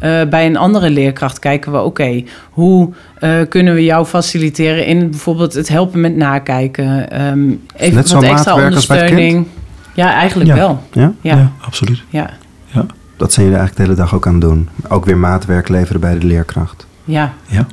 Uh, 0.00 0.24
bij 0.28 0.46
een 0.46 0.56
andere 0.56 0.90
leerkracht 0.90 1.38
kijken 1.38 1.72
we, 1.72 1.78
oké, 1.78 1.86
okay, 1.86 2.26
hoe 2.50 2.92
uh, 3.20 3.40
kunnen 3.48 3.74
we 3.74 3.84
jou 3.84 4.06
faciliteren 4.06 4.86
in 4.86 5.10
bijvoorbeeld 5.10 5.54
het 5.54 5.68
helpen 5.68 6.00
met 6.00 6.16
nakijken? 6.16 7.22
Um, 7.26 7.62
even 7.76 7.94
Net 7.94 8.12
wat 8.12 8.22
extra 8.22 8.54
ondersteuning. 8.64 9.46
Ja, 9.94 10.12
eigenlijk 10.12 10.50
ja. 10.50 10.56
wel. 10.56 10.82
Ja? 10.92 11.12
Ja. 11.20 11.36
ja, 11.36 11.52
absoluut. 11.60 12.02
Ja. 12.08 12.30
ja. 12.66 12.86
Dat 13.16 13.32
zijn 13.32 13.46
jullie 13.46 13.60
eigenlijk 13.60 13.76
de 13.76 13.82
hele 13.82 13.94
dag 13.94 14.14
ook 14.14 14.26
aan 14.26 14.32
het 14.32 14.42
doen. 14.42 14.68
Ook 14.88 15.04
weer 15.04 15.16
maatwerk 15.16 15.68
leveren 15.68 16.00
bij 16.00 16.18
de 16.18 16.26
leerkracht. 16.26 16.86
Ja. 17.04 17.32
ja. 17.46 17.66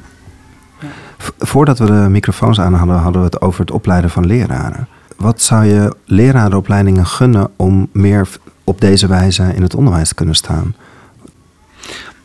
Voordat 1.39 1.79
we 1.79 1.85
de 1.85 2.07
microfoons 2.09 2.59
aan 2.59 2.73
hadden, 2.73 2.95
hadden 2.95 3.21
we 3.21 3.27
het 3.27 3.41
over 3.41 3.59
het 3.59 3.71
opleiden 3.71 4.09
van 4.09 4.25
leraren. 4.25 4.87
Wat 5.17 5.41
zou 5.41 5.65
je 5.65 5.95
lerarenopleidingen 6.05 7.05
gunnen 7.05 7.49
om 7.55 7.87
meer 7.91 8.27
op 8.63 8.81
deze 8.81 9.07
wijze 9.07 9.53
in 9.55 9.61
het 9.61 9.75
onderwijs 9.75 10.07
te 10.07 10.15
kunnen 10.15 10.35
staan? 10.35 10.75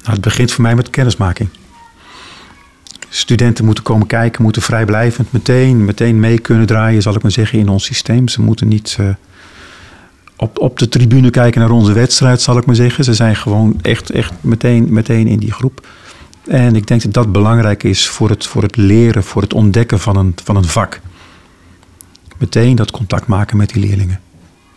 Nou, 0.06 0.18
het 0.18 0.26
begint 0.26 0.52
voor 0.52 0.62
mij 0.62 0.74
met 0.74 0.90
kennismaking. 0.90 1.48
Studenten 3.08 3.64
moeten 3.64 3.84
komen 3.84 4.06
kijken, 4.06 4.42
moeten 4.42 4.62
vrijblijvend 4.62 5.32
meteen, 5.32 5.84
meteen 5.84 6.20
mee 6.20 6.38
kunnen 6.38 6.66
draaien, 6.66 7.02
zal 7.02 7.14
ik 7.14 7.22
maar 7.22 7.30
zeggen, 7.30 7.58
in 7.58 7.68
ons 7.68 7.84
systeem. 7.84 8.28
Ze 8.28 8.42
moeten 8.42 8.68
niet 8.68 8.96
uh, 9.00 9.08
op, 10.36 10.58
op 10.58 10.78
de 10.78 10.88
tribune 10.88 11.30
kijken 11.30 11.60
naar 11.60 11.70
onze 11.70 11.92
wedstrijd, 11.92 12.40
zal 12.40 12.58
ik 12.58 12.66
maar 12.66 12.74
zeggen. 12.74 13.04
Ze 13.04 13.14
zijn 13.14 13.36
gewoon 13.36 13.78
echt, 13.82 14.10
echt 14.10 14.32
meteen, 14.40 14.92
meteen 14.92 15.26
in 15.26 15.38
die 15.38 15.52
groep. 15.52 15.86
En 16.48 16.76
ik 16.76 16.86
denk 16.86 17.02
dat 17.02 17.12
dat 17.12 17.32
belangrijk 17.32 17.82
is 17.82 18.08
voor 18.08 18.30
het, 18.30 18.46
voor 18.46 18.62
het 18.62 18.76
leren, 18.76 19.24
voor 19.24 19.42
het 19.42 19.54
ontdekken 19.54 20.00
van 20.00 20.16
een, 20.16 20.34
van 20.44 20.56
een 20.56 20.64
vak. 20.64 21.00
Meteen 22.38 22.76
dat 22.76 22.90
contact 22.90 23.26
maken 23.26 23.56
met 23.56 23.68
die 23.68 23.82
leerlingen. 23.82 24.20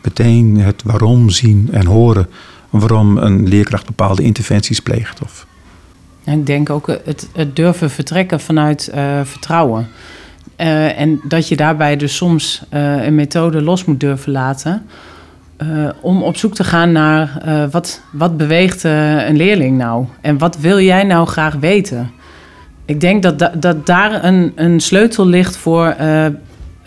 Meteen 0.03 0.57
het 0.57 0.83
waarom 0.83 1.29
zien 1.29 1.69
en 1.71 1.85
horen 1.85 2.29
waarom 2.69 3.17
een 3.17 3.47
leerkracht 3.47 3.85
bepaalde 3.85 4.23
interventies 4.23 4.79
pleegt. 4.79 5.21
Of... 5.23 5.47
Ik 6.23 6.45
denk 6.45 6.69
ook 6.69 6.87
het, 6.87 7.29
het 7.33 7.55
durven 7.55 7.89
vertrekken 7.89 8.39
vanuit 8.39 8.91
uh, 8.95 9.19
vertrouwen. 9.23 9.87
Uh, 10.57 10.99
en 10.99 11.21
dat 11.23 11.47
je 11.47 11.55
daarbij 11.55 11.97
dus 11.97 12.15
soms 12.15 12.61
uh, 12.73 13.05
een 13.05 13.15
methode 13.15 13.61
los 13.61 13.85
moet 13.85 13.99
durven 13.99 14.31
laten. 14.31 14.85
om 16.01 16.23
op 16.23 16.37
zoek 16.37 16.55
te 16.55 16.63
gaan 16.63 16.91
naar 16.91 17.41
wat, 17.71 18.01
wat 18.11 18.37
beweegt 18.37 18.83
een 18.83 19.37
leerling 19.37 19.77
nou? 19.77 20.05
En 20.21 20.37
wat 20.37 20.57
wil 20.57 20.79
jij 20.79 21.03
nou 21.03 21.27
graag 21.27 21.55
weten? 21.55 22.11
Ik 22.85 22.99
denk 22.99 23.23
dat, 23.23 23.39
da 23.39 23.51
dat 23.55 23.85
daar 23.85 24.23
een, 24.23 24.51
een 24.55 24.79
sleutel 24.79 25.27
ligt 25.27 25.57
voor 25.57 25.95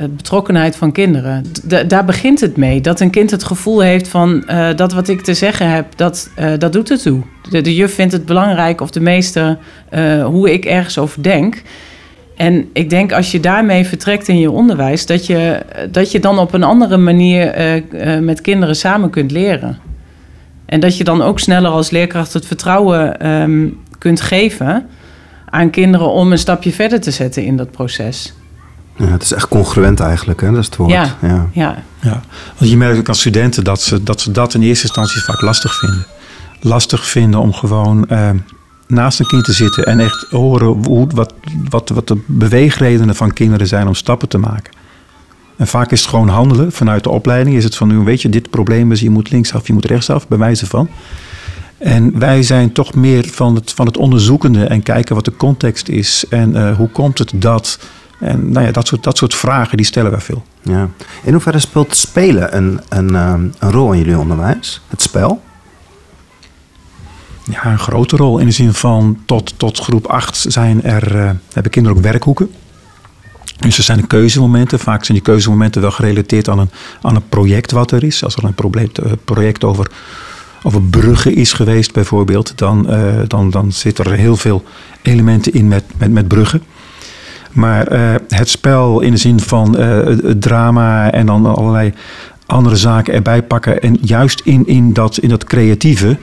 betrokkenheid 0.08 0.76
van 0.76 0.92
kinderen. 0.92 1.44
Daar 1.86 2.04
begint 2.04 2.40
het 2.40 2.56
mee. 2.56 2.80
Dat 2.80 3.00
een 3.00 3.10
kind 3.10 3.30
het 3.30 3.44
gevoel 3.44 3.80
heeft 3.80 4.08
van 4.08 4.44
uh, 4.46 4.68
dat 4.76 4.92
wat 4.92 5.08
ik 5.08 5.20
te 5.20 5.34
zeggen 5.34 5.70
heb, 5.70 5.86
dat, 5.96 6.30
uh, 6.38 6.52
dat 6.58 6.72
doet 6.72 6.88
het 6.88 7.02
toe. 7.02 7.22
De, 7.50 7.74
juf 7.74 7.94
vindt 7.94 8.12
het 8.12 8.26
belangrijk 8.26 8.80
of 8.80 8.90
de 8.90 9.00
meester 9.00 9.58
hoe 10.24 10.52
ik 10.52 10.64
ergens 10.64 10.98
over 10.98 11.22
denk. 11.22 11.62
En 12.36 12.68
ik 12.72 12.90
denk 12.90 13.12
als 13.12 13.30
je 13.30 13.40
daarmee 13.40 13.86
vertrekt 13.86 14.28
in 14.28 14.38
je 14.38 14.50
onderwijs, 14.50 15.06
dat 15.06 15.26
je, 15.26 15.62
dat 15.90 16.10
je 16.10 16.20
dan 16.20 16.38
op 16.38 16.52
een 16.52 16.62
andere 16.62 16.96
manier 16.96 17.54
met 18.20 18.40
kinderen 18.40 18.76
samen 18.76 19.10
kunt 19.10 19.30
leren. 19.30 19.78
En 20.66 20.80
dat 20.80 20.96
je 20.96 21.04
dan 21.04 21.22
ook 21.22 21.40
sneller 21.40 21.70
als 21.70 21.90
leerkracht 21.90 22.32
het 22.32 22.46
vertrouwen 22.46 23.30
um, 23.30 23.78
kunt 23.98 24.20
geven 24.20 24.86
aan 25.52 25.70
kinderen 25.70 26.08
om 26.08 26.32
een 26.32 26.38
stapje 26.38 26.72
verder 26.72 27.00
te 27.00 27.10
zetten 27.10 27.44
in 27.44 27.56
dat 27.56 27.70
proces. 27.70 28.34
Ja, 28.96 29.06
het 29.06 29.22
is 29.22 29.32
echt 29.32 29.48
congruent 29.48 30.00
eigenlijk, 30.00 30.40
hè? 30.40 30.50
dat 30.50 30.58
is 30.58 30.66
het 30.66 30.76
woord. 30.76 30.90
Ja, 30.90 31.16
ja. 31.22 31.48
ja. 31.52 31.82
ja. 32.00 32.22
Want 32.58 32.70
je 32.70 32.76
merkt 32.76 32.98
ook 32.98 33.08
als 33.08 33.20
studenten 33.20 33.64
dat 33.64 33.80
ze, 33.80 34.02
dat 34.02 34.20
ze 34.20 34.30
dat 34.30 34.54
in 34.54 34.62
eerste 34.62 34.86
instantie 34.86 35.22
vaak 35.22 35.40
lastig 35.40 35.78
vinden. 35.78 36.06
Lastig 36.60 37.06
vinden 37.06 37.40
om 37.40 37.52
gewoon 37.52 38.06
uh, 38.10 38.30
naast 38.86 39.20
een 39.20 39.26
kind 39.26 39.44
te 39.44 39.52
zitten 39.52 39.84
en 39.84 40.00
echt 40.00 40.26
horen 40.30 40.66
hoe, 40.66 41.06
wat, 41.14 41.34
wat, 41.68 41.88
wat 41.88 42.08
de 42.08 42.22
beweegredenen 42.26 43.14
van 43.14 43.32
kinderen 43.32 43.66
zijn 43.66 43.86
om 43.86 43.94
stappen 43.94 44.28
te 44.28 44.38
maken. 44.38 44.72
En 45.56 45.66
vaak 45.66 45.90
is 45.90 46.00
het 46.00 46.08
gewoon 46.08 46.28
handelen 46.28 46.72
vanuit 46.72 47.02
de 47.02 47.10
opleiding. 47.10 47.56
Is 47.56 47.64
het 47.64 47.76
van, 47.76 47.88
nu 47.88 47.98
weet 47.98 48.22
je, 48.22 48.28
dit 48.28 48.50
probleem 48.50 48.92
is, 48.92 49.00
je 49.00 49.10
moet 49.10 49.30
linksaf, 49.30 49.66
je 49.66 49.72
moet 49.72 49.84
rechtsaf, 49.84 50.28
bij 50.28 50.38
wijze 50.38 50.66
van. 50.66 50.88
En 51.78 52.18
wij 52.18 52.42
zijn 52.42 52.72
toch 52.72 52.94
meer 52.94 53.28
van 53.28 53.54
het, 53.54 53.72
van 53.72 53.86
het 53.86 53.96
onderzoekende 53.96 54.64
en 54.64 54.82
kijken 54.82 55.14
wat 55.14 55.24
de 55.24 55.36
context 55.36 55.88
is. 55.88 56.24
En 56.28 56.50
uh, 56.50 56.76
hoe 56.76 56.88
komt 56.88 57.18
het 57.18 57.32
dat? 57.34 57.78
En 58.22 58.52
nou 58.52 58.66
ja, 58.66 58.72
dat 58.72 58.86
soort, 58.86 59.02
dat 59.02 59.16
soort 59.16 59.34
vragen, 59.34 59.76
die 59.76 59.86
stellen 59.86 60.10
wij 60.10 60.20
veel. 60.20 60.44
Ja. 60.62 60.88
In 61.22 61.32
hoeverre 61.32 61.58
speelt 61.58 61.96
spelen 61.96 62.56
een, 62.56 62.80
een, 62.88 63.14
een 63.14 63.52
rol 63.58 63.92
in 63.92 63.98
jullie 63.98 64.18
onderwijs? 64.18 64.80
Het 64.88 65.02
spel? 65.02 65.42
Ja, 67.44 67.64
een 67.66 67.78
grote 67.78 68.16
rol. 68.16 68.38
In 68.38 68.46
de 68.46 68.52
zin 68.52 68.74
van 68.74 69.18
tot, 69.26 69.54
tot 69.56 69.78
groep 69.78 70.06
8 70.06 70.44
zijn 70.48 70.82
er, 70.82 71.16
uh, 71.16 71.30
hebben 71.52 71.72
kinderen 71.72 71.98
ook 71.98 72.04
werkhoeken. 72.04 72.50
Dus 73.58 73.78
er 73.78 73.84
zijn 73.84 74.06
keuzemomenten. 74.06 74.78
Vaak 74.78 75.04
zijn 75.04 75.18
die 75.18 75.26
keuzemomenten 75.26 75.80
wel 75.80 75.90
gerelateerd 75.90 76.48
aan 76.48 76.58
een, 76.58 76.70
aan 77.02 77.14
een 77.14 77.28
project 77.28 77.70
wat 77.70 77.90
er 77.90 78.04
is. 78.04 78.24
Als 78.24 78.36
er 78.36 78.44
een 78.44 78.54
probleem, 78.54 78.90
uh, 79.04 79.12
project 79.24 79.64
over, 79.64 79.90
over 80.62 80.82
bruggen 80.82 81.34
is 81.34 81.52
geweest 81.52 81.92
bijvoorbeeld, 81.92 82.58
dan, 82.58 82.86
uh, 82.90 83.20
dan, 83.26 83.50
dan 83.50 83.72
zitten 83.72 84.04
er 84.04 84.12
heel 84.12 84.36
veel 84.36 84.64
elementen 85.02 85.52
in 85.52 85.68
met, 85.68 85.84
met, 85.96 86.10
met 86.10 86.28
bruggen. 86.28 86.62
Maar 87.52 87.92
uh, 87.92 88.14
het 88.28 88.48
spel 88.48 89.00
in 89.00 89.10
de 89.10 89.16
zin 89.16 89.40
van 89.40 89.76
het 89.76 90.40
drama 90.40 91.10
en 91.10 91.26
dan 91.26 91.46
allerlei 91.46 91.92
andere 92.46 92.76
zaken 92.76 93.14
erbij 93.14 93.42
pakken. 93.42 93.80
En 93.82 93.98
juist 94.00 94.40
in, 94.44 94.66
in, 94.66 94.92
dat, 94.92 95.18
in 95.18 95.28
dat 95.28 95.44
creatieve, 95.44 96.18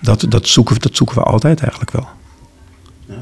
dat, 0.00 0.26
dat, 0.28 0.48
zoeken, 0.48 0.80
dat 0.80 0.96
zoeken 0.96 1.16
we 1.16 1.22
altijd 1.22 1.60
eigenlijk 1.60 1.90
wel. 1.90 2.08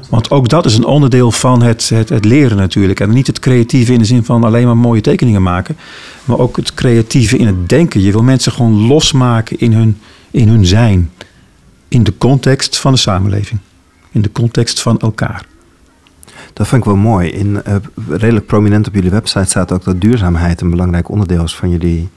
Want 0.09 0.31
ook 0.31 0.49
dat 0.49 0.65
is 0.65 0.77
een 0.77 0.85
onderdeel 0.85 1.31
van 1.31 1.61
het, 1.61 1.89
het, 1.89 2.09
het, 2.09 2.25
leren 2.25 2.57
natuurlijk. 2.57 2.99
En 2.99 3.09
niet 3.09 3.27
het 3.27 3.39
creatieve 3.39 3.93
in 3.93 3.99
de 3.99 4.05
zin 4.05 4.23
van 4.23 4.43
alleen 4.43 4.65
maar 4.65 4.77
mooie 4.77 5.01
tekeningen 5.01 5.41
maken. 5.41 5.77
Maar 6.25 6.39
ook 6.39 6.55
het 6.55 6.73
creatieve 6.73 7.37
in 7.37 7.47
het 7.47 7.69
denken. 7.69 8.01
Je 8.01 8.11
wil 8.11 8.23
mensen 8.23 8.51
gewoon 8.51 8.87
losmaken 8.87 9.59
in 9.59 9.73
hun, 9.73 9.97
in 10.31 10.47
hun 10.47 10.65
zijn. 10.65 11.11
In 11.87 12.03
de 12.03 12.17
context 12.17 12.77
van 12.77 12.91
de 12.91 12.99
samenleving. 12.99 13.59
In 14.11 14.21
de 14.21 14.31
context 14.31 14.81
van 14.81 14.99
elkaar. 14.99 15.45
Dat 16.53 16.67
vind 16.67 16.81
ik 16.81 16.87
wel 16.87 16.97
mooi. 16.97 17.29
In, 17.29 17.61
uh, 17.67 17.75
redelijk 18.09 18.45
prominent 18.45 18.87
op 18.87 18.93
jullie 18.93 19.09
website 19.09 19.45
staat 19.45 19.71
ook 19.71 19.83
dat 19.83 20.01
duurzaamheid 20.01 20.61
een 20.61 20.69
belangrijk 20.69 21.09
onderdeel 21.09 21.43
is 21.43 21.55
van 21.55 21.69
jullie, 21.69 22.09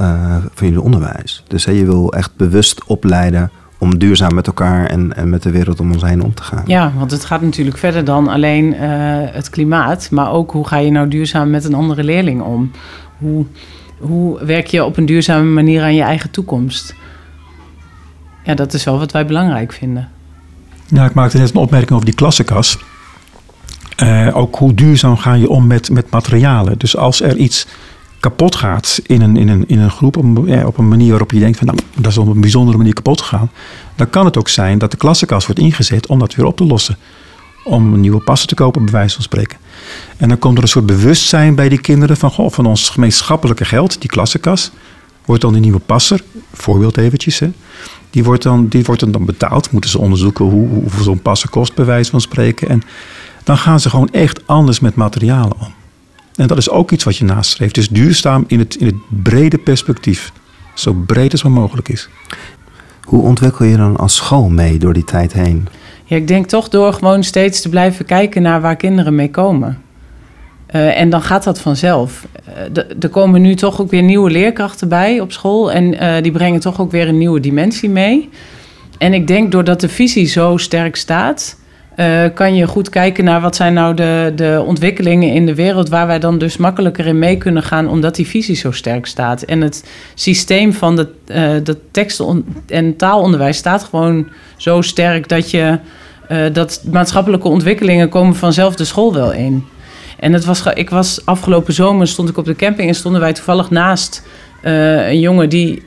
uh, 0.00 0.36
van 0.54 0.66
jullie 0.66 0.80
onderwijs. 0.80 1.44
Dus 1.48 1.64
hey, 1.64 1.74
je 1.74 1.84
wil 1.84 2.12
echt 2.12 2.36
bewust 2.36 2.84
opleiden 2.84 3.50
om 3.78 3.98
duurzaam 3.98 4.34
met 4.34 4.46
elkaar 4.46 4.86
en, 4.86 5.16
en 5.16 5.28
met 5.28 5.42
de 5.42 5.50
wereld 5.50 5.80
om 5.80 5.92
ons 5.92 6.02
heen 6.02 6.22
om 6.22 6.34
te 6.34 6.42
gaan. 6.42 6.62
Ja, 6.66 6.92
want 6.96 7.10
het 7.10 7.24
gaat 7.24 7.42
natuurlijk 7.42 7.78
verder 7.78 8.04
dan 8.04 8.28
alleen 8.28 8.74
uh, 8.74 8.80
het 9.32 9.50
klimaat, 9.50 10.10
maar 10.10 10.30
ook 10.30 10.50
hoe 10.50 10.66
ga 10.66 10.76
je 10.76 10.90
nou 10.90 11.08
duurzaam 11.08 11.50
met 11.50 11.64
een 11.64 11.74
andere 11.74 12.04
leerling 12.04 12.42
om? 12.42 12.70
Hoe, 13.18 13.44
hoe 13.98 14.44
werk 14.44 14.66
je 14.66 14.84
op 14.84 14.96
een 14.96 15.06
duurzame 15.06 15.50
manier 15.50 15.82
aan 15.82 15.94
je 15.94 16.02
eigen 16.02 16.30
toekomst? 16.30 16.94
Ja, 18.44 18.54
dat 18.54 18.72
is 18.72 18.84
wel 18.84 18.98
wat 18.98 19.12
wij 19.12 19.26
belangrijk 19.26 19.72
vinden. 19.72 20.08
Ja, 20.86 21.04
ik 21.04 21.14
maakte 21.14 21.38
net 21.38 21.50
een 21.50 21.56
opmerking 21.56 21.92
over 21.92 22.04
die 22.04 22.14
klassenkas. 22.14 22.78
Uh, 24.02 24.36
ook 24.36 24.56
hoe 24.56 24.74
duurzaam 24.74 25.16
ga 25.16 25.34
je 25.34 25.48
om 25.48 25.66
met, 25.66 25.90
met 25.90 26.10
materialen? 26.10 26.78
Dus 26.78 26.96
als 26.96 27.20
er 27.20 27.36
iets 27.36 27.66
kapot 28.20 28.54
gaat 28.54 29.00
in 29.06 29.20
een, 29.20 29.36
in 29.36 29.48
een, 29.48 29.64
in 29.66 29.78
een 29.78 29.90
groep, 29.90 30.16
op, 30.16 30.46
ja, 30.46 30.66
op 30.66 30.78
een 30.78 30.88
manier 30.88 31.10
waarop 31.10 31.32
je 31.32 31.38
denkt 31.38 31.58
van 31.58 31.66
nou, 31.66 31.78
dat 31.94 32.10
is 32.10 32.18
op 32.18 32.26
een 32.26 32.40
bijzondere 32.40 32.76
manier 32.76 32.94
kapot 32.94 33.20
gegaan, 33.20 33.50
dan 33.96 34.10
kan 34.10 34.24
het 34.24 34.38
ook 34.38 34.48
zijn 34.48 34.78
dat 34.78 34.90
de 34.90 34.96
klassenkast 34.96 35.46
wordt 35.46 35.60
ingezet 35.60 36.06
om 36.06 36.18
dat 36.18 36.34
weer 36.34 36.46
op 36.46 36.56
te 36.56 36.64
lossen. 36.64 36.96
Om 37.64 37.94
een 37.94 38.00
nieuwe 38.00 38.20
passen 38.20 38.48
te 38.48 38.54
kopen, 38.54 38.84
bij 38.84 38.92
wijze 38.92 39.14
van 39.14 39.22
spreken. 39.22 39.58
En 40.16 40.28
dan 40.28 40.38
komt 40.38 40.56
er 40.56 40.62
een 40.62 40.68
soort 40.68 40.86
bewustzijn 40.86 41.54
bij 41.54 41.68
die 41.68 41.80
kinderen 41.80 42.16
van, 42.16 42.30
goh, 42.30 42.50
van 42.50 42.66
ons 42.66 42.88
gemeenschappelijke 42.88 43.64
geld, 43.64 44.00
die 44.00 44.10
klassenkas, 44.10 44.70
wordt 45.24 45.42
dan 45.42 45.52
die 45.52 45.62
nieuwe 45.62 45.78
passer, 45.78 46.22
voorbeeld 46.52 46.96
eventjes, 46.96 47.38
hè, 47.38 47.50
die, 48.10 48.24
wordt 48.24 48.42
dan, 48.42 48.68
die 48.68 48.84
wordt 48.84 49.12
dan 49.12 49.24
betaald. 49.24 49.70
Moeten 49.70 49.90
ze 49.90 49.98
onderzoeken 49.98 50.44
hoe, 50.44 50.68
hoeveel 50.68 51.02
zo'n 51.02 51.22
passer 51.22 51.48
kost, 51.48 51.74
bij 51.74 51.84
wijze 51.84 52.10
van 52.10 52.20
spreken. 52.20 52.68
En 52.68 52.82
dan 53.44 53.58
gaan 53.58 53.80
ze 53.80 53.90
gewoon 53.90 54.08
echt 54.12 54.46
anders 54.46 54.80
met 54.80 54.94
materialen 54.94 55.60
om. 55.60 55.72
En 56.34 56.46
dat 56.46 56.58
is 56.58 56.70
ook 56.70 56.90
iets 56.90 57.04
wat 57.04 57.16
je 57.16 57.24
nastreeft. 57.24 57.74
Dus 57.74 57.88
duurzaam 57.88 58.44
in 58.46 58.58
het, 58.58 58.76
in 58.76 58.86
het 58.86 59.22
brede 59.22 59.58
perspectief. 59.58 60.32
Zo 60.74 60.92
breed 60.92 61.32
als 61.32 61.42
maar 61.42 61.52
mogelijk 61.52 61.88
is. 61.88 62.08
Hoe 63.04 63.22
ontwikkel 63.22 63.64
je 63.64 63.76
dan 63.76 63.96
als 63.96 64.14
school 64.14 64.48
mee 64.48 64.78
door 64.78 64.92
die 64.92 65.04
tijd 65.04 65.32
heen? 65.32 65.68
Ja, 66.04 66.16
ik 66.16 66.28
denk 66.28 66.46
toch 66.46 66.68
door 66.68 66.92
gewoon 66.92 67.24
steeds 67.24 67.60
te 67.60 67.68
blijven 67.68 68.04
kijken 68.04 68.42
naar 68.42 68.60
waar 68.60 68.76
kinderen 68.76 69.14
mee 69.14 69.30
komen. 69.30 69.82
Uh, 70.74 71.00
en 71.00 71.10
dan 71.10 71.22
gaat 71.22 71.44
dat 71.44 71.60
vanzelf. 71.60 72.26
Uh, 72.76 72.84
er 73.00 73.08
komen 73.08 73.42
nu 73.42 73.54
toch 73.54 73.80
ook 73.80 73.90
weer 73.90 74.02
nieuwe 74.02 74.30
leerkrachten 74.30 74.88
bij 74.88 75.20
op 75.20 75.32
school. 75.32 75.72
En 75.72 75.94
uh, 75.94 76.22
die 76.22 76.32
brengen 76.32 76.60
toch 76.60 76.80
ook 76.80 76.90
weer 76.90 77.08
een 77.08 77.18
nieuwe 77.18 77.40
dimensie 77.40 77.88
mee. 77.88 78.28
En 78.98 79.14
ik 79.14 79.26
denk 79.26 79.52
doordat 79.52 79.80
de 79.80 79.88
visie 79.88 80.26
zo 80.26 80.56
sterk 80.56 80.96
staat, 80.96 81.58
uh, 81.96 82.24
kan 82.34 82.54
je 82.54 82.66
goed 82.66 82.88
kijken 82.88 83.24
naar 83.24 83.40
wat 83.40 83.56
zijn 83.56 83.74
nou 83.74 83.94
de, 83.94 84.32
de 84.36 84.62
ontwikkelingen 84.66 85.32
in 85.32 85.46
de 85.46 85.54
wereld 85.54 85.88
waar 85.88 86.06
wij 86.06 86.18
dan 86.18 86.38
dus 86.38 86.56
makkelijker 86.56 87.06
in 87.06 87.18
mee 87.18 87.36
kunnen 87.36 87.62
gaan, 87.62 87.88
omdat 87.88 88.14
die 88.14 88.26
visie 88.26 88.56
zo 88.56 88.70
sterk 88.70 89.06
staat. 89.06 89.42
En 89.42 89.60
het 89.60 89.84
systeem 90.14 90.72
van 90.72 90.96
de, 90.96 91.08
uh, 91.26 91.64
dat 91.64 91.76
tekst- 91.90 92.22
en 92.66 92.96
taalonderwijs 92.96 93.56
staat 93.56 93.84
gewoon 93.84 94.28
zo 94.56 94.80
sterk 94.80 95.28
dat 95.28 95.50
je 95.50 95.78
uh, 96.28 96.38
dat 96.52 96.82
maatschappelijke 96.90 97.48
ontwikkelingen 97.48 98.08
komen 98.08 98.36
vanzelf 98.36 98.74
de 98.74 98.84
school 98.84 99.14
wel 99.14 99.32
in. 99.32 99.64
En 100.18 100.32
het 100.32 100.44
was, 100.44 100.62
ik 100.74 100.90
was 100.90 101.20
afgelopen 101.24 101.74
zomer 101.74 102.08
stond 102.08 102.28
ik 102.28 102.36
op 102.36 102.44
de 102.44 102.56
camping 102.56 102.88
en 102.88 102.94
stonden 102.94 103.20
wij 103.20 103.32
toevallig 103.32 103.70
naast 103.70 104.22
een 104.62 105.20
jongen 105.20 105.48
die 105.48 105.82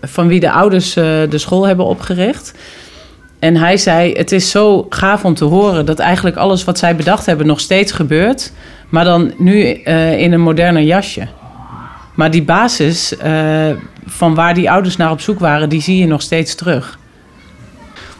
van 0.00 0.28
wie 0.28 0.40
de 0.40 0.50
ouders 0.50 0.94
de 0.94 1.28
school 1.38 1.66
hebben 1.66 1.86
opgericht. 1.86 2.54
En 3.38 3.56
hij 3.56 3.76
zei: 3.76 4.12
Het 4.12 4.32
is 4.32 4.50
zo 4.50 4.86
gaaf 4.88 5.24
om 5.24 5.34
te 5.34 5.44
horen 5.44 5.86
dat 5.86 5.98
eigenlijk 5.98 6.36
alles 6.36 6.64
wat 6.64 6.78
zij 6.78 6.96
bedacht 6.96 7.26
hebben 7.26 7.46
nog 7.46 7.60
steeds 7.60 7.92
gebeurt, 7.92 8.52
maar 8.88 9.04
dan 9.04 9.32
nu 9.38 9.82
uh, 9.84 10.20
in 10.20 10.32
een 10.32 10.40
moderner 10.40 10.82
jasje. 10.82 11.28
Maar 12.14 12.30
die 12.30 12.42
basis 12.42 13.12
uh, 13.24 13.70
van 14.06 14.34
waar 14.34 14.54
die 14.54 14.70
ouders 14.70 14.96
naar 14.96 15.10
op 15.10 15.20
zoek 15.20 15.38
waren, 15.38 15.68
die 15.68 15.82
zie 15.82 15.98
je 15.98 16.06
nog 16.06 16.22
steeds 16.22 16.54
terug. 16.54 16.98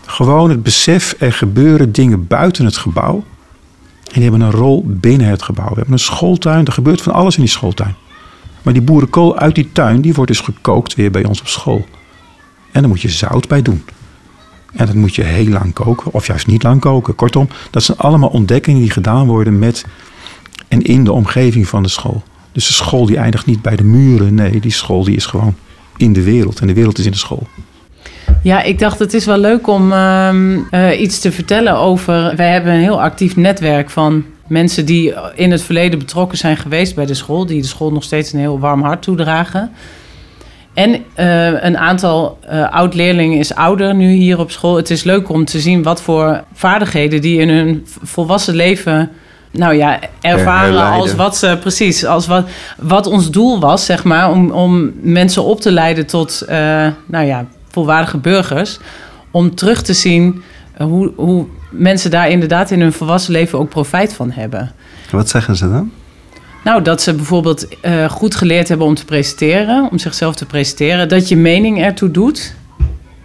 Gewoon 0.06 0.50
het 0.50 0.62
besef, 0.62 1.14
er 1.18 1.32
gebeuren 1.32 1.92
dingen 1.92 2.26
buiten 2.26 2.64
het 2.64 2.76
gebouw. 2.76 3.24
En 4.06 4.12
die 4.12 4.22
hebben 4.22 4.40
een 4.40 4.50
rol 4.50 4.84
binnen 4.86 5.26
het 5.26 5.42
gebouw. 5.42 5.68
We 5.68 5.74
hebben 5.74 5.92
een 5.92 5.98
schooltuin, 5.98 6.64
er 6.64 6.72
gebeurt 6.72 7.02
van 7.02 7.12
alles 7.12 7.36
in 7.36 7.42
die 7.42 7.50
schooltuin. 7.50 7.94
Maar 8.62 8.72
die 8.72 8.82
boerenkool 8.82 9.38
uit 9.38 9.54
die 9.54 9.72
tuin, 9.72 10.00
die 10.00 10.14
wordt 10.14 10.30
dus 10.30 10.40
gekookt 10.40 10.94
weer 10.94 11.10
bij 11.10 11.24
ons 11.24 11.40
op 11.40 11.46
school. 11.46 11.84
En 12.72 12.80
daar 12.80 12.90
moet 12.90 13.00
je 13.00 13.08
zout 13.08 13.48
bij 13.48 13.62
doen. 13.62 13.84
En 14.76 14.86
dat 14.86 14.94
moet 14.94 15.14
je 15.14 15.22
heel 15.22 15.48
lang 15.48 15.72
koken, 15.72 16.12
of 16.12 16.26
juist 16.26 16.46
niet 16.46 16.62
lang 16.62 16.80
koken. 16.80 17.14
Kortom, 17.14 17.48
dat 17.70 17.82
zijn 17.82 17.98
allemaal 17.98 18.28
ontdekkingen 18.28 18.80
die 18.80 18.90
gedaan 18.90 19.26
worden 19.26 19.58
met 19.58 19.84
en 20.68 20.82
in 20.82 21.04
de 21.04 21.12
omgeving 21.12 21.68
van 21.68 21.82
de 21.82 21.88
school. 21.88 22.22
Dus 22.52 22.66
de 22.66 22.72
school 22.72 23.06
die 23.06 23.16
eindigt 23.16 23.46
niet 23.46 23.62
bij 23.62 23.76
de 23.76 23.84
muren. 23.84 24.34
Nee, 24.34 24.60
die 24.60 24.72
school 24.72 25.04
die 25.04 25.16
is 25.16 25.26
gewoon 25.26 25.54
in 25.96 26.12
de 26.12 26.22
wereld. 26.22 26.60
En 26.60 26.66
de 26.66 26.74
wereld 26.74 26.98
is 26.98 27.04
in 27.04 27.10
de 27.10 27.16
school. 27.16 27.46
Ja, 28.42 28.62
ik 28.62 28.78
dacht 28.78 28.98
het 28.98 29.14
is 29.14 29.24
wel 29.24 29.38
leuk 29.38 29.66
om 29.66 29.92
uh, 29.92 30.32
uh, 30.70 31.00
iets 31.00 31.20
te 31.20 31.32
vertellen 31.32 31.76
over... 31.76 32.36
Wij 32.36 32.50
hebben 32.50 32.72
een 32.72 32.80
heel 32.80 33.02
actief 33.02 33.36
netwerk 33.36 33.90
van 33.90 34.24
mensen 34.46 34.86
die 34.86 35.14
in 35.34 35.50
het 35.50 35.62
verleden 35.62 35.98
betrokken 35.98 36.38
zijn 36.38 36.56
geweest 36.56 36.94
bij 36.94 37.06
de 37.06 37.14
school. 37.14 37.46
Die 37.46 37.60
de 37.60 37.66
school 37.66 37.92
nog 37.92 38.02
steeds 38.02 38.32
een 38.32 38.38
heel 38.38 38.58
warm 38.58 38.82
hart 38.82 39.02
toedragen. 39.02 39.70
En 40.76 40.94
uh, 40.94 41.62
een 41.62 41.78
aantal 41.78 42.38
uh, 42.50 42.70
oud-leerlingen 42.70 43.38
is 43.38 43.54
ouder 43.54 43.94
nu 43.94 44.10
hier 44.10 44.38
op 44.38 44.50
school. 44.50 44.76
Het 44.76 44.90
is 44.90 45.04
leuk 45.04 45.28
om 45.28 45.44
te 45.44 45.60
zien 45.60 45.82
wat 45.82 46.02
voor 46.02 46.44
vaardigheden 46.52 47.20
die 47.20 47.40
in 47.40 47.48
hun 47.48 47.86
volwassen 48.02 48.54
leven 48.54 49.10
nou 49.50 49.74
ja, 49.74 49.98
ervaren 50.20 50.82
als 50.82 51.14
wat 51.14 51.36
ze 51.36 51.56
precies, 51.60 52.04
als 52.04 52.26
wat, 52.26 52.48
wat 52.76 53.06
ons 53.06 53.30
doel 53.30 53.60
was, 53.60 53.84
zeg 53.84 54.04
maar, 54.04 54.30
om, 54.30 54.50
om 54.50 54.92
mensen 55.00 55.44
op 55.44 55.60
te 55.60 55.72
leiden 55.72 56.06
tot 56.06 56.42
uh, 56.42 56.56
nou 57.06 57.26
ja, 57.26 57.46
volwaardige 57.70 58.18
burgers. 58.18 58.78
Om 59.30 59.54
terug 59.54 59.82
te 59.82 59.92
zien 59.94 60.42
hoe, 60.78 61.12
hoe 61.16 61.46
mensen 61.70 62.10
daar 62.10 62.30
inderdaad 62.30 62.70
in 62.70 62.80
hun 62.80 62.92
volwassen 62.92 63.32
leven 63.32 63.58
ook 63.58 63.68
profijt 63.68 64.14
van 64.14 64.30
hebben. 64.30 64.72
Wat 65.10 65.28
zeggen 65.28 65.56
ze 65.56 65.70
dan? 65.70 65.92
Nou, 66.66 66.82
dat 66.82 67.02
ze 67.02 67.14
bijvoorbeeld 67.14 67.66
uh, 67.82 68.10
goed 68.10 68.34
geleerd 68.34 68.68
hebben 68.68 68.86
om 68.86 68.94
te 68.94 69.04
presenteren, 69.04 69.88
om 69.90 69.98
zichzelf 69.98 70.34
te 70.34 70.46
presenteren, 70.46 71.08
dat 71.08 71.28
je 71.28 71.36
mening 71.36 71.82
ertoe 71.82 72.10
doet. 72.10 72.54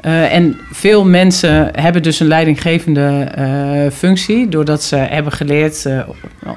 Uh, 0.02 0.34
en 0.34 0.58
veel 0.72 1.06
mensen 1.06 1.70
hebben 1.82 2.04
dus 2.04 2.20
een 2.20 2.28
leidinggevende 2.28 3.32
uh, 3.40 3.92
functie, 3.92 4.50
doordat 4.50 4.84
ze 4.84 4.96
hebben 4.96 5.32
geleerd 5.32 5.88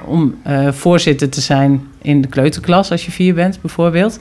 om 0.05 0.35
voorzitter 0.71 1.29
te 1.29 1.41
zijn 1.41 1.87
in 2.03 2.21
de 2.21 2.29
kleuterklas, 2.29 2.91
als 2.91 3.05
je 3.05 3.11
vier 3.11 3.35
bent 3.35 3.61
bijvoorbeeld. 3.61 4.19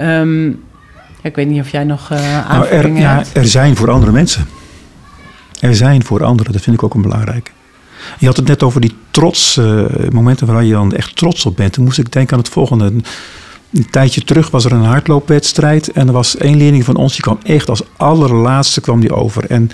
Um, 0.00 0.62
ik 1.22 1.36
weet 1.36 1.48
niet 1.48 1.60
of 1.60 1.70
jij 1.70 1.84
nog 1.84 2.12
aanvullingen 2.48 3.02
nou, 3.02 3.18
er, 3.18 3.26
ja, 3.34 3.40
er 3.40 3.48
zijn 3.48 3.76
voor 3.76 3.90
andere 3.90 4.12
mensen. 4.12 4.46
Er 5.60 5.74
zijn 5.74 6.04
voor 6.04 6.24
anderen, 6.24 6.52
dat 6.52 6.62
vind 6.62 6.76
ik 6.76 6.82
ook 6.82 6.94
een 6.94 7.02
belangrijke. 7.02 7.50
Je 8.18 8.26
had 8.26 8.36
het 8.36 8.46
net 8.46 8.62
over 8.62 8.80
die 8.80 8.94
trots, 9.10 9.56
eh, 9.56 9.84
momenten 10.12 10.46
waar 10.46 10.64
je 10.64 10.72
dan 10.72 10.92
echt 10.92 11.16
trots 11.16 11.46
op 11.46 11.56
bent. 11.56 11.72
Toen 11.72 11.84
moest 11.84 11.98
ik 11.98 12.12
denken 12.12 12.32
aan 12.32 12.42
het 12.42 12.52
volgende. 12.52 12.84
Een, 12.84 13.04
tijdje 13.90 14.24
terug 14.24 14.50
was 14.50 14.64
er 14.64 14.72
een 14.72 14.84
hardloopwedstrijd. 14.84 15.92
En 15.92 16.06
er 16.06 16.12
was 16.12 16.36
één 16.36 16.56
leerling 16.56 16.84
van 16.84 16.96
ons, 16.96 17.12
die 17.12 17.22
kwam 17.22 17.38
echt 17.42 17.68
als 17.68 17.82
allerlaatste 17.96 18.80
kwam 18.80 19.00
die 19.00 19.14
over. 19.14 19.44
En 19.44 19.70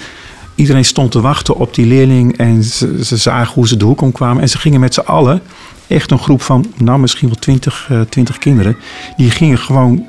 iedereen 0.54 0.84
stond 0.84 1.10
te 1.10 1.20
wachten 1.20 1.56
op 1.56 1.74
die 1.74 1.86
leerling. 1.86 2.36
En 2.36 2.64
ze, 2.64 3.04
ze 3.04 3.16
zagen 3.16 3.54
hoe 3.54 3.68
ze 3.68 3.76
de 3.76 3.84
hoek 3.84 4.00
omkwamen. 4.00 4.42
En 4.42 4.48
ze 4.48 4.58
gingen 4.58 4.80
met 4.80 4.94
z'n 4.94 5.00
allen, 5.00 5.42
echt 5.86 6.10
een 6.10 6.18
groep 6.18 6.42
van, 6.42 6.72
nou 6.76 6.98
misschien 6.98 7.28
wel 7.28 7.38
twintig, 7.38 7.86
eh, 7.90 8.00
twintig 8.00 8.38
kinderen. 8.38 8.76
Die 9.16 9.30
gingen 9.30 9.58
gewoon 9.58 10.06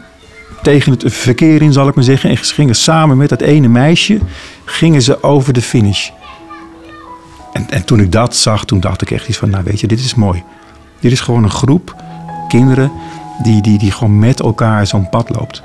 tegen 0.65 0.91
het 0.91 1.03
verkeer 1.13 1.61
in, 1.61 1.73
zal 1.73 1.87
ik 1.87 1.95
maar 1.95 2.03
zeggen. 2.03 2.29
En 2.29 2.45
ze 2.45 2.53
gingen 2.53 2.75
samen 2.75 3.17
met 3.17 3.29
dat 3.29 3.41
ene 3.41 3.67
meisje, 3.67 4.19
gingen 4.65 5.01
ze 5.01 5.23
over 5.23 5.53
de 5.53 5.61
finish. 5.61 6.09
En, 7.55 7.69
en 7.69 7.85
toen 7.85 7.99
ik 7.99 8.11
dat 8.11 8.35
zag, 8.35 8.65
toen 8.65 8.79
dacht 8.79 9.01
ik 9.01 9.11
echt 9.11 9.27
iets 9.27 9.37
van, 9.37 9.49
nou 9.49 9.63
weet 9.63 9.79
je, 9.79 9.87
dit 9.87 9.99
is 9.99 10.15
mooi. 10.15 10.43
Dit 10.99 11.11
is 11.11 11.19
gewoon 11.19 11.43
een 11.43 11.49
groep 11.49 11.95
kinderen 12.47 12.91
die, 13.43 13.61
die, 13.61 13.77
die 13.77 13.91
gewoon 13.91 14.19
met 14.19 14.39
elkaar 14.39 14.87
zo'n 14.87 15.09
pad 15.09 15.29
loopt. 15.29 15.63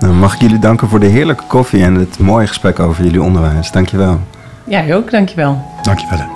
Nou, 0.00 0.14
mag 0.14 0.34
ik 0.34 0.40
jullie 0.40 0.58
danken 0.58 0.88
voor 0.88 1.00
de 1.00 1.06
heerlijke 1.06 1.44
koffie 1.46 1.82
en 1.82 1.94
het 1.94 2.18
mooie 2.18 2.46
gesprek 2.46 2.78
over 2.78 3.04
jullie 3.04 3.22
onderwijs. 3.22 3.70
Dankjewel. 3.70 4.20
Jij 4.64 4.94
ook, 4.94 5.10
dankjewel. 5.10 5.62
Dankjewel. 5.82 6.26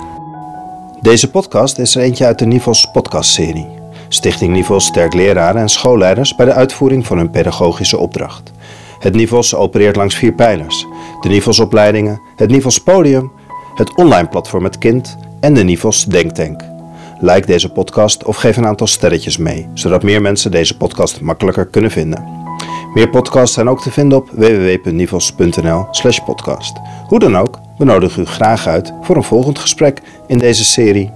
Deze 1.01 1.29
podcast 1.29 1.77
is 1.77 1.95
er 1.95 2.01
eentje 2.01 2.25
uit 2.25 2.39
de 2.39 2.45
Nivels 2.45 2.91
podcastserie. 2.91 3.67
Stichting 4.07 4.53
Nivels 4.53 4.85
sterkt 4.85 5.13
leraren 5.13 5.61
en 5.61 5.69
schoolleiders 5.69 6.35
bij 6.35 6.45
de 6.45 6.53
uitvoering 6.53 7.05
van 7.05 7.17
hun 7.17 7.29
pedagogische 7.29 7.97
opdracht. 7.97 8.51
Het 8.99 9.15
Nivels 9.15 9.55
opereert 9.55 9.95
langs 9.95 10.15
vier 10.15 10.33
pijlers. 10.33 10.85
De 11.21 11.29
Nivels 11.29 11.59
opleidingen, 11.59 12.21
het 12.35 12.49
Nivels 12.49 12.79
podium, 12.79 13.31
het 13.75 13.95
online 13.95 14.27
platform 14.27 14.63
Het 14.63 14.77
Kind 14.77 15.17
en 15.39 15.53
de 15.53 15.63
Nivels 15.63 16.05
Denktank. 16.05 16.61
Like 17.19 17.47
deze 17.47 17.69
podcast 17.69 18.23
of 18.23 18.35
geef 18.35 18.57
een 18.57 18.65
aantal 18.65 18.87
sterretjes 18.87 19.37
mee, 19.37 19.67
zodat 19.73 20.03
meer 20.03 20.21
mensen 20.21 20.51
deze 20.51 20.77
podcast 20.77 21.21
makkelijker 21.21 21.65
kunnen 21.65 21.91
vinden. 21.91 22.41
Meer 22.93 23.09
podcasts 23.09 23.53
zijn 23.53 23.69
ook 23.69 23.81
te 23.81 23.91
vinden 23.91 24.17
op 24.17 24.29
www.nivels.nl 24.29 25.87
slash 25.91 26.19
podcast. 26.19 26.79
Hoe 27.07 27.19
dan 27.19 27.37
ook, 27.37 27.59
we 27.77 27.85
nodigen 27.85 28.21
u 28.21 28.25
graag 28.25 28.67
uit 28.67 28.93
voor 29.01 29.15
een 29.15 29.23
volgend 29.23 29.59
gesprek 29.59 30.01
in 30.27 30.37
deze 30.37 30.63
serie 30.63 31.11